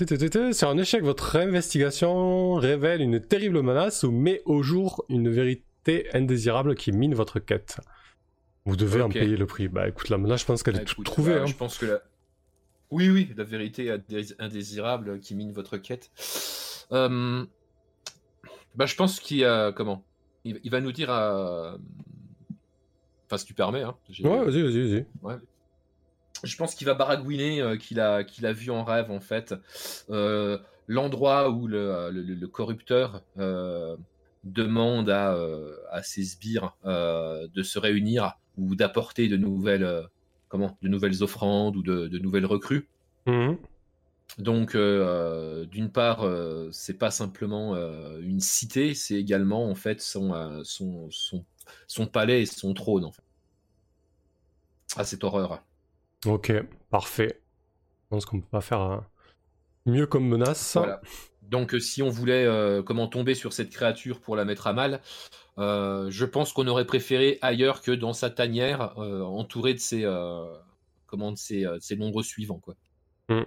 Sur 0.53 0.69
un 0.69 0.77
échec, 0.79 1.03
votre 1.03 1.35
investigation 1.35 2.55
révèle 2.55 3.01
une 3.01 3.19
terrible 3.19 3.61
menace 3.61 4.01
ou 4.01 4.09
met 4.11 4.41
au 4.45 4.63
jour 4.63 5.05
une, 5.09 5.29
véri- 5.29 5.61
entité 5.85 6.09
indésirable 6.15 6.75
qui 6.75 6.91
mine 6.91 7.13
votre 7.13 7.39
quête. 7.39 7.79
Vous 8.65 8.75
devez 8.75 9.01
en 9.01 9.09
payer 9.09 9.37
le 9.37 9.45
prix. 9.45 9.67
Bah 9.67 9.87
écoute, 9.87 10.09
là, 10.09 10.17
là 10.17 10.35
je 10.35 10.45
pense 10.45 10.63
qu'elle 10.63 10.77
est 10.77 10.79
toute 10.79 10.93
écoute, 10.93 11.05
trouvée. 11.05 11.35
bah, 11.35 11.41
hein. 11.43 11.45
Je 11.45 11.53
pense 11.53 11.77
que 11.77 11.85
la... 11.85 11.99
Oui, 12.91 13.09
oui, 13.09 13.33
la 13.35 13.43
vérité 13.43 13.89
indés- 13.89 14.35
indésirable 14.39 15.19
qui 15.19 15.35
mine 15.35 15.51
votre 15.51 15.77
quête. 15.77 16.11
Euh, 16.91 17.45
Bah, 18.75 18.85
je 18.85 18.95
pense 18.95 19.19
qu'il 19.19 19.43
a... 19.45 19.71
Comment? 19.71 20.03
Il, 20.43 20.59
il 20.63 20.71
va 20.71 20.81
nous 20.81 20.91
dire 20.91 21.09
à... 21.09 21.77
Enfin, 23.25 23.37
si 23.37 23.45
tu 23.45 23.53
permets. 23.53 23.81
Hein, 23.81 23.95
Ouais, 24.23 24.43
vas-y, 24.45 24.61
vas-y, 24.61 25.05
vas-y. 25.23 25.39
je 26.43 26.55
pense 26.57 26.75
qu'il 26.75 26.85
va 26.85 26.93
baragouiner 26.93 27.61
euh, 27.61 27.75
qu'il 27.77 27.99
a, 27.99 28.23
qu'il 28.23 28.45
a 28.45 28.53
vu 28.53 28.69
en 28.69 28.83
rêve, 28.83 29.09
en 29.09 29.19
fait, 29.19 29.55
euh, 30.11 30.59
l'endroit 30.87 31.49
où 31.49 31.65
le, 31.67 32.11
le- 32.11 32.21
le 32.21 32.47
corrupteur 32.47 33.23
euh, 33.39 33.97
demande 34.43 35.09
à, 35.09 35.35
à 35.89 36.03
ses 36.03 36.23
sbires 36.23 36.75
de 36.85 37.63
se 37.63 37.79
réunir 37.79 38.33
ou 38.57 38.75
d'apporter 38.75 39.27
de 39.27 39.37
nouvelles, 39.37 40.07
comment, 40.55 40.77
de 40.81 40.87
nouvelles 40.87 41.21
offrandes 41.21 41.75
ou 41.75 41.83
de, 41.83 42.07
de 42.07 42.19
nouvelles 42.19 42.45
recrues. 42.45 42.87
Mhm. 43.25 43.57
Donc, 44.37 44.75
euh, 44.75 45.65
d'une 45.65 45.91
part, 45.91 46.23
euh, 46.23 46.69
c'est 46.71 46.97
pas 46.97 47.11
simplement 47.11 47.75
euh, 47.75 48.19
une 48.21 48.39
cité, 48.39 48.93
c'est 48.93 49.15
également 49.15 49.69
en 49.69 49.75
fait 49.75 50.01
son, 50.01 50.33
euh, 50.33 50.61
son, 50.63 51.07
son, 51.11 51.45
son 51.87 52.07
palais 52.07 52.41
et 52.41 52.45
son 52.45 52.73
trône. 52.73 53.05
En 53.05 53.11
fait. 53.11 53.23
Ah, 54.95 55.03
cette 55.03 55.23
horreur. 55.23 55.63
Ok, 56.25 56.51
parfait. 56.89 57.41
Je 58.03 58.09
pense 58.09 58.25
qu'on 58.25 58.39
peut 58.39 58.47
pas 58.49 58.61
faire 58.61 58.81
euh, 58.81 58.97
mieux 59.85 60.07
comme 60.07 60.27
menace. 60.27 60.75
Voilà. 60.75 61.01
Donc, 61.43 61.75
euh, 61.75 61.79
si 61.79 62.01
on 62.01 62.09
voulait 62.09 62.45
euh, 62.45 62.81
comment 62.81 63.07
tomber 63.07 63.35
sur 63.35 63.53
cette 63.53 63.69
créature 63.69 64.19
pour 64.19 64.35
la 64.35 64.45
mettre 64.45 64.67
à 64.67 64.73
mal, 64.73 65.01
euh, 65.57 66.09
je 66.09 66.25
pense 66.25 66.53
qu'on 66.53 66.67
aurait 66.67 66.85
préféré 66.85 67.39
ailleurs 67.41 67.81
que 67.81 67.91
dans 67.91 68.13
sa 68.13 68.29
tanière, 68.29 68.93
euh, 68.99 69.21
entouré 69.21 69.73
de 69.73 69.79
ses, 69.79 70.03
euh, 70.03 70.45
comment, 71.07 71.31
de 71.31 71.37
ses, 71.37 71.65
euh, 71.65 71.75
de 71.75 71.81
ses 71.81 71.95
nombreux 71.95 72.23
suivants. 72.23 72.59
Quoi. 72.59 72.75
Mm. 73.29 73.43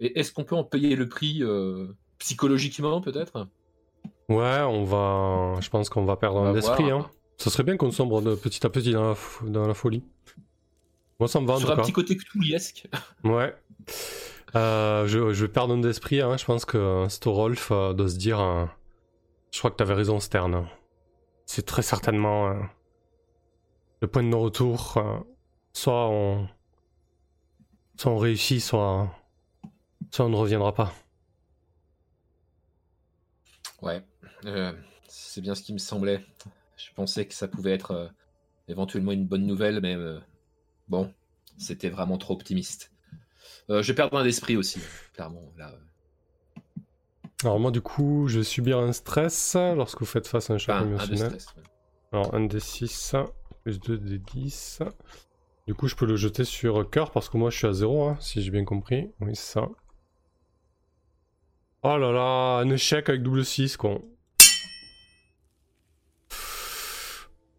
Et 0.00 0.18
est-ce 0.18 0.32
qu'on 0.32 0.44
peut 0.44 0.56
en 0.56 0.64
payer 0.64 0.94
le 0.94 1.08
prix 1.08 1.42
psychologiquement, 2.18 3.00
peut-être? 3.00 3.48
Ouais, 4.28 4.60
on 4.60 4.84
va. 4.84 5.58
Je 5.60 5.70
pense 5.70 5.88
qu'on 5.88 6.04
va 6.04 6.16
perdre 6.16 6.40
un 6.40 6.52
va 6.52 6.58
esprit. 6.58 6.90
Hein. 6.90 7.08
Ça 7.38 7.48
serait 7.48 7.62
bien 7.62 7.78
qu'on 7.78 7.90
sombre 7.90 8.20
de 8.20 8.34
petit 8.34 8.66
à 8.66 8.68
petit 8.68 8.92
dans 8.92 9.10
la, 9.10 9.16
dans 9.48 9.66
la 9.66 9.72
folie. 9.72 10.04
Moi, 11.18 11.28
ça 11.28 11.40
me 11.40 11.46
va 11.46 11.54
en 11.54 11.58
Sur 11.58 11.70
un 11.70 11.76
petit 11.76 11.92
côté 11.92 12.16
cthulhuesque. 12.16 12.88
Ouais. 13.24 13.54
Euh, 14.54 15.06
je, 15.06 15.32
je 15.32 15.46
vais 15.46 15.50
perdre 15.50 15.72
un 15.74 15.78
d'esprit. 15.78 16.20
Hein. 16.20 16.36
Je 16.36 16.44
pense 16.44 16.66
que 16.66 17.06
Storolf 17.08 17.70
doit 17.70 18.08
se 18.08 18.18
dire. 18.18 18.68
Je 19.50 19.58
crois 19.58 19.70
que 19.70 19.76
t'avais 19.76 19.94
raison, 19.94 20.20
Stern. 20.20 20.66
C'est 21.52 21.66
très 21.66 21.82
certainement 21.82 22.52
euh, 22.52 22.62
le 24.00 24.06
point 24.06 24.22
de 24.22 24.28
non-retour. 24.28 24.98
euh, 24.98 25.18
Soit 25.72 26.08
on. 26.08 26.48
Soit 27.96 28.12
on 28.12 28.18
réussit, 28.18 28.60
soit. 28.60 29.12
On 30.20 30.28
ne 30.28 30.36
reviendra 30.36 30.72
pas. 30.72 30.94
Ouais, 33.82 34.00
euh, 34.44 34.72
c'est 35.08 35.40
bien 35.40 35.56
ce 35.56 35.62
qui 35.62 35.72
me 35.72 35.78
semblait. 35.78 36.24
Je 36.76 36.92
pensais 36.94 37.26
que 37.26 37.34
ça 37.34 37.48
pouvait 37.48 37.72
être 37.72 38.12
éventuellement 38.68 39.10
une 39.10 39.26
bonne 39.26 39.44
nouvelle, 39.44 39.80
mais 39.80 39.96
bon, 40.86 41.12
c'était 41.58 41.90
vraiment 41.90 42.16
trop 42.16 42.34
optimiste. 42.34 42.92
Je 43.68 43.92
perds 43.92 44.14
un 44.14 44.22
d'esprit 44.22 44.56
aussi, 44.56 44.78
clairement. 45.14 45.52
Là, 45.56 45.74
Alors, 47.42 47.58
moi, 47.58 47.70
du 47.70 47.80
coup, 47.80 48.28
je 48.28 48.38
vais 48.38 48.44
subir 48.44 48.78
un 48.78 48.92
stress 48.92 49.56
lorsque 49.56 50.00
vous 50.00 50.06
faites 50.06 50.26
face 50.26 50.50
à 50.50 50.54
un 50.54 50.58
choc 50.58 50.74
un 50.74 50.82
de 50.82 50.86
émotionnel. 50.88 51.40
stress. 51.40 51.46
ouais. 51.56 51.62
Alors, 52.12 52.34
un 52.34 52.40
des 52.46 52.60
6 52.60 53.14
plus 53.62 53.78
2 53.80 53.98
des 53.98 54.18
10. 54.18 54.80
Du 55.66 55.74
coup, 55.74 55.86
je 55.86 55.94
peux 55.94 56.06
le 56.06 56.16
jeter 56.16 56.44
sur 56.44 56.88
cœur 56.90 57.12
parce 57.12 57.28
que 57.28 57.36
moi 57.36 57.50
je 57.50 57.58
suis 57.58 57.66
à 57.66 57.72
0, 57.72 58.16
si 58.20 58.42
j'ai 58.42 58.50
bien 58.50 58.64
compris. 58.64 59.10
Oui, 59.20 59.36
c'est 59.36 59.52
ça. 59.52 59.68
Oh 61.82 61.96
là 61.96 62.12
là, 62.12 62.58
un 62.58 62.68
échec 62.70 63.08
avec 63.08 63.22
double 63.22 63.44
6, 63.44 63.76
con. 63.76 64.02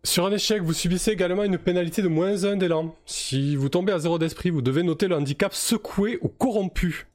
Sur 0.03 0.25
un 0.25 0.31
échec, 0.31 0.61
vous 0.61 0.73
subissez 0.73 1.11
également 1.11 1.43
une 1.43 1.57
pénalité 1.57 2.01
de 2.01 2.07
moins 2.07 2.43
1 2.43 2.57
d'élan. 2.57 2.95
Si 3.05 3.55
vous 3.55 3.69
tombez 3.69 3.93
à 3.93 3.99
0 3.99 4.17
d'esprit, 4.19 4.49
vous 4.49 4.61
devez 4.61 4.83
noter 4.83 5.07
le 5.07 5.15
handicap 5.15 5.53
secoué 5.53 6.17
ou 6.21 6.27
corrompu. 6.27 7.07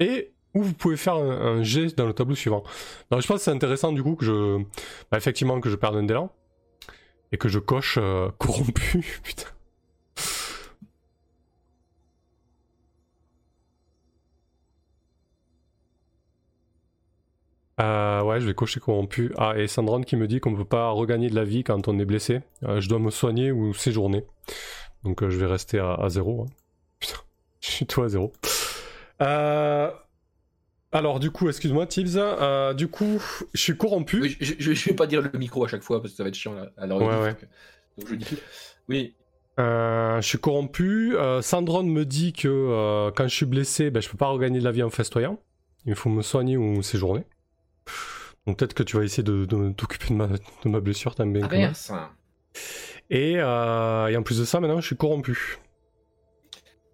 Et 0.00 0.32
ou 0.54 0.62
vous 0.62 0.72
pouvez 0.72 0.96
faire 0.96 1.14
un, 1.16 1.58
un 1.58 1.62
jet 1.62 1.94
dans 1.96 2.06
le 2.06 2.14
tableau 2.14 2.34
suivant. 2.34 2.62
Donc 3.10 3.20
je 3.20 3.26
pense 3.26 3.38
que 3.38 3.42
c'est 3.44 3.50
intéressant 3.50 3.92
du 3.92 4.02
coup 4.02 4.16
que 4.16 4.24
je... 4.24 4.58
bah, 5.10 5.18
effectivement 5.18 5.60
que 5.60 5.68
je 5.68 5.76
perde 5.76 5.96
un 5.96 6.02
d'élan. 6.04 6.30
Et 7.32 7.38
que 7.38 7.48
je 7.48 7.58
coche 7.58 7.98
euh, 8.00 8.30
corrompu, 8.38 9.20
putain. 9.22 9.48
Euh, 17.80 18.22
ouais, 18.22 18.40
je 18.40 18.46
vais 18.46 18.54
cocher 18.54 18.80
corrompu. 18.80 19.32
Ah, 19.36 19.54
et 19.58 19.66
Sandron 19.66 20.00
qui 20.02 20.16
me 20.16 20.26
dit 20.26 20.40
qu'on 20.40 20.54
peut 20.54 20.64
pas 20.64 20.90
regagner 20.90 21.28
de 21.28 21.34
la 21.34 21.44
vie 21.44 21.62
quand 21.62 21.88
on 21.88 21.98
est 21.98 22.04
blessé. 22.06 22.40
Euh, 22.64 22.80
je 22.80 22.88
dois 22.88 22.98
me 22.98 23.10
soigner 23.10 23.52
ou 23.52 23.74
séjourner. 23.74 24.24
Donc 25.04 25.22
euh, 25.22 25.30
je 25.30 25.36
vais 25.38 25.46
rester 25.46 25.78
à, 25.78 25.94
à 25.94 26.08
zéro. 26.08 26.42
hein. 26.44 26.46
Putain, 27.00 27.18
je 27.60 27.70
suis 27.70 27.86
tout 27.86 28.02
à 28.02 28.08
zéro. 28.08 28.32
Euh... 29.22 29.90
Alors 30.92 31.20
du 31.20 31.30
coup, 31.30 31.48
excuse-moi 31.48 31.86
Tibbs, 31.86 32.16
euh, 32.16 32.72
du 32.72 32.88
coup, 32.88 33.20
je 33.52 33.60
suis 33.60 33.76
corrompu. 33.76 34.20
Oui, 34.22 34.36
je, 34.40 34.54
je, 34.58 34.72
je 34.72 34.88
vais 34.90 34.96
pas 34.96 35.06
dire 35.06 35.20
le 35.20 35.38
micro 35.38 35.64
à 35.64 35.68
chaque 35.68 35.82
fois 35.82 36.00
parce 36.00 36.12
que 36.12 36.16
ça 36.16 36.22
va 36.22 36.28
être 36.28 36.34
chiant 36.34 36.54
là, 36.54 36.70
Ouais, 36.78 37.04
ouais. 37.04 37.36
donc, 37.98 38.08
je 38.08 38.14
dis. 38.14 38.38
Oui, 38.88 39.14
Euh, 39.58 40.20
je 40.20 40.26
suis 40.26 40.38
corrompu. 40.38 41.16
Euh, 41.16 41.42
Sandron 41.42 41.82
me 41.82 42.04
dit 42.04 42.32
que 42.32 42.48
euh, 42.48 43.10
quand 43.10 43.24
je 43.26 43.34
suis 43.34 43.46
blessé, 43.46 43.90
ben, 43.90 44.00
je 44.00 44.08
peux 44.08 44.16
pas 44.16 44.28
regagner 44.28 44.58
de 44.60 44.64
la 44.64 44.70
vie 44.70 44.82
en 44.82 44.90
festoyant. 44.90 45.38
Il 45.86 45.94
faut 45.96 46.08
me 46.08 46.22
soigner 46.22 46.56
ou 46.56 46.82
séjourner. 46.82 47.24
Donc 48.46 48.58
peut-être 48.58 48.74
que 48.74 48.82
tu 48.82 48.96
vas 48.96 49.02
essayer 49.02 49.22
de, 49.22 49.44
de 49.44 49.72
t'occuper 49.72 50.08
de 50.08 50.14
ma, 50.14 50.28
de 50.28 50.68
ma 50.68 50.80
blessure, 50.80 51.14
t'aimes 51.14 51.32
bien 51.32 51.72
ah. 51.90 52.10
Et, 53.10 53.34
euh, 53.38 54.06
et 54.08 54.16
en 54.16 54.22
plus 54.22 54.38
de 54.38 54.44
ça, 54.44 54.60
maintenant 54.60 54.80
je 54.80 54.86
suis 54.86 54.96
corrompu. 54.96 55.58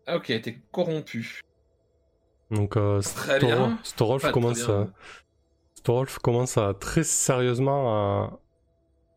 Ah, 0.06 0.16
ok, 0.16 0.26
t'es 0.26 0.58
corrompu. 0.72 1.40
Donc 2.52 2.76
euh. 2.76 3.00
Storolf 3.82 4.30
commence, 4.30 4.68
à- 4.68 4.86
Storolf 5.74 6.18
commence 6.18 6.56
à 6.58 6.74
très 6.74 7.02
sérieusement 7.02 7.92
à... 8.24 8.38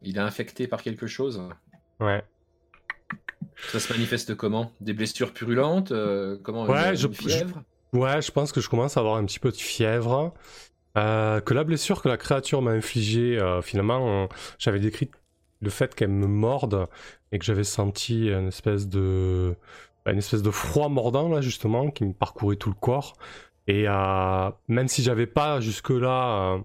Il 0.01 0.17
est 0.17 0.21
infecté 0.21 0.67
par 0.67 0.81
quelque 0.81 1.05
chose. 1.07 1.41
Ouais. 1.99 2.23
Ça 3.71 3.79
se 3.79 3.91
manifeste 3.93 4.35
comment? 4.35 4.71
Des 4.81 4.93
blessures 4.93 5.31
purulentes 5.33 5.91
euh, 5.91 6.37
Comment 6.43 6.65
Ouais, 6.65 6.89
une, 6.91 6.95
je- 6.95 7.07
une 7.07 7.13
fièvre? 7.13 7.63
Ouais, 7.93 8.21
je 8.21 8.31
pense 8.31 8.51
que 8.51 8.59
je 8.61 8.69
commence 8.69 8.97
à 8.97 8.99
avoir 8.99 9.15
un 9.15 9.25
petit 9.25 9.39
peu 9.39 9.51
de 9.51 9.55
fièvre. 9.57 10.33
Euh, 10.97 11.39
que 11.41 11.53
la 11.53 11.63
blessure 11.63 12.01
que 12.01 12.07
la 12.09 12.17
créature 12.17 12.61
m'a 12.61 12.71
infligée, 12.71 13.37
euh, 13.39 13.61
finalement, 13.61 14.27
j'avais 14.57 14.79
décrit 14.79 15.09
le 15.61 15.69
fait 15.69 15.93
qu'elle 15.95 16.09
me 16.09 16.27
morde 16.27 16.87
et 17.31 17.39
que 17.39 17.45
j'avais 17.45 17.63
senti 17.63 18.27
une 18.29 18.47
espèce 18.47 18.87
de 18.87 19.55
une 20.05 20.19
espèce 20.19 20.43
de 20.43 20.51
froid 20.51 20.89
mordant 20.89 21.29
là 21.29 21.41
justement 21.41 21.89
qui 21.91 22.05
me 22.05 22.13
parcourait 22.13 22.55
tout 22.57 22.69
le 22.69 22.75
corps. 22.75 23.13
Et 23.67 23.85
euh, 23.87 24.49
même 24.67 24.87
si 24.87 25.01
j'avais 25.01 25.25
pas 25.25 25.59
jusque 25.59 25.89
là 25.89 26.59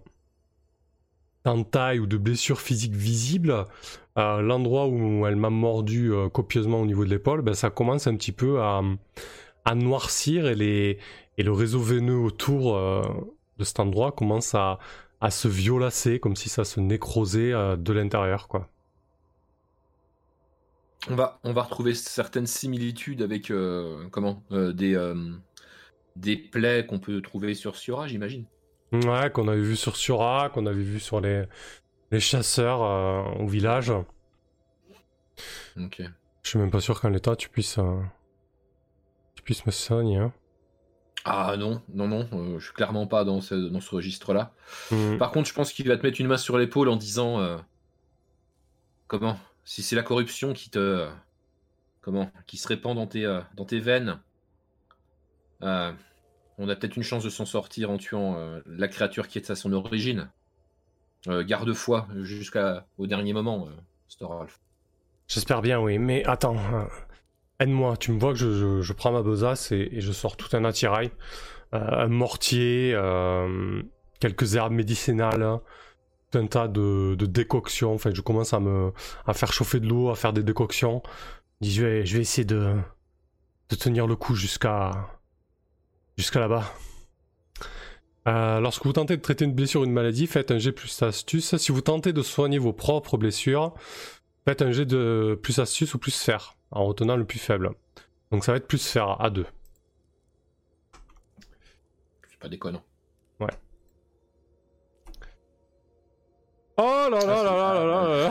d'entaille 1.44 1.98
ou 1.98 2.06
de 2.06 2.16
blessure 2.16 2.60
physique 2.60 2.94
visible, 2.94 3.64
euh, 4.18 4.40
l'endroit 4.40 4.86
où 4.88 5.26
elle 5.26 5.36
m'a 5.36 5.50
mordu 5.50 6.12
euh, 6.12 6.28
copieusement 6.28 6.80
au 6.80 6.86
niveau 6.86 7.04
de 7.04 7.10
l'épaule, 7.10 7.42
ben, 7.42 7.54
ça 7.54 7.70
commence 7.70 8.06
un 8.06 8.16
petit 8.16 8.32
peu 8.32 8.60
à, 8.60 8.82
noircir 9.74 10.48
et, 10.48 10.98
le 11.38 11.52
réseau 11.52 11.80
veineux 11.80 12.18
autour 12.18 12.76
euh, 12.76 13.02
de 13.58 13.64
cet 13.64 13.80
endroit 13.80 14.12
commence 14.12 14.54
à, 14.54 14.78
se 15.30 15.48
violacer 15.48 16.18
comme 16.18 16.34
si 16.34 16.48
ça 16.48 16.64
se 16.64 16.80
nécrosait 16.80 17.52
euh, 17.52 17.76
de 17.76 17.92
l'intérieur 17.92 18.48
quoi. 18.48 18.68
On 21.08 21.14
va, 21.14 21.40
on 21.44 21.52
va 21.52 21.62
retrouver 21.62 21.94
certaines 21.94 22.46
similitudes 22.46 23.22
avec 23.22 23.50
euh, 23.50 24.08
comment 24.10 24.42
euh, 24.52 24.72
des, 24.72 24.94
euh, 24.94 25.32
des 26.16 26.36
plaies 26.36 26.86
qu'on 26.86 26.98
peut 26.98 27.20
trouver 27.22 27.54
sur 27.54 27.76
Siora, 27.76 28.06
j'imagine. 28.06 28.44
Ouais, 28.92 29.30
qu'on 29.30 29.48
avait 29.48 29.60
vu 29.62 29.76
sur 29.76 29.96
Sura, 29.96 30.50
qu'on 30.50 30.66
avait 30.66 30.82
vu 30.82 30.98
sur 30.98 31.20
les, 31.20 31.44
les 32.10 32.20
chasseurs 32.20 32.80
au 33.40 33.46
village. 33.46 33.92
Ok. 35.76 36.02
Je 36.42 36.48
suis 36.48 36.58
même 36.58 36.70
pas 36.70 36.80
sûr 36.80 37.00
qu'en 37.00 37.10
l'état 37.10 37.36
tu 37.36 37.48
puisses, 37.48 37.78
tu 39.36 39.42
puisses 39.42 39.64
me 39.64 39.70
soigner. 39.70 40.18
Hein. 40.18 40.32
Ah 41.24 41.56
non, 41.58 41.82
non, 41.92 42.08
non, 42.08 42.28
euh, 42.32 42.58
je 42.58 42.64
suis 42.64 42.74
clairement 42.74 43.06
pas 43.06 43.24
dans 43.24 43.40
ce, 43.40 43.54
dans 43.54 43.80
ce 43.80 43.94
registre-là. 43.94 44.54
Mm. 44.90 45.18
Par 45.18 45.32
contre, 45.32 45.48
je 45.48 45.54
pense 45.54 45.72
qu'il 45.72 45.86
va 45.88 45.96
te 45.96 46.02
mettre 46.02 46.20
une 46.20 46.26
main 46.26 46.38
sur 46.38 46.56
l'épaule 46.56 46.88
en 46.88 46.96
disant 46.96 47.40
euh, 47.40 47.58
comment? 49.06 49.38
Si 49.64 49.82
c'est 49.82 49.96
la 49.96 50.02
corruption 50.02 50.52
qui 50.52 50.70
te 50.70 51.08
comment 52.00 52.30
qui 52.46 52.56
se 52.56 52.68
répand 52.68 52.96
dans 52.96 53.06
tes 53.06 53.24
euh, 53.24 53.40
dans 53.54 53.64
tes 53.64 53.78
veines, 53.78 54.18
euh, 55.62 55.92
on 56.58 56.68
a 56.68 56.76
peut-être 56.76 56.96
une 56.96 57.02
chance 57.02 57.24
de 57.24 57.30
s'en 57.30 57.46
sortir 57.46 57.90
en 57.90 57.98
tuant 57.98 58.36
euh, 58.36 58.60
la 58.66 58.88
créature 58.88 59.28
qui 59.28 59.38
est 59.38 59.50
à 59.50 59.54
son 59.54 59.72
origine. 59.72 60.30
garde-foi 61.26 62.08
jusqu'au 62.22 63.06
dernier 63.06 63.34
moment, 63.34 63.68
Storalf. 64.08 64.58
J'espère 65.28 65.60
bien, 65.60 65.78
oui. 65.78 65.98
Mais 65.98 66.24
attends, 66.24 66.56
aide-moi. 67.60 67.96
Tu 67.98 68.10
me 68.12 68.18
vois 68.18 68.32
que 68.32 68.38
je, 68.82 68.92
prends 68.94 69.12
ma 69.12 69.22
besace 69.22 69.70
et, 69.70 70.00
je 70.00 70.12
sors 70.12 70.38
tout 70.38 70.56
un 70.56 70.64
attirail. 70.64 71.10
un 71.72 72.08
mortier, 72.08 72.98
quelques 74.18 74.54
herbes 74.54 74.72
médicinales, 74.72 75.60
un 76.36 76.46
tas 76.46 76.68
de, 76.68 77.16
décoctions. 77.20 77.94
Enfin, 77.94 78.10
je 78.14 78.20
commence 78.20 78.52
à 78.54 78.60
me 78.60 78.92
à 79.26 79.34
faire 79.34 79.52
chauffer 79.52 79.80
de 79.80 79.88
l'eau, 79.88 80.10
à 80.10 80.16
faire 80.16 80.32
des 80.32 80.42
décoctions. 80.42 81.02
Je 81.60 81.66
dis, 81.66 81.74
je 81.74 81.84
vais, 81.84 82.20
essayer 82.20 82.44
de, 82.44 82.76
de 83.68 83.76
tenir 83.76 84.06
le 84.06 84.16
coup 84.16 84.34
jusqu'à 84.34 84.90
jusqu'à 86.16 86.40
là-bas. 86.40 86.64
Euh, 88.28 88.60
lorsque 88.60 88.84
vous 88.84 88.92
tentez 88.92 89.16
de 89.16 89.22
traiter 89.22 89.44
une 89.44 89.54
blessure 89.54 89.80
ou 89.80 89.84
une 89.84 89.92
maladie, 89.92 90.26
faites 90.26 90.50
un 90.50 90.58
jet 90.58 90.72
plus 90.72 91.02
astuce. 91.02 91.56
Si 91.56 91.72
vous 91.72 91.80
tentez 91.80 92.12
de 92.12 92.22
soigner 92.22 92.58
vos 92.58 92.72
propres 92.72 93.16
blessures, 93.16 93.74
faites 94.44 94.62
un 94.62 94.72
jet 94.72 94.86
de 94.86 95.38
plus 95.42 95.58
astuce 95.58 95.94
ou 95.94 95.98
plus 95.98 96.14
fer, 96.14 96.56
en 96.70 96.84
retenant 96.84 97.16
le 97.16 97.24
plus 97.24 97.38
faible. 97.38 97.72
Donc 98.30 98.44
ça 98.44 98.52
va 98.52 98.58
être 98.58 98.68
plus 98.68 98.86
fer 98.86 99.20
à 99.20 99.30
2. 99.30 99.46
C'est 102.30 102.38
pas 102.38 102.48
déconnant. 102.48 102.82
Oh 106.82 107.08
là 107.10 107.20
là 107.20 107.42
là 107.42 107.52
là 107.52 107.84
là 107.84 108.30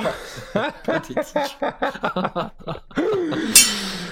là 0.53 0.73
Pathétique. 0.83 1.57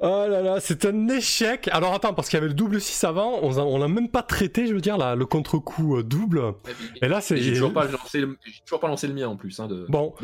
Oh 0.00 0.26
là 0.28 0.42
là, 0.42 0.60
c'est 0.60 0.84
un 0.84 1.08
échec. 1.08 1.68
Alors 1.72 1.92
attends, 1.92 2.14
parce 2.14 2.28
qu'il 2.28 2.36
y 2.36 2.38
avait 2.38 2.48
le 2.48 2.54
double 2.54 2.80
6 2.80 3.02
avant, 3.02 3.40
on 3.42 3.78
l'a 3.78 3.88
même 3.88 4.08
pas 4.08 4.22
traité, 4.22 4.68
je 4.68 4.74
veux 4.74 4.80
dire, 4.80 4.96
là, 4.96 5.16
le 5.16 5.26
contre-coup 5.26 5.96
euh, 5.96 6.04
double. 6.04 6.54
Et, 7.02 7.08
là, 7.08 7.20
c'est. 7.20 7.36
J'ai 7.38 7.52
toujours, 7.52 7.72
pas 7.72 7.86
lancé 7.86 8.20
le... 8.20 8.38
toujours 8.64 8.78
pas 8.78 8.86
lancé 8.86 9.08
le 9.08 9.14
mien 9.14 9.26
en 9.26 9.36
plus, 9.36 9.58
hein, 9.58 9.66
de, 9.66 9.86
bon, 9.88 10.14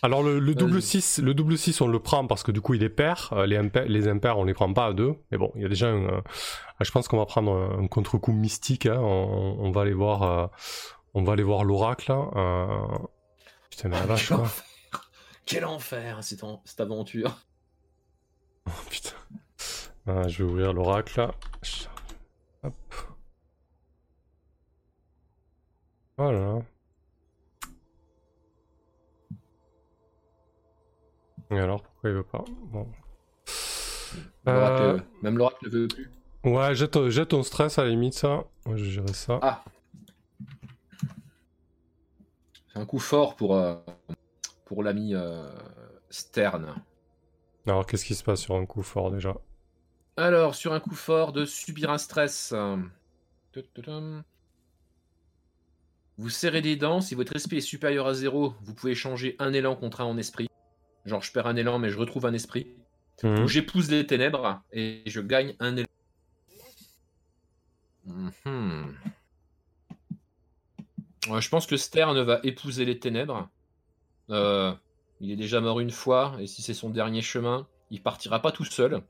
Alors 0.00 0.22
le, 0.22 0.54
double 0.54 0.80
6, 0.80 1.20
le 1.22 1.34
double 1.34 1.58
6, 1.58 1.82
on 1.82 1.86
le 1.86 1.98
prend 1.98 2.26
parce 2.26 2.42
que 2.42 2.50
du 2.50 2.62
coup 2.62 2.72
il 2.72 2.82
est 2.82 2.88
pair. 2.88 3.28
Euh, 3.32 3.44
les, 3.44 3.58
impairs, 3.58 3.84
les 3.86 4.08
impairs, 4.08 4.38
on 4.38 4.44
les 4.44 4.54
prend 4.54 4.72
pas 4.72 4.86
à 4.86 4.92
deux. 4.94 5.16
Mais 5.30 5.36
bon, 5.36 5.52
il 5.54 5.62
y 5.62 5.66
a 5.66 5.68
déjà 5.68 5.88
un. 5.88 6.04
Euh, 6.04 6.20
je 6.80 6.90
pense 6.90 7.08
qu'on 7.08 7.18
va 7.18 7.26
prendre 7.26 7.52
un, 7.78 7.86
contre-coup 7.88 8.32
mystique. 8.32 8.86
Hein. 8.86 8.98
On, 8.98 9.70
va 9.70 9.82
aller 9.82 9.92
voir. 9.92 10.50
On 11.14 11.22
va 11.22 11.32
aller 11.32 11.42
voir 11.42 11.64
l'oracle. 11.64 12.12
Hein. 12.12 13.08
Putain, 13.70 13.88
mais 13.88 13.98
la 13.98 14.06
vache, 14.06 14.28
quoi. 14.28 14.48
Quel 15.46 15.64
enfer, 15.64 16.22
cette 16.22 16.80
aventure. 16.80 17.38
Oh 18.64 18.70
putain. 18.88 19.16
Ah, 20.06 20.28
je 20.28 20.44
vais 20.44 20.48
ouvrir 20.48 20.72
l'oracle 20.72 21.18
là. 21.18 21.34
Hop. 22.62 22.74
Voilà. 26.16 26.60
Et 31.50 31.58
alors, 31.58 31.82
pourquoi 31.82 32.10
il 32.10 32.16
veut 32.16 32.22
pas? 32.22 32.44
Bon. 32.66 32.88
Euh, 34.46 35.00
même 35.22 35.38
l'oracle 35.38 35.64
ne 35.64 35.70
veut 35.70 35.88
plus. 35.88 36.08
Ouais, 36.44 36.72
jette, 36.76 37.08
jette 37.08 37.28
ton 37.30 37.42
stress 37.42 37.80
à 37.80 37.82
la 37.82 37.90
limite, 37.90 38.14
ça. 38.14 38.44
Moi, 38.66 38.76
je 38.76 38.84
gérerai 38.84 39.12
ça. 39.12 39.40
Ah. 39.42 39.64
C'est 42.72 42.78
un 42.78 42.86
coup 42.86 42.98
fort 42.98 43.36
pour, 43.36 43.56
euh, 43.56 43.74
pour 44.64 44.82
l'ami 44.82 45.14
euh, 45.14 45.50
Stern. 46.08 46.74
Alors, 47.66 47.86
qu'est-ce 47.86 48.04
qui 48.04 48.14
se 48.14 48.24
passe 48.24 48.40
sur 48.40 48.54
un 48.54 48.64
coup 48.64 48.82
fort 48.82 49.10
déjà 49.10 49.36
Alors, 50.16 50.54
sur 50.54 50.72
un 50.72 50.80
coup 50.80 50.94
fort 50.94 51.32
de 51.32 51.44
subir 51.44 51.90
un 51.90 51.98
stress. 51.98 52.54
Vous 56.18 56.30
serrez 56.30 56.62
des 56.62 56.76
dents, 56.76 57.00
si 57.00 57.14
votre 57.14 57.36
esprit 57.36 57.58
est 57.58 57.60
supérieur 57.60 58.06
à 58.06 58.14
zéro, 58.14 58.54
vous 58.62 58.74
pouvez 58.74 58.94
changer 58.94 59.36
un 59.38 59.52
élan 59.52 59.76
contre 59.76 60.00
un 60.00 60.04
en 60.04 60.16
esprit. 60.16 60.48
Genre, 61.04 61.22
je 61.22 61.32
perds 61.32 61.46
un 61.46 61.56
élan, 61.56 61.78
mais 61.78 61.90
je 61.90 61.98
retrouve 61.98 62.26
un 62.26 62.32
esprit. 62.32 62.68
Mhm. 63.22 63.42
Ou 63.42 63.48
j'épouse 63.48 63.90
les 63.90 64.06
ténèbres 64.06 64.62
et 64.72 65.02
je 65.06 65.20
gagne 65.20 65.54
un 65.60 65.76
élan. 65.76 65.88
Mhm. 68.04 68.94
Je 71.26 71.48
pense 71.48 71.66
que 71.66 71.76
Stern 71.76 72.20
va 72.22 72.40
épouser 72.42 72.84
les 72.84 72.98
ténèbres. 72.98 73.48
Euh, 74.30 74.72
il 75.20 75.30
est 75.30 75.36
déjà 75.36 75.60
mort 75.60 75.80
une 75.80 75.90
fois, 75.90 76.34
et 76.40 76.46
si 76.46 76.62
c'est 76.62 76.74
son 76.74 76.90
dernier 76.90 77.22
chemin, 77.22 77.66
il 77.90 78.02
partira 78.02 78.40
pas 78.40 78.52
tout 78.52 78.64
seul. 78.64 79.02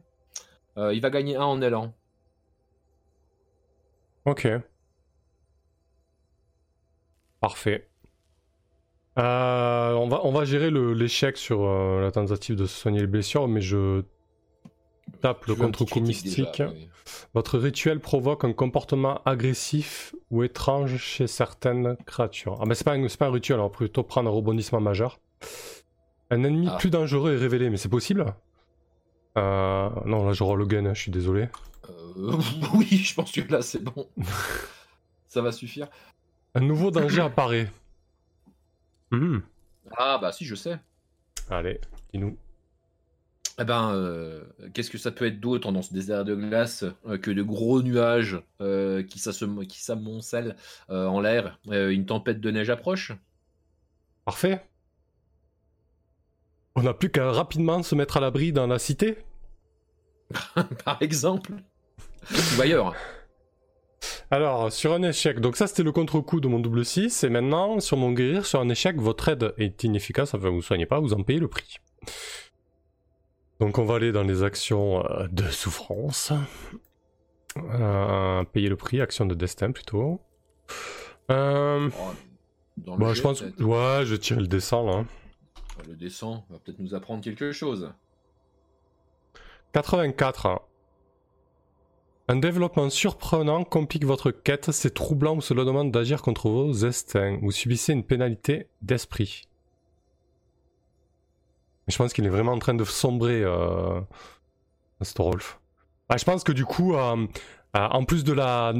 Euh, 0.76 0.94
il 0.94 1.00
va 1.00 1.10
gagner 1.10 1.36
un 1.36 1.44
en 1.44 1.60
élan. 1.62 1.94
Ok. 4.24 4.48
Parfait. 7.40 7.88
Euh, 9.18 9.92
on, 9.92 10.08
va, 10.08 10.20
on 10.24 10.32
va 10.32 10.44
gérer 10.44 10.70
l'échec 10.70 11.36
sur 11.36 11.66
la 12.00 12.10
tentative 12.10 12.56
de 12.56 12.66
soigner 12.66 13.00
les 13.00 13.06
blessures, 13.06 13.48
mais 13.48 13.60
je 13.60 14.02
tape 15.22 15.46
le 15.46 15.54
contre-coup 15.54 16.00
mystique. 16.00 16.62
Votre 17.34 17.58
rituel 17.58 18.00
provoque 18.00 18.44
un 18.44 18.52
comportement 18.52 19.22
agressif 19.24 20.14
ou 20.30 20.42
étrange 20.42 20.98
chez 20.98 21.26
certaines 21.26 21.96
créatures. 22.06 22.58
Ah, 22.60 22.64
mais 22.66 22.74
c'est 22.74 22.84
pas, 22.84 22.96
pas 23.18 23.26
un 23.26 23.32
rituel, 23.32 23.58
on 23.60 23.64
va 23.64 23.70
plutôt 23.70 24.02
prendre 24.02 24.28
un 24.28 24.32
rebondissement 24.32 24.80
majeur. 24.80 25.18
Un 26.30 26.44
ennemi 26.44 26.68
ah. 26.70 26.76
plus 26.76 26.90
dangereux 26.90 27.34
est 27.34 27.38
révélé, 27.38 27.70
mais 27.70 27.76
c'est 27.76 27.88
possible? 27.88 28.26
Euh, 29.38 29.88
Non, 30.04 30.26
là 30.26 30.32
je 30.32 30.42
roll 30.42 30.62
again, 30.62 30.92
je 30.94 31.00
suis 31.00 31.10
désolé. 31.10 31.48
Euh, 31.88 32.32
oui, 32.74 32.86
je 32.88 33.14
pense 33.14 33.32
que 33.32 33.40
là 33.50 33.62
c'est 33.62 33.82
bon. 33.82 34.06
Ça 35.28 35.40
va 35.40 35.52
suffire. 35.52 35.88
Un 36.54 36.60
nouveau 36.60 36.90
danger 36.90 37.22
apparaît. 37.22 37.70
Ah 39.96 40.18
bah 40.20 40.32
si, 40.32 40.44
je 40.44 40.54
sais. 40.54 40.78
Allez, 41.50 41.80
dis-nous. 42.12 42.36
Eh 43.58 43.64
ben, 43.64 43.92
euh, 43.94 44.42
qu'est-ce 44.72 44.90
que 44.90 44.98
ça 44.98 45.10
peut 45.10 45.26
être 45.26 45.40
d'autre 45.40 45.70
dans 45.72 45.82
ce 45.82 45.92
désert 45.92 46.24
de 46.24 46.34
glace 46.34 46.84
que 47.20 47.30
de 47.30 47.42
gros 47.42 47.82
nuages 47.82 48.40
qui 48.60 49.18
s'amoncellent 49.18 50.56
en 50.88 51.20
l'air 51.20 51.58
Une 51.70 52.06
tempête 52.06 52.40
de 52.40 52.50
neige 52.50 52.70
approche? 52.70 53.12
Parfait. 54.24 54.64
On 56.74 56.82
n'a 56.82 56.94
plus 56.94 57.10
qu'à 57.10 57.30
rapidement 57.30 57.82
se 57.82 57.94
mettre 57.94 58.16
à 58.16 58.20
l'abri 58.20 58.52
dans 58.52 58.66
la 58.66 58.78
cité. 58.78 59.18
Par 60.84 61.02
exemple? 61.02 61.52
Ou 62.56 62.60
ailleurs? 62.60 62.94
Alors, 64.30 64.72
sur 64.72 64.94
un 64.94 65.02
échec, 65.02 65.40
donc 65.40 65.56
ça 65.56 65.66
c'était 65.66 65.82
le 65.82 65.92
contre-coup 65.92 66.40
de 66.40 66.48
mon 66.48 66.58
double 66.58 66.84
6, 66.84 67.24
et 67.24 67.28
maintenant, 67.28 67.80
sur 67.80 67.98
mon 67.98 68.12
guérir, 68.12 68.46
sur 68.46 68.60
un 68.60 68.68
échec, 68.70 68.96
votre 68.98 69.28
aide 69.28 69.52
est 69.58 69.84
inefficace, 69.84 70.32
enfin 70.32 70.48
vous 70.48 70.56
ne 70.56 70.62
soignez 70.62 70.86
pas, 70.86 71.00
vous 71.00 71.12
en 71.12 71.22
payez 71.22 71.38
le 71.38 71.48
prix. 71.48 71.76
Donc 73.62 73.78
on 73.78 73.84
va 73.84 73.94
aller 73.94 74.10
dans 74.10 74.24
les 74.24 74.42
actions 74.42 75.06
euh, 75.06 75.28
de 75.30 75.44
souffrance. 75.44 76.32
Euh, 77.56 78.42
payer 78.42 78.68
le 78.68 78.74
prix, 78.74 79.00
action 79.00 79.24
de 79.24 79.36
destin 79.36 79.70
plutôt. 79.70 80.20
Euh, 81.30 81.88
oh, 81.96 82.96
bah, 82.96 83.14
je 83.14 83.22
pense... 83.22 83.40
Ouais, 83.60 84.02
je 84.04 84.16
tire 84.16 84.40
le 84.40 84.48
dessin 84.48 84.82
là. 84.82 85.04
Le 85.86 85.94
descend 85.94 86.42
va 86.50 86.58
peut-être 86.58 86.80
nous 86.80 86.96
apprendre 86.96 87.22
quelque 87.22 87.52
chose. 87.52 87.92
84. 89.74 90.62
Un 92.26 92.36
développement 92.36 92.90
surprenant 92.90 93.62
complique 93.62 94.04
votre 94.04 94.32
quête, 94.32 94.72
c'est 94.72 94.92
troublant 94.92 95.36
ou 95.36 95.40
cela 95.40 95.64
demande 95.64 95.92
d'agir 95.92 96.20
contre 96.22 96.48
vos 96.48 96.84
instincts. 96.84 97.38
Vous 97.40 97.52
subissez 97.52 97.92
une 97.92 98.02
pénalité 98.02 98.66
d'esprit. 98.80 99.44
Je 101.88 101.96
pense 101.96 102.12
qu'il 102.12 102.24
est 102.24 102.30
vraiment 102.30 102.52
en 102.52 102.58
train 102.58 102.74
de 102.74 102.84
sombrer, 102.84 103.42
euh, 103.42 104.00
Storolf. 105.00 105.58
Ah, 106.08 106.16
je 106.16 106.24
pense 106.24 106.44
que 106.44 106.52
du 106.52 106.64
coup, 106.64 106.94
euh, 106.94 107.26
euh, 107.76 107.88
en 107.90 108.04
plus 108.04 108.24
de 108.24 108.32
la 108.32 108.72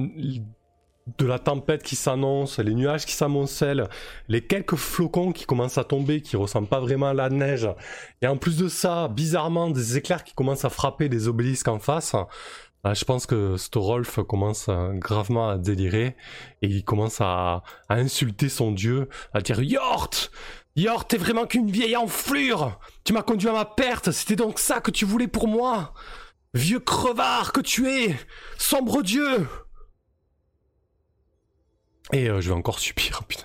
de 1.19 1.27
la 1.27 1.41
tempête 1.41 1.83
qui 1.83 1.97
s'annonce, 1.97 2.61
les 2.61 2.75
nuages 2.75 3.07
qui 3.07 3.15
s'amoncellent, 3.15 3.89
les 4.29 4.41
quelques 4.41 4.77
flocons 4.77 5.33
qui 5.33 5.47
commencent 5.47 5.79
à 5.79 5.83
tomber, 5.83 6.23
qui 6.23 6.37
ressemblent 6.37 6.69
pas 6.69 6.79
vraiment 6.79 7.09
à 7.09 7.15
la 7.15 7.29
neige, 7.29 7.69
et 8.21 8.29
en 8.29 8.37
plus 8.37 8.57
de 8.57 8.69
ça, 8.69 9.09
bizarrement, 9.09 9.71
des 9.71 9.97
éclairs 9.97 10.23
qui 10.23 10.33
commencent 10.33 10.65
à 10.65 10.71
frapper 10.71 11.09
les 11.09 11.27
obélisques 11.27 11.67
en 11.67 11.81
face. 11.81 12.15
Euh, 12.87 12.95
je 12.95 13.05
pense 13.05 13.27
que 13.27 13.57
Storolf 13.57 14.21
commence 14.29 14.69
gravement 14.69 15.49
à 15.49 15.59
délirer 15.59 16.17
et 16.63 16.69
il 16.69 16.85
commence 16.85 17.21
à, 17.21 17.63
insulter 17.89 18.49
son 18.49 18.71
dieu, 18.71 19.09
à 19.35 19.41
dire 19.41 19.61
Yort 19.61 20.31
Yort, 20.77 21.07
t'es 21.07 21.19
vraiment 21.19 21.47
qu'une 21.47 21.71
vieille 21.71 21.97
enflure 21.97 22.79
Tu 23.05 23.13
m'as 23.13 23.23
conduit 23.23 23.49
à 23.49 23.53
ma 23.53 23.65
perte, 23.65 24.11
c'était 24.11 24.37
donc 24.37 24.59
ça 24.59 24.81
que 24.81 24.91
tu 24.91 25.05
voulais 25.05 25.29
pour 25.29 25.49
moi 25.49 25.93
Vieux 26.55 26.81
crevard 26.81 27.53
que 27.53 27.61
tu 27.61 27.89
es 27.89 28.17
Sombre 28.59 29.03
dieu 29.03 29.47
et 32.11 32.29
euh, 32.29 32.41
je 32.41 32.49
vais 32.49 32.55
encore 32.55 32.79
subir, 32.79 33.23
putain, 33.29 33.45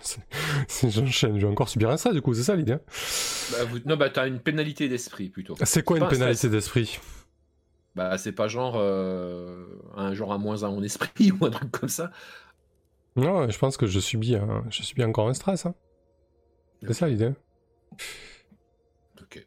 j'enchaîne, 0.83 1.39
je 1.39 1.45
vais 1.45 1.51
encore 1.51 1.69
subir 1.69 1.89
un 1.89 1.95
ça, 1.95 2.11
du 2.11 2.21
coup, 2.21 2.33
c'est 2.33 2.43
ça 2.43 2.55
l'idée. 2.55 2.77
Bah, 3.51 3.57
Non, 3.85 3.95
bah 3.95 4.09
t'as 4.09 4.27
une 4.27 4.39
pénalité 4.39 4.89
d'esprit 4.89 5.29
plutôt. 5.29 5.55
C'est 5.63 5.83
quoi 5.83 5.97
une 5.97 6.07
pénalité 6.07 6.49
d'esprit? 6.49 6.99
Bah 7.95 8.17
c'est 8.19 8.31
pas 8.31 8.47
genre 8.47 8.75
euh, 8.77 9.65
un 9.95 10.13
genre 10.13 10.31
à 10.31 10.37
moins 10.37 10.63
un 10.63 10.69
en 10.69 10.83
esprit 10.83 11.31
ou 11.39 11.45
un 11.45 11.49
truc 11.49 11.71
comme 11.71 11.89
ça. 11.89 12.11
Non, 13.15 13.49
je 13.49 13.57
pense 13.57 13.77
que 13.77 13.87
je 13.87 13.99
subis, 13.99 14.35
un... 14.35 14.63
je 14.69 14.83
subis 14.83 15.03
encore 15.03 15.29
un 15.29 15.33
stress. 15.33 15.65
Hein. 15.65 15.73
C'est 16.85 16.93
ça 16.93 17.07
l'idée. 17.07 17.31
Ok. 19.21 19.45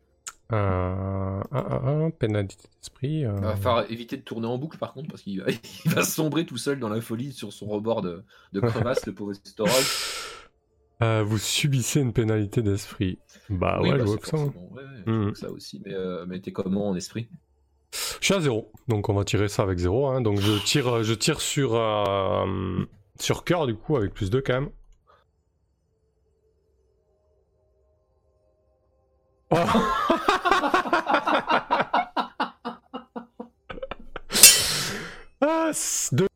Euh, 0.52 0.56
un, 0.56 1.42
un, 1.52 2.04
un, 2.06 2.10
pénalité 2.10 2.68
d'esprit. 2.80 3.24
euh. 3.24 3.34
Il 3.36 3.42
va 3.44 3.56
falloir 3.56 3.90
éviter 3.90 4.16
de 4.16 4.22
tourner 4.22 4.48
en 4.48 4.58
boucle 4.58 4.78
par 4.78 4.92
contre 4.92 5.08
parce 5.08 5.22
qu'il 5.22 5.40
va, 5.40 5.46
il 5.84 5.90
va 5.92 6.02
sombrer 6.02 6.44
tout 6.44 6.56
seul 6.56 6.80
dans 6.80 6.88
la 6.88 7.00
folie 7.00 7.32
sur 7.32 7.52
son 7.52 7.66
rebord 7.66 8.02
de, 8.02 8.24
de 8.52 8.60
crevasse, 8.68 9.06
le 9.06 9.14
pauvre 9.14 9.32
Storol. 9.32 9.72
Euh, 11.02 11.22
vous 11.22 11.38
subissez 11.38 12.00
une 12.00 12.12
pénalité 12.12 12.62
d'esprit. 12.62 13.18
Bah 13.48 13.78
Oui, 13.80 13.90
ouais, 13.90 13.98
bah, 13.98 14.04
je 14.04 14.04
vois 14.04 14.14
c'est 14.16 14.20
que 14.22 14.28
ça. 14.28 14.36
hein. 14.38 14.52
ouais, 14.72 14.82
je 15.06 15.10
Mhm. 15.10 15.22
vois 15.22 15.32
que 15.32 15.38
ça 15.38 15.50
aussi. 15.50 15.80
Mais, 15.86 15.94
euh, 15.94 16.26
mais 16.26 16.40
t'es 16.40 16.52
comment 16.52 16.88
en 16.88 16.96
esprit? 16.96 17.28
Je 18.20 18.24
suis 18.26 18.34
à 18.34 18.40
zéro, 18.40 18.70
donc 18.88 19.08
on 19.08 19.14
va 19.14 19.24
tirer 19.24 19.48
ça 19.48 19.62
avec 19.62 19.78
zéro. 19.78 20.08
hein. 20.08 20.20
Donc 20.20 20.40
je 20.40 20.62
tire, 20.64 21.02
je 21.02 21.14
tire 21.14 21.40
sur 21.40 21.74
euh, 21.74 22.84
sur 23.18 23.44
cœur 23.44 23.66
du 23.66 23.74
coup 23.74 23.96
avec 23.96 24.12
plus 24.14 24.30
2 24.30 24.42
quand 24.42 24.52
même. 24.60 24.70
Ah, 29.50 29.66
2 36.10 36.30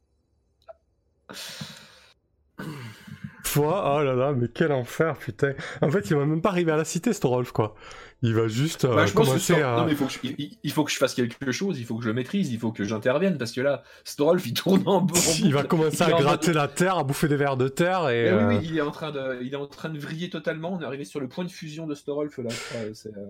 fois, 3.54 3.96
oh 3.98 4.02
là 4.04 4.14
là, 4.14 4.32
mais 4.32 4.48
quel 4.52 4.72
enfer, 4.72 5.16
putain. 5.16 5.52
En 5.82 5.90
fait, 5.90 6.10
il 6.10 6.16
va 6.16 6.24
même 6.26 6.42
pas 6.42 6.50
arriver 6.50 6.72
à 6.72 6.76
la 6.76 6.84
cité, 6.84 7.12
ce 7.12 7.26
Rolf, 7.26 7.52
quoi. 7.52 7.74
Il 8.22 8.34
va 8.34 8.48
juste 8.48 8.84
euh, 8.86 8.94
Bah, 8.94 9.06
je 9.06 9.12
pense 9.12 9.28
que 9.46 9.52
à. 9.62 9.76
non, 9.76 9.84
mais 9.84 9.92
il 9.92 9.96
faut 9.96 10.06
que, 10.06 10.12
je, 10.12 10.18
il- 10.22 10.56
il 10.62 10.72
faut 10.72 10.82
que 10.84 10.90
je 10.90 10.96
fasse 10.96 11.14
quelque 11.14 11.52
chose, 11.52 11.78
il 11.78 11.84
faut 11.84 11.96
que 11.96 12.02
je 12.04 12.08
le 12.08 12.14
maîtrise, 12.14 12.50
il 12.52 12.58
faut 12.58 12.72
que 12.72 12.82
j'intervienne 12.84 13.36
parce 13.36 13.52
que 13.52 13.60
là, 13.60 13.82
Storolf 14.04 14.46
il 14.46 14.54
tourne 14.54 14.82
en 14.86 15.00
boucle. 15.02 15.20
Il 15.44 15.52
va 15.52 15.62
commencer 15.62 16.04
Il 16.06 16.12
à 16.14 16.16
gratter 16.18 16.52
la 16.54 16.68
terre, 16.68 16.96
à 16.96 17.04
bouffer 17.04 17.28
des 17.28 17.36
vers 17.36 17.56
de 17.58 17.68
terre 17.68 18.08
et. 18.08 18.28
Eh 18.28 18.32
oui, 18.32 18.38
euh, 18.38 18.48
oui, 18.48 18.58
il 18.62 18.78
est 18.78 18.80
en 18.80 18.90
train 18.90 19.10
de, 19.12 19.38
il 19.42 19.52
est 19.52 19.56
en 19.56 19.66
train 19.66 19.90
de 19.90 19.98
vriller 19.98 20.30
totalement. 20.30 20.72
On 20.72 20.80
est 20.80 20.84
arrivé 20.86 21.04
sur 21.04 21.20
le 21.20 21.28
point 21.28 21.44
de 21.44 21.50
fusion 21.50 21.86
de 21.86 21.94
Storolf 21.94 22.38
là. 22.38 22.48
C'est, 22.94 23.08
euh, 23.14 23.26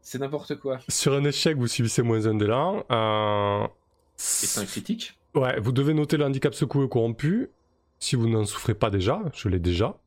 c'est 0.00 0.18
n'importe 0.18 0.54
quoi. 0.56 0.78
Sur 0.88 1.12
un 1.14 1.24
échec, 1.24 1.58
vous 1.58 1.66
subissez 1.66 2.00
moins 2.02 2.26
un 2.26 2.34
d'élan. 2.34 2.84
Euh... 2.90 3.64
Et 3.64 3.66
c'est 4.16 4.60
un 4.60 4.64
critique. 4.64 5.18
Ouais, 5.34 5.60
vous 5.60 5.72
devez 5.72 5.92
noter 5.94 6.16
le 6.16 6.24
handicap 6.24 6.54
secoué 6.54 6.84
ou 6.84 6.88
corrompu. 6.88 7.50
Si 8.00 8.16
vous 8.16 8.28
n'en 8.28 8.44
souffrez 8.44 8.74
pas 8.74 8.90
déjà, 8.90 9.22
je 9.34 9.48
l'ai 9.48 9.60
déjà. 9.60 9.98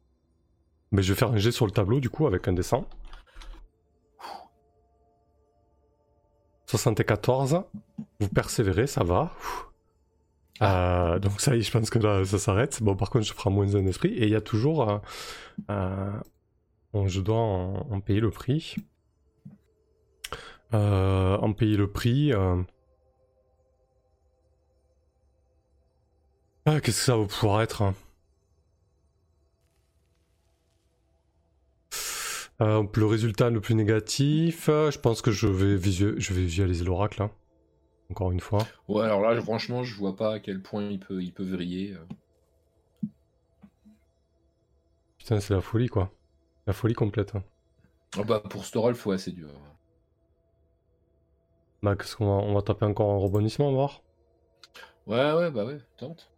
Mais 0.92 1.04
je 1.04 1.14
vais 1.14 1.20
faire 1.20 1.32
un 1.32 1.38
jet 1.38 1.52
sur 1.52 1.66
le 1.66 1.72
tableau 1.72 2.00
du 2.00 2.10
coup 2.10 2.28
avec 2.28 2.48
un 2.48 2.54
dessin. 2.54 2.86
74. 6.68 7.64
Vous 8.20 8.30
persévérez, 8.30 8.88
ça 8.88 9.04
va. 9.04 9.32
Euh, 10.62 11.20
donc 11.20 11.40
ça 11.40 11.56
y 11.56 11.60
est, 11.60 11.62
je 11.62 11.72
pense 11.72 11.90
que 11.90 12.00
là, 12.00 12.26
ça 12.26 12.40
s'arrête. 12.40 12.82
Bon, 12.82 12.96
par 12.96 13.12
contre, 13.12 13.26
je 13.26 13.34
ferai 13.34 13.52
moins 13.52 13.76
un 13.76 13.86
esprit. 13.86 14.10
Et 14.14 14.24
il 14.24 14.30
y 14.30 14.36
a 14.36 14.42
toujours... 14.42 14.90
euh, 14.90 15.00
euh, 15.70 17.08
je 17.08 17.22
dois 17.22 17.38
en, 17.38 18.00
payer 18.02 18.20
le 18.20 18.32
prix. 18.32 18.76
En 20.72 21.54
payer 21.54 21.78
le 21.78 21.88
prix... 21.92 22.34
Ah, 26.66 26.82
qu'est-ce 26.82 26.98
que 27.00 27.04
ça 27.06 27.16
va 27.18 27.26
pouvoir 27.26 27.62
être 27.62 27.82
hein 27.84 27.96
Euh, 32.62 32.84
Le 32.96 33.06
résultat 33.06 33.50
le 33.50 33.62
plus 33.62 33.76
négatif, 33.76 34.70
euh, 34.70 34.92
je 34.92 35.00
pense 35.00 35.22
que 35.22 35.32
je 35.32 35.48
vais, 35.48 35.76
visu- 35.76 36.16
je 36.18 36.34
vais 36.34 36.44
visualiser 36.44 36.84
l'oracle, 36.86 37.22
hein. 37.22 37.32
encore 38.12 38.32
une 38.32 38.40
fois. 38.42 38.74
Ouais, 38.88 39.04
alors 39.04 39.22
là, 39.22 39.42
franchement, 39.42 39.84
je 39.84 39.96
vois 39.96 40.16
pas 40.16 40.36
à 40.36 40.40
quel 40.40 40.62
point 40.62 40.84
il 40.90 41.00
peut, 41.00 41.22
il 41.22 41.34
peut 41.34 41.44
vriller. 41.44 41.94
euh. 41.94 42.06
Putain, 45.18 45.40
c'est 45.40 45.56
la 45.56 45.62
folie, 45.62 45.88
quoi. 45.88 46.14
La 46.68 46.74
folie 46.74 46.94
complète. 46.94 47.36
hein. 47.36 47.44
Ah 48.18 48.24
bah, 48.24 48.40
pour 48.40 48.66
Storolf, 48.66 49.06
ouais, 49.06 49.20
c'est 49.20 49.32
dur. 49.32 49.50
Bah, 51.84 51.96
qu'est-ce 51.96 52.16
qu'on 52.16 52.26
va, 52.26 52.32
on 52.44 52.56
va 52.56 52.64
taper 52.64 52.86
encore 52.86 53.12
un 53.12 53.18
rebondissement, 53.20 53.72
voir 53.72 54.02
Ouais, 55.08 55.32
ouais, 55.34 55.52
bah 55.52 55.66
ouais, 55.66 55.80
tente. 55.98 56.30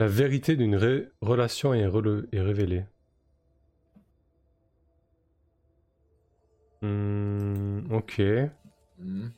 La 0.00 0.08
vérité 0.08 0.56
d'une 0.56 0.78
relation 1.20 1.74
est, 1.74 1.86
révélée. 1.86 2.86
Hmm, 6.80 7.80
ok. 7.92 8.22
Mhm. 8.98 9.30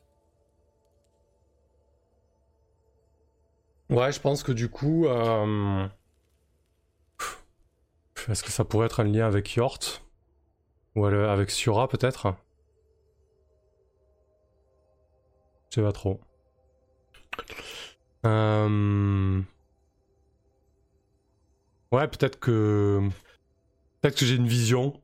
Ouais, 3.90 4.12
je 4.12 4.20
pense 4.20 4.44
que 4.44 4.52
du 4.52 4.68
coup, 4.68 5.06
euh, 5.06 5.88
est-ce 8.28 8.44
que 8.44 8.52
ça 8.52 8.64
pourrait 8.64 8.86
être 8.86 9.00
un 9.00 9.04
lien 9.04 9.26
avec 9.26 9.52
Yort 9.56 9.80
Ou 10.94 11.06
avec 11.06 11.50
Sura 11.50 11.88
peut-être? 11.88 12.36
Je 15.70 15.74
sais 15.74 15.82
pas 15.82 15.90
trop. 15.90 16.20
Euh, 18.24 19.42
Ouais, 21.92 22.08
peut-être 22.08 22.40
que 22.40 23.06
peut-être 24.00 24.16
que 24.16 24.24
j'ai 24.24 24.36
une 24.36 24.48
vision 24.48 24.98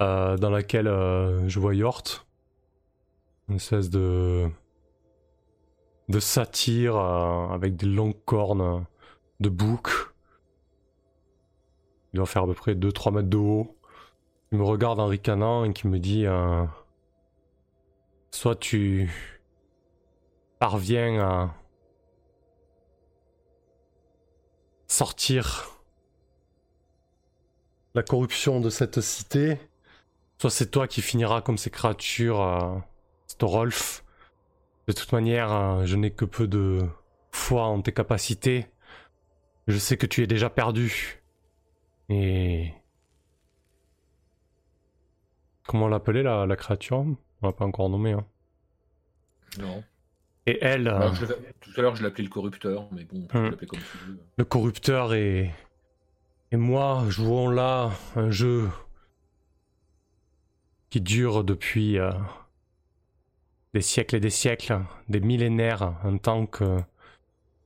euh, 0.00 0.36
dans 0.36 0.50
laquelle 0.50 0.86
euh, 0.86 1.48
je 1.48 1.58
vois 1.58 1.74
Yort, 1.74 2.26
une 3.48 3.56
espèce 3.56 3.90
de 3.90 4.48
de 6.08 6.20
satyre 6.20 6.96
euh, 6.96 7.48
avec 7.48 7.74
des 7.74 7.86
longues 7.86 8.24
cornes 8.24 8.86
de 9.40 9.48
bouc. 9.48 9.90
Il 12.12 12.18
doit 12.18 12.26
faire 12.26 12.44
à 12.44 12.46
peu 12.46 12.54
près 12.54 12.74
2-3 12.74 13.14
mètres 13.14 13.28
de 13.28 13.36
haut. 13.36 13.76
Il 14.52 14.58
me 14.58 14.64
regarde 14.64 15.00
en 15.00 15.06
ricanant 15.06 15.64
et 15.64 15.72
qui 15.72 15.88
me 15.88 15.98
dit 15.98 16.24
Soit 18.30 18.56
tu 18.56 19.10
parviens 20.60 21.20
à 21.20 21.54
sortir 24.86 25.77
la 27.94 28.02
corruption 28.02 28.60
de 28.60 28.70
cette 28.70 29.00
cité, 29.00 29.58
soit 30.38 30.50
c'est 30.50 30.70
toi 30.70 30.86
qui 30.86 31.02
finiras 31.02 31.40
comme 31.42 31.58
ces 31.58 31.70
créatures, 31.70 32.40
euh, 32.40 32.78
Storolf. 33.26 34.04
De 34.86 34.92
toute 34.92 35.12
manière, 35.12 35.52
euh, 35.52 35.84
je 35.84 35.96
n'ai 35.96 36.10
que 36.10 36.24
peu 36.24 36.46
de 36.46 36.86
foi 37.32 37.64
en 37.64 37.82
tes 37.82 37.92
capacités. 37.92 38.66
Je 39.66 39.76
sais 39.78 39.96
que 39.96 40.06
tu 40.06 40.22
es 40.22 40.26
déjà 40.26 40.48
perdu. 40.48 41.22
Et... 42.08 42.72
Comment 45.66 45.88
l'appeler 45.88 46.22
la, 46.22 46.46
la 46.46 46.56
créature? 46.56 46.98
On 46.98 47.46
l'a 47.46 47.52
pas 47.52 47.66
encore 47.66 47.90
nommée. 47.90 48.12
Hein. 48.12 48.24
Non. 49.58 49.84
Et 50.46 50.58
elle, 50.62 50.88
euh, 50.88 50.98
l'avais- 50.98 51.52
tout 51.60 51.70
à 51.76 51.82
l'heure, 51.82 51.94
je 51.96 52.02
l'appelais 52.02 52.24
le 52.24 52.30
corrupteur, 52.30 52.88
mais 52.92 53.04
bon, 53.04 53.26
peux 53.26 53.38
Hmm. 53.38 53.44
l'appeler 53.50 53.66
comme 53.66 53.80
tu 53.80 53.98
veux. 54.06 54.18
le 54.38 54.44
corrupteur 54.46 55.12
et... 55.12 55.50
Et 56.50 56.56
moi 56.56 57.04
jouons 57.08 57.50
là 57.50 57.90
un 58.16 58.30
jeu 58.30 58.70
qui 60.88 61.02
dure 61.02 61.44
depuis 61.44 61.98
euh, 61.98 62.10
des 63.74 63.82
siècles 63.82 64.16
et 64.16 64.20
des 64.20 64.30
siècles, 64.30 64.80
des 65.10 65.20
millénaires, 65.20 65.94
un 66.04 66.16
temps 66.16 66.46
qu'un 66.46 66.86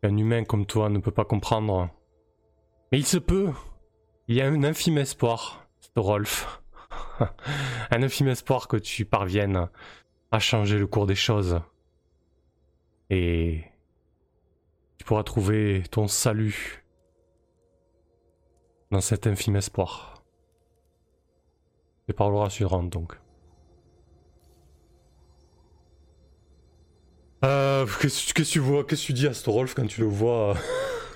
humain 0.03 0.43
comme 0.45 0.67
toi 0.67 0.89
ne 0.89 0.99
peut 0.99 1.13
pas 1.13 1.25
comprendre. 1.25 1.91
Mais 2.91 2.99
il 2.99 3.07
se 3.07 3.19
peut. 3.19 3.53
Il 4.27 4.35
y 4.35 4.43
a 4.43 4.49
un 4.49 4.65
infime 4.65 4.99
espoir, 4.99 5.69
Rolf. 5.95 6.61
un 7.91 8.03
infime 8.03 8.29
espoir 8.29 8.67
que 8.67 8.77
tu 8.77 9.05
parviennes 9.05 9.69
à 10.33 10.39
changer 10.41 10.79
le 10.79 10.89
cours 10.89 11.07
des 11.07 11.15
choses. 11.15 11.61
Et 13.11 13.63
tu 14.99 15.05
pourras 15.05 15.23
trouver 15.23 15.85
ton 15.91 16.09
salut 16.09 16.82
dans 18.93 19.01
cet 19.01 19.27
infime 19.27 19.57
espoir. 19.57 20.23
Les 22.07 22.15
paroles 22.15 22.37
rassurantes 22.37 22.91
donc. 22.91 23.19
Euh, 27.45 27.87
qu'est-ce 28.01 28.33
qu'est-ce 28.33 28.51
que 28.51 28.53
tu 28.53 28.59
vois, 28.61 28.85
qu'est-ce 28.85 29.03
que 29.03 29.07
tu 29.07 29.13
dis 29.15 29.27
à 29.27 29.35
Storolf 29.35 29.75
quand 29.75 29.87
tu 29.87 30.01
le 30.03 30.07
vois 30.07 30.55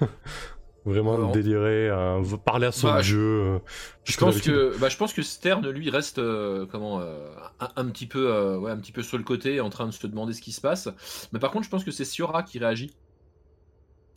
euh, 0.02 0.06
vraiment 0.86 1.18
Non. 1.18 1.30
délirer, 1.30 1.88
euh, 1.88 2.22
parler 2.44 2.66
à 2.66 2.72
son 2.72 2.88
Bah, 2.88 3.02
dieu 3.02 3.18
euh, 3.18 3.58
Je 4.04 4.16
pense 4.16 4.40
que, 4.40 4.76
bah, 4.78 4.88
je 4.88 4.96
pense 4.96 5.12
que 5.12 5.22
Stern, 5.22 5.68
lui, 5.68 5.88
reste 5.90 6.18
euh, 6.18 6.66
comment, 6.66 7.00
euh, 7.00 7.28
un, 7.60 7.68
un 7.76 7.84
petit 7.90 8.06
peu, 8.06 8.32
euh, 8.32 8.58
ouais, 8.58 8.72
un 8.72 8.78
petit 8.78 8.90
peu 8.92 9.02
sur 9.02 9.18
le 9.18 9.24
côté, 9.24 9.60
en 9.60 9.70
train 9.70 9.86
de 9.86 9.92
se 9.92 10.04
demander 10.06 10.32
ce 10.32 10.40
qui 10.40 10.50
se 10.50 10.60
passe. 10.60 10.88
Mais 11.32 11.38
par 11.38 11.52
contre, 11.52 11.64
je 11.66 11.70
pense 11.70 11.84
que 11.84 11.92
c'est 11.92 12.04
Siora 12.04 12.42
qui 12.42 12.58
réagit. 12.58 12.96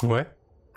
Ouais. 0.02 0.26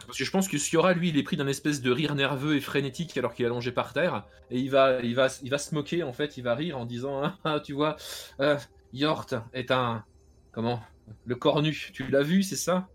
Parce 0.07 0.19
que 0.19 0.25
je 0.25 0.31
pense 0.31 0.49
que 0.49 0.59
Siora, 0.59 0.93
lui, 0.95 1.11
il 1.11 1.19
est 1.19 1.23
pris 1.23 1.37
d'un 1.37 1.47
espèce 1.47 1.81
de 1.81 1.91
rire 1.91 2.15
nerveux 2.15 2.57
et 2.57 2.61
frénétique 2.61 3.17
alors 3.17 3.35
qu'il 3.35 3.45
est 3.45 3.49
allongé 3.49 3.73
par 3.73 3.93
terre. 3.93 4.25
Et 4.51 4.59
il 4.59 4.71
va, 4.71 5.01
il 5.01 5.15
va, 5.15 5.29
il 5.43 5.51
va 5.51 5.59
se 5.59 5.75
moquer, 5.75 6.03
en 6.03 6.13
fait, 6.13 6.37
il 6.37 6.43
va 6.43 6.55
rire 6.55 6.79
en 6.79 6.85
disant 6.85 7.23
Ah, 7.45 7.61
Tu 7.61 7.73
vois, 7.73 7.97
euh, 8.41 8.57
Yort 8.93 9.27
est 9.53 9.71
un. 9.71 10.05
Comment 10.53 10.83
le 11.27 11.35
cornu, 11.35 11.91
tu 11.93 12.07
l'as 12.09 12.23
vu, 12.23 12.43
c'est 12.43 12.57
ça? 12.57 12.89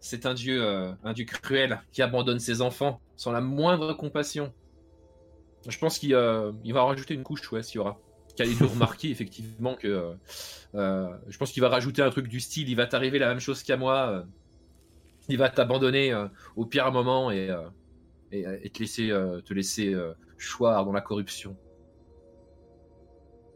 C'est 0.00 0.26
un 0.26 0.34
dieu, 0.34 0.62
euh, 0.62 0.92
un 1.02 1.12
dieu 1.12 1.24
cruel 1.24 1.80
qui 1.92 2.02
abandonne 2.02 2.38
ses 2.38 2.60
enfants 2.60 3.00
sans 3.16 3.32
la 3.32 3.40
moindre 3.40 3.94
compassion. 3.94 4.52
Je 5.66 5.78
pense 5.78 5.98
qu'il 5.98 6.14
euh, 6.14 6.52
il 6.64 6.74
va 6.74 6.82
rajouter 6.84 7.14
une 7.14 7.22
couche, 7.22 7.50
ouais, 7.52 7.62
aura. 7.76 7.98
Qu'il 8.36 8.56
dû 8.56 8.64
remarquer 8.74 9.10
effectivement 9.10 9.74
que. 9.74 9.88
euh, 9.88 10.14
euh, 10.74 11.08
je 11.28 11.38
pense 11.38 11.52
qu'il 11.52 11.62
va 11.62 11.68
rajouter 11.68 12.02
un 12.02 12.10
truc 12.10 12.28
du 12.28 12.40
style 12.40 12.68
il 12.68 12.74
va 12.74 12.86
t'arriver 12.86 13.18
la 13.18 13.28
même 13.28 13.40
chose 13.40 13.62
qu'à 13.62 13.76
moi. 13.76 14.24
Euh, 15.24 15.32
il 15.32 15.38
va 15.38 15.48
t'abandonner 15.48 16.12
euh, 16.12 16.26
au 16.56 16.66
pire 16.66 16.90
moment 16.92 17.30
et, 17.30 17.50
euh, 17.50 17.62
et, 18.32 18.44
et 18.62 18.70
te 18.70 18.80
laisser, 18.80 19.10
euh, 19.10 19.40
te 19.40 19.54
laisser 19.54 19.92
euh, 19.94 20.12
choir 20.38 20.84
dans 20.84 20.92
la 20.92 21.00
corruption. 21.00 21.56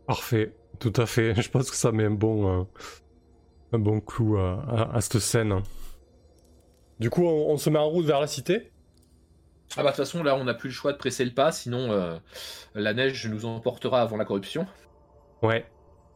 Parfait, 0.06 0.54
tout 0.78 0.92
à 0.96 1.06
fait. 1.06 1.34
Je 1.40 1.50
pense 1.50 1.70
que 1.70 1.76
ça 1.76 1.92
met 1.92 2.04
un 2.04 2.10
bon, 2.10 2.60
euh, 2.60 2.64
un 3.72 3.78
bon 3.78 4.00
clou 4.00 4.38
à, 4.38 5.00
cette 5.00 5.18
scène. 5.18 5.62
Du 6.98 7.10
coup, 7.10 7.24
on, 7.24 7.50
on 7.50 7.56
se 7.58 7.68
met 7.70 7.78
en 7.78 7.88
route 7.88 8.06
vers 8.06 8.20
la 8.20 8.26
cité 8.26 8.72
Ah 9.76 9.82
bah 9.82 9.82
de 9.82 9.88
toute 9.88 9.96
façon 9.96 10.22
là 10.22 10.34
on 10.34 10.44
n'a 10.44 10.54
plus 10.54 10.70
le 10.70 10.74
choix 10.74 10.92
de 10.92 10.96
presser 10.98 11.24
le 11.24 11.32
pas 11.32 11.52
sinon 11.52 11.92
euh, 11.92 12.18
la 12.74 12.94
neige 12.94 13.26
nous 13.28 13.44
emportera 13.44 14.00
avant 14.00 14.16
la 14.16 14.24
corruption. 14.24 14.66
Ouais. 15.42 15.64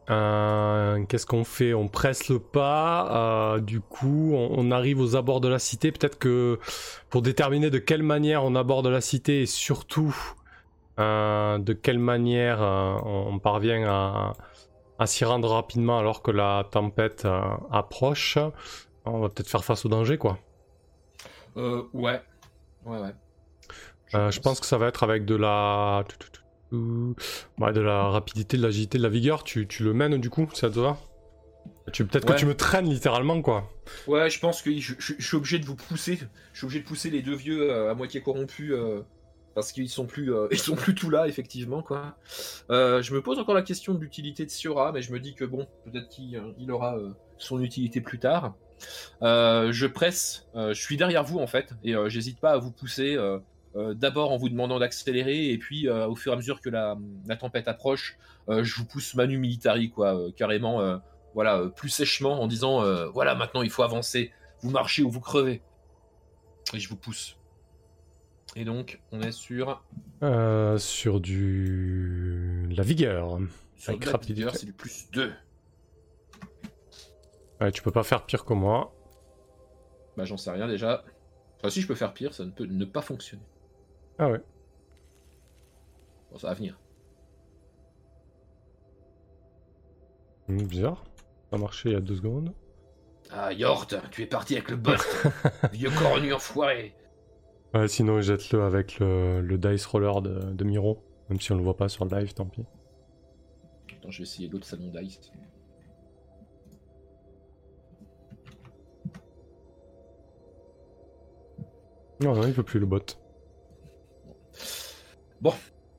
Euh, 0.09 1.03
Qu'est-ce 1.05 1.25
qu'on 1.25 1.43
fait? 1.45 1.73
On 1.73 1.87
presse 1.87 2.27
le 2.29 2.39
pas. 2.39 3.55
euh, 3.55 3.59
du 3.59 3.79
coup, 3.79 4.31
on, 4.33 4.49
on 4.57 4.71
arrive 4.71 4.99
aux 4.99 5.15
abords 5.15 5.39
de 5.41 5.47
la 5.47 5.59
cité. 5.59 5.91
Peut-être 5.91 6.19
que 6.19 6.59
pour 7.09 7.21
déterminer 7.21 7.69
de 7.69 7.77
quelle 7.79 8.03
manière 8.03 8.43
on 8.43 8.55
aborde 8.55 8.87
la 8.87 9.01
cité 9.01 9.43
et 9.43 9.45
surtout 9.45 10.15
euh, 10.99 11.57
de 11.57 11.73
quelle 11.73 11.99
manière 11.99 12.59
on 12.61 13.39
parvient 13.39 13.83
à, 13.87 14.33
à 14.99 15.07
s'y 15.07 15.25
rendre 15.25 15.49
rapidement 15.49 15.97
alors 15.99 16.21
que 16.21 16.31
la 16.31 16.67
tempête 16.69 17.27
approche, 17.71 18.37
on 19.05 19.19
va 19.19 19.29
peut-être 19.29 19.49
faire 19.49 19.63
face 19.63 19.85
au 19.85 19.89
danger, 19.89 20.17
quoi. 20.17 20.37
Euh, 21.57 21.83
ouais. 21.93 22.21
Ouais 22.85 22.97
ouais. 22.99 23.13
Je 24.31 24.39
pense 24.39 24.59
que 24.59 24.65
ça 24.65 24.77
va 24.77 24.87
être 24.87 25.03
avec 25.03 25.25
de 25.25 25.35
la... 25.35 26.03
Ouais, 26.73 27.73
de 27.73 27.81
la 27.81 28.03
rapidité, 28.09 28.57
de 28.57 28.61
l'agilité, 28.63 28.97
de 28.97 29.03
la 29.03 29.09
vigueur. 29.09 29.43
Tu, 29.43 29.67
tu 29.67 29.83
le 29.83 29.93
mènes 29.93 30.17
du 30.19 30.29
coup, 30.29 30.47
ça 30.53 30.69
te 30.69 30.79
va 30.79 30.97
tu, 31.91 32.05
Peut-être 32.05 32.27
Ouais. 32.29 32.35
que 32.35 32.39
tu 32.39 32.45
me 32.45 32.55
traînes 32.55 32.89
littéralement, 32.89 33.41
quoi. 33.41 33.69
Ouais, 34.07 34.29
je 34.29 34.39
pense 34.39 34.61
que 34.61 34.71
je, 34.79 34.93
je- 34.97 35.13
je 35.17 35.25
suis 35.27 35.37
obligé 35.37 35.59
de 35.59 35.65
vous 35.65 35.75
pousser. 35.75 36.17
Je 36.53 36.57
suis 36.57 36.65
obligé 36.65 36.81
de 36.81 36.85
pousser 36.87 37.09
les 37.09 37.21
deux 37.21 37.35
vieux 37.35 37.69
euh, 37.71 37.91
à 37.91 37.93
moitié 37.93 38.21
corrompus 38.21 38.71
euh, 38.73 39.01
parce 39.55 39.71
qu'ils 39.71 39.89
sont 39.89 40.05
plus, 40.05 40.33
euh, 40.33 40.47
ils 40.51 40.57
sont 40.57 40.75
plus 40.75 40.95
tout 40.95 41.09
là 41.09 41.27
effectivement 41.27 41.81
quoi. 41.81 42.17
Euh, 42.69 43.01
je 43.01 43.13
me 43.13 43.21
pose 43.21 43.37
encore 43.39 43.53
la 43.55 43.61
question 43.61 43.93
de 43.93 43.99
l'utilité 43.99 44.45
de 44.45 44.49
Siora, 44.49 44.91
mais 44.93 45.01
je 45.01 45.11
me 45.11 45.19
dis 45.19 45.35
que 45.35 45.43
bon, 45.45 45.67
peut-être 45.85 46.07
qu'il 46.09 46.35
euh, 46.37 46.51
il 46.57 46.71
aura 46.71 46.97
euh, 46.97 47.09
son 47.37 47.61
utilité 47.61 47.99
plus 48.01 48.19
tard. 48.19 48.55
Euh, 49.21 49.71
je 49.71 49.85
presse, 49.85 50.47
euh, 50.55 50.73
je 50.73 50.81
suis 50.81 50.97
derrière 50.97 51.23
vous 51.23 51.39
en 51.39 51.47
fait, 51.47 51.73
et 51.83 51.95
euh, 51.95 52.07
j'hésite 52.09 52.39
pas 52.39 52.51
à 52.51 52.57
vous 52.57 52.71
pousser. 52.71 53.15
Euh, 53.75 53.93
D'abord 53.93 54.31
en 54.31 54.37
vous 54.37 54.49
demandant 54.49 54.79
d'accélérer, 54.79 55.49
et 55.49 55.57
puis 55.57 55.87
euh, 55.87 56.07
au 56.07 56.15
fur 56.15 56.31
et 56.31 56.33
à 56.33 56.37
mesure 56.37 56.61
que 56.61 56.69
la, 56.69 56.97
la 57.27 57.35
tempête 57.35 57.67
approche, 57.67 58.17
euh, 58.49 58.63
je 58.63 58.75
vous 58.75 58.85
pousse 58.85 59.15
manu 59.15 59.37
militari 59.37 59.89
quoi, 59.89 60.17
carrément. 60.35 61.01
voilà, 61.33 61.67
plus 61.75 61.89
sèchement 61.89 62.41
en 62.41 62.47
disant 62.47 62.83
voilà, 63.11 63.35
maintenant 63.35 63.63
il 63.63 63.69
faut 63.69 63.83
avancer, 63.83 64.31
vous 64.61 64.69
marchez 64.69 65.03
ou 65.03 65.09
vous 65.09 65.21
crevez. 65.21 65.61
Et 66.73 66.79
je 66.79 66.89
vous 66.89 66.95
pousse. 66.95 67.37
Et 68.55 68.65
donc, 68.65 69.01
on 69.11 69.21
est 69.21 69.31
sur. 69.31 69.83
Sur 70.77 71.19
du... 71.19 72.67
La 72.75 72.83
vigueur. 72.83 73.39
sur 73.75 73.89
Avec 73.89 74.01
de 74.01 74.05
la 74.05 74.11
rapidité. 74.11 74.41
vigueur, 74.41 74.55
c'est 74.55 74.65
du 74.65 74.73
plus 74.73 75.09
2. 75.11 75.31
Ouais, 77.61 77.71
tu 77.71 77.81
peux 77.81 77.91
pas 77.91 78.03
faire 78.03 78.25
pire 78.25 78.45
que 78.45 78.53
moi. 78.53 78.93
Bah, 80.17 80.25
j'en 80.25 80.37
sais 80.37 80.51
rien 80.51 80.67
déjà. 80.67 81.03
Enfin, 81.57 81.69
si 81.69 81.81
je 81.81 81.87
peux 81.87 81.95
faire 81.95 82.13
pire, 82.13 82.33
ça 82.33 82.45
ne 82.45 82.51
peut 82.51 82.65
ne 82.65 82.85
pas 82.85 83.01
fonctionner. 83.01 83.43
Ah 84.23 84.29
ouais. 84.29 84.39
Bon, 86.31 86.37
ça 86.37 86.47
va 86.47 86.53
venir. 86.53 86.79
Hmm, 90.47 90.63
bizarre. 90.63 91.03
Ça 91.49 91.57
a 91.57 91.59
marché 91.59 91.89
il 91.89 91.91
y 91.91 91.95
a 91.97 91.99
deux 91.99 92.15
secondes. 92.15 92.53
Ah, 93.31 93.51
Yord, 93.51 93.87
tu 94.11 94.21
es 94.21 94.25
parti 94.25 94.53
avec 94.53 94.69
le 94.69 94.77
bot. 94.77 94.93
Vieux 95.73 95.89
cornu 95.89 96.31
enfoiré. 96.31 96.95
Ouais, 97.73 97.89
sinon 97.89 98.21
jette-le 98.21 98.63
avec 98.63 98.97
le, 98.99 99.41
le 99.41 99.57
dice 99.57 99.85
roller 99.87 100.21
de, 100.21 100.53
de 100.53 100.63
Miro. 100.63 101.03
Même 101.27 101.41
si 101.41 101.51
on 101.51 101.57
le 101.57 101.63
voit 101.63 101.75
pas 101.75 101.89
sur 101.89 102.05
le 102.05 102.17
live, 102.17 102.33
tant 102.33 102.45
pis. 102.45 102.63
Attends, 103.97 104.09
je 104.09 104.19
vais 104.19 104.23
essayer 104.23 104.47
l'autre 104.47 104.65
salon 104.65 104.89
d'ice. 104.89 105.19
Non, 112.21 112.35
non, 112.35 112.47
il 112.47 112.53
peut 112.53 112.63
plus 112.63 112.79
le 112.79 112.85
bot. 112.85 113.17
Bon. 115.41 115.53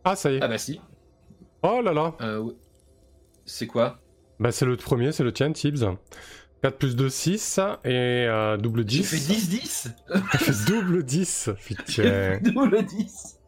Ah, 0.04 0.16
ça 0.16 0.30
y 0.30 0.36
est. 0.36 0.42
Ah, 0.42 0.48
bah 0.48 0.58
si. 0.58 0.80
Oh 1.62 1.80
là 1.82 1.92
là. 1.92 2.14
Euh, 2.20 2.52
c'est 3.44 3.66
quoi? 3.66 3.98
Bah, 4.40 4.52
c'est 4.52 4.66
le 4.66 4.76
premier, 4.76 5.12
c'est 5.12 5.24
le 5.24 5.32
tien, 5.32 5.52
Tibbs. 5.52 5.84
4 6.62 6.78
plus 6.78 6.96
2, 6.96 7.08
6. 7.08 7.58
Et 7.84 8.26
euh, 8.28 8.56
double 8.56 8.84
10. 8.84 8.96
J'ai 8.96 9.02
fait 9.02 9.32
10-10 9.32 9.88
T'as 10.08 10.38
fait 10.38 10.70
double 10.72 11.02
10. 11.02 11.50
Putain. 11.66 12.38
Double 12.42 12.84
10 12.84 13.38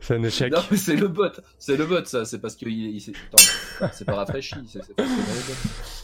c'est 0.00 0.14
un 0.14 0.22
échec. 0.22 0.52
Non, 0.52 0.60
mais 0.70 0.76
c'est 0.76 0.96
le 0.96 1.08
bot. 1.08 1.30
C'est 1.58 1.76
le 1.76 1.86
bot, 1.86 2.04
ça. 2.04 2.24
C'est 2.24 2.38
parce 2.38 2.54
qu'il 2.54 2.68
il, 2.68 2.96
il 2.96 3.00
s'est. 3.00 3.12
Attends, 3.32 3.90
c'est 3.92 4.04
pas 4.04 4.14
rafraîchi. 4.14 4.54
C'est 4.66 4.82
c'est 4.82 4.94
parce 4.94 5.08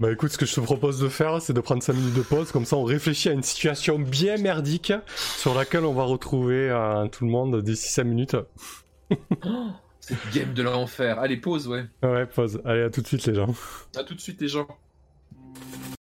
Bah 0.00 0.10
écoute, 0.10 0.32
ce 0.32 0.38
que 0.38 0.44
je 0.46 0.54
te 0.54 0.60
propose 0.60 0.98
de 0.98 1.08
faire, 1.08 1.40
c'est 1.40 1.52
de 1.52 1.60
prendre 1.60 1.82
5 1.82 1.92
minutes 1.92 2.14
de 2.14 2.22
pause, 2.22 2.50
comme 2.50 2.64
ça 2.64 2.76
on 2.76 2.82
réfléchit 2.82 3.28
à 3.28 3.32
une 3.32 3.44
situation 3.44 3.98
bien 3.98 4.36
merdique 4.38 4.92
sur 5.16 5.54
laquelle 5.54 5.84
on 5.84 5.94
va 5.94 6.02
retrouver 6.02 6.68
euh, 6.68 7.06
tout 7.06 7.24
le 7.24 7.30
monde 7.30 7.62
d'ici 7.62 7.92
5 7.92 8.04
minutes. 8.04 8.36
Cette 10.00 10.34
game 10.34 10.52
de 10.52 10.62
l'enfer. 10.62 11.18
Allez, 11.18 11.38
pause, 11.38 11.66
ouais. 11.68 11.86
Ouais, 12.02 12.26
pause. 12.26 12.60
Allez, 12.64 12.82
à 12.82 12.90
tout 12.90 13.00
de 13.00 13.06
suite 13.06 13.24
les 13.24 13.34
gens. 13.34 13.54
À 13.96 14.04
tout 14.04 14.14
de 14.14 14.20
suite, 14.20 14.40
les 14.40 14.48
gens. 14.48 14.66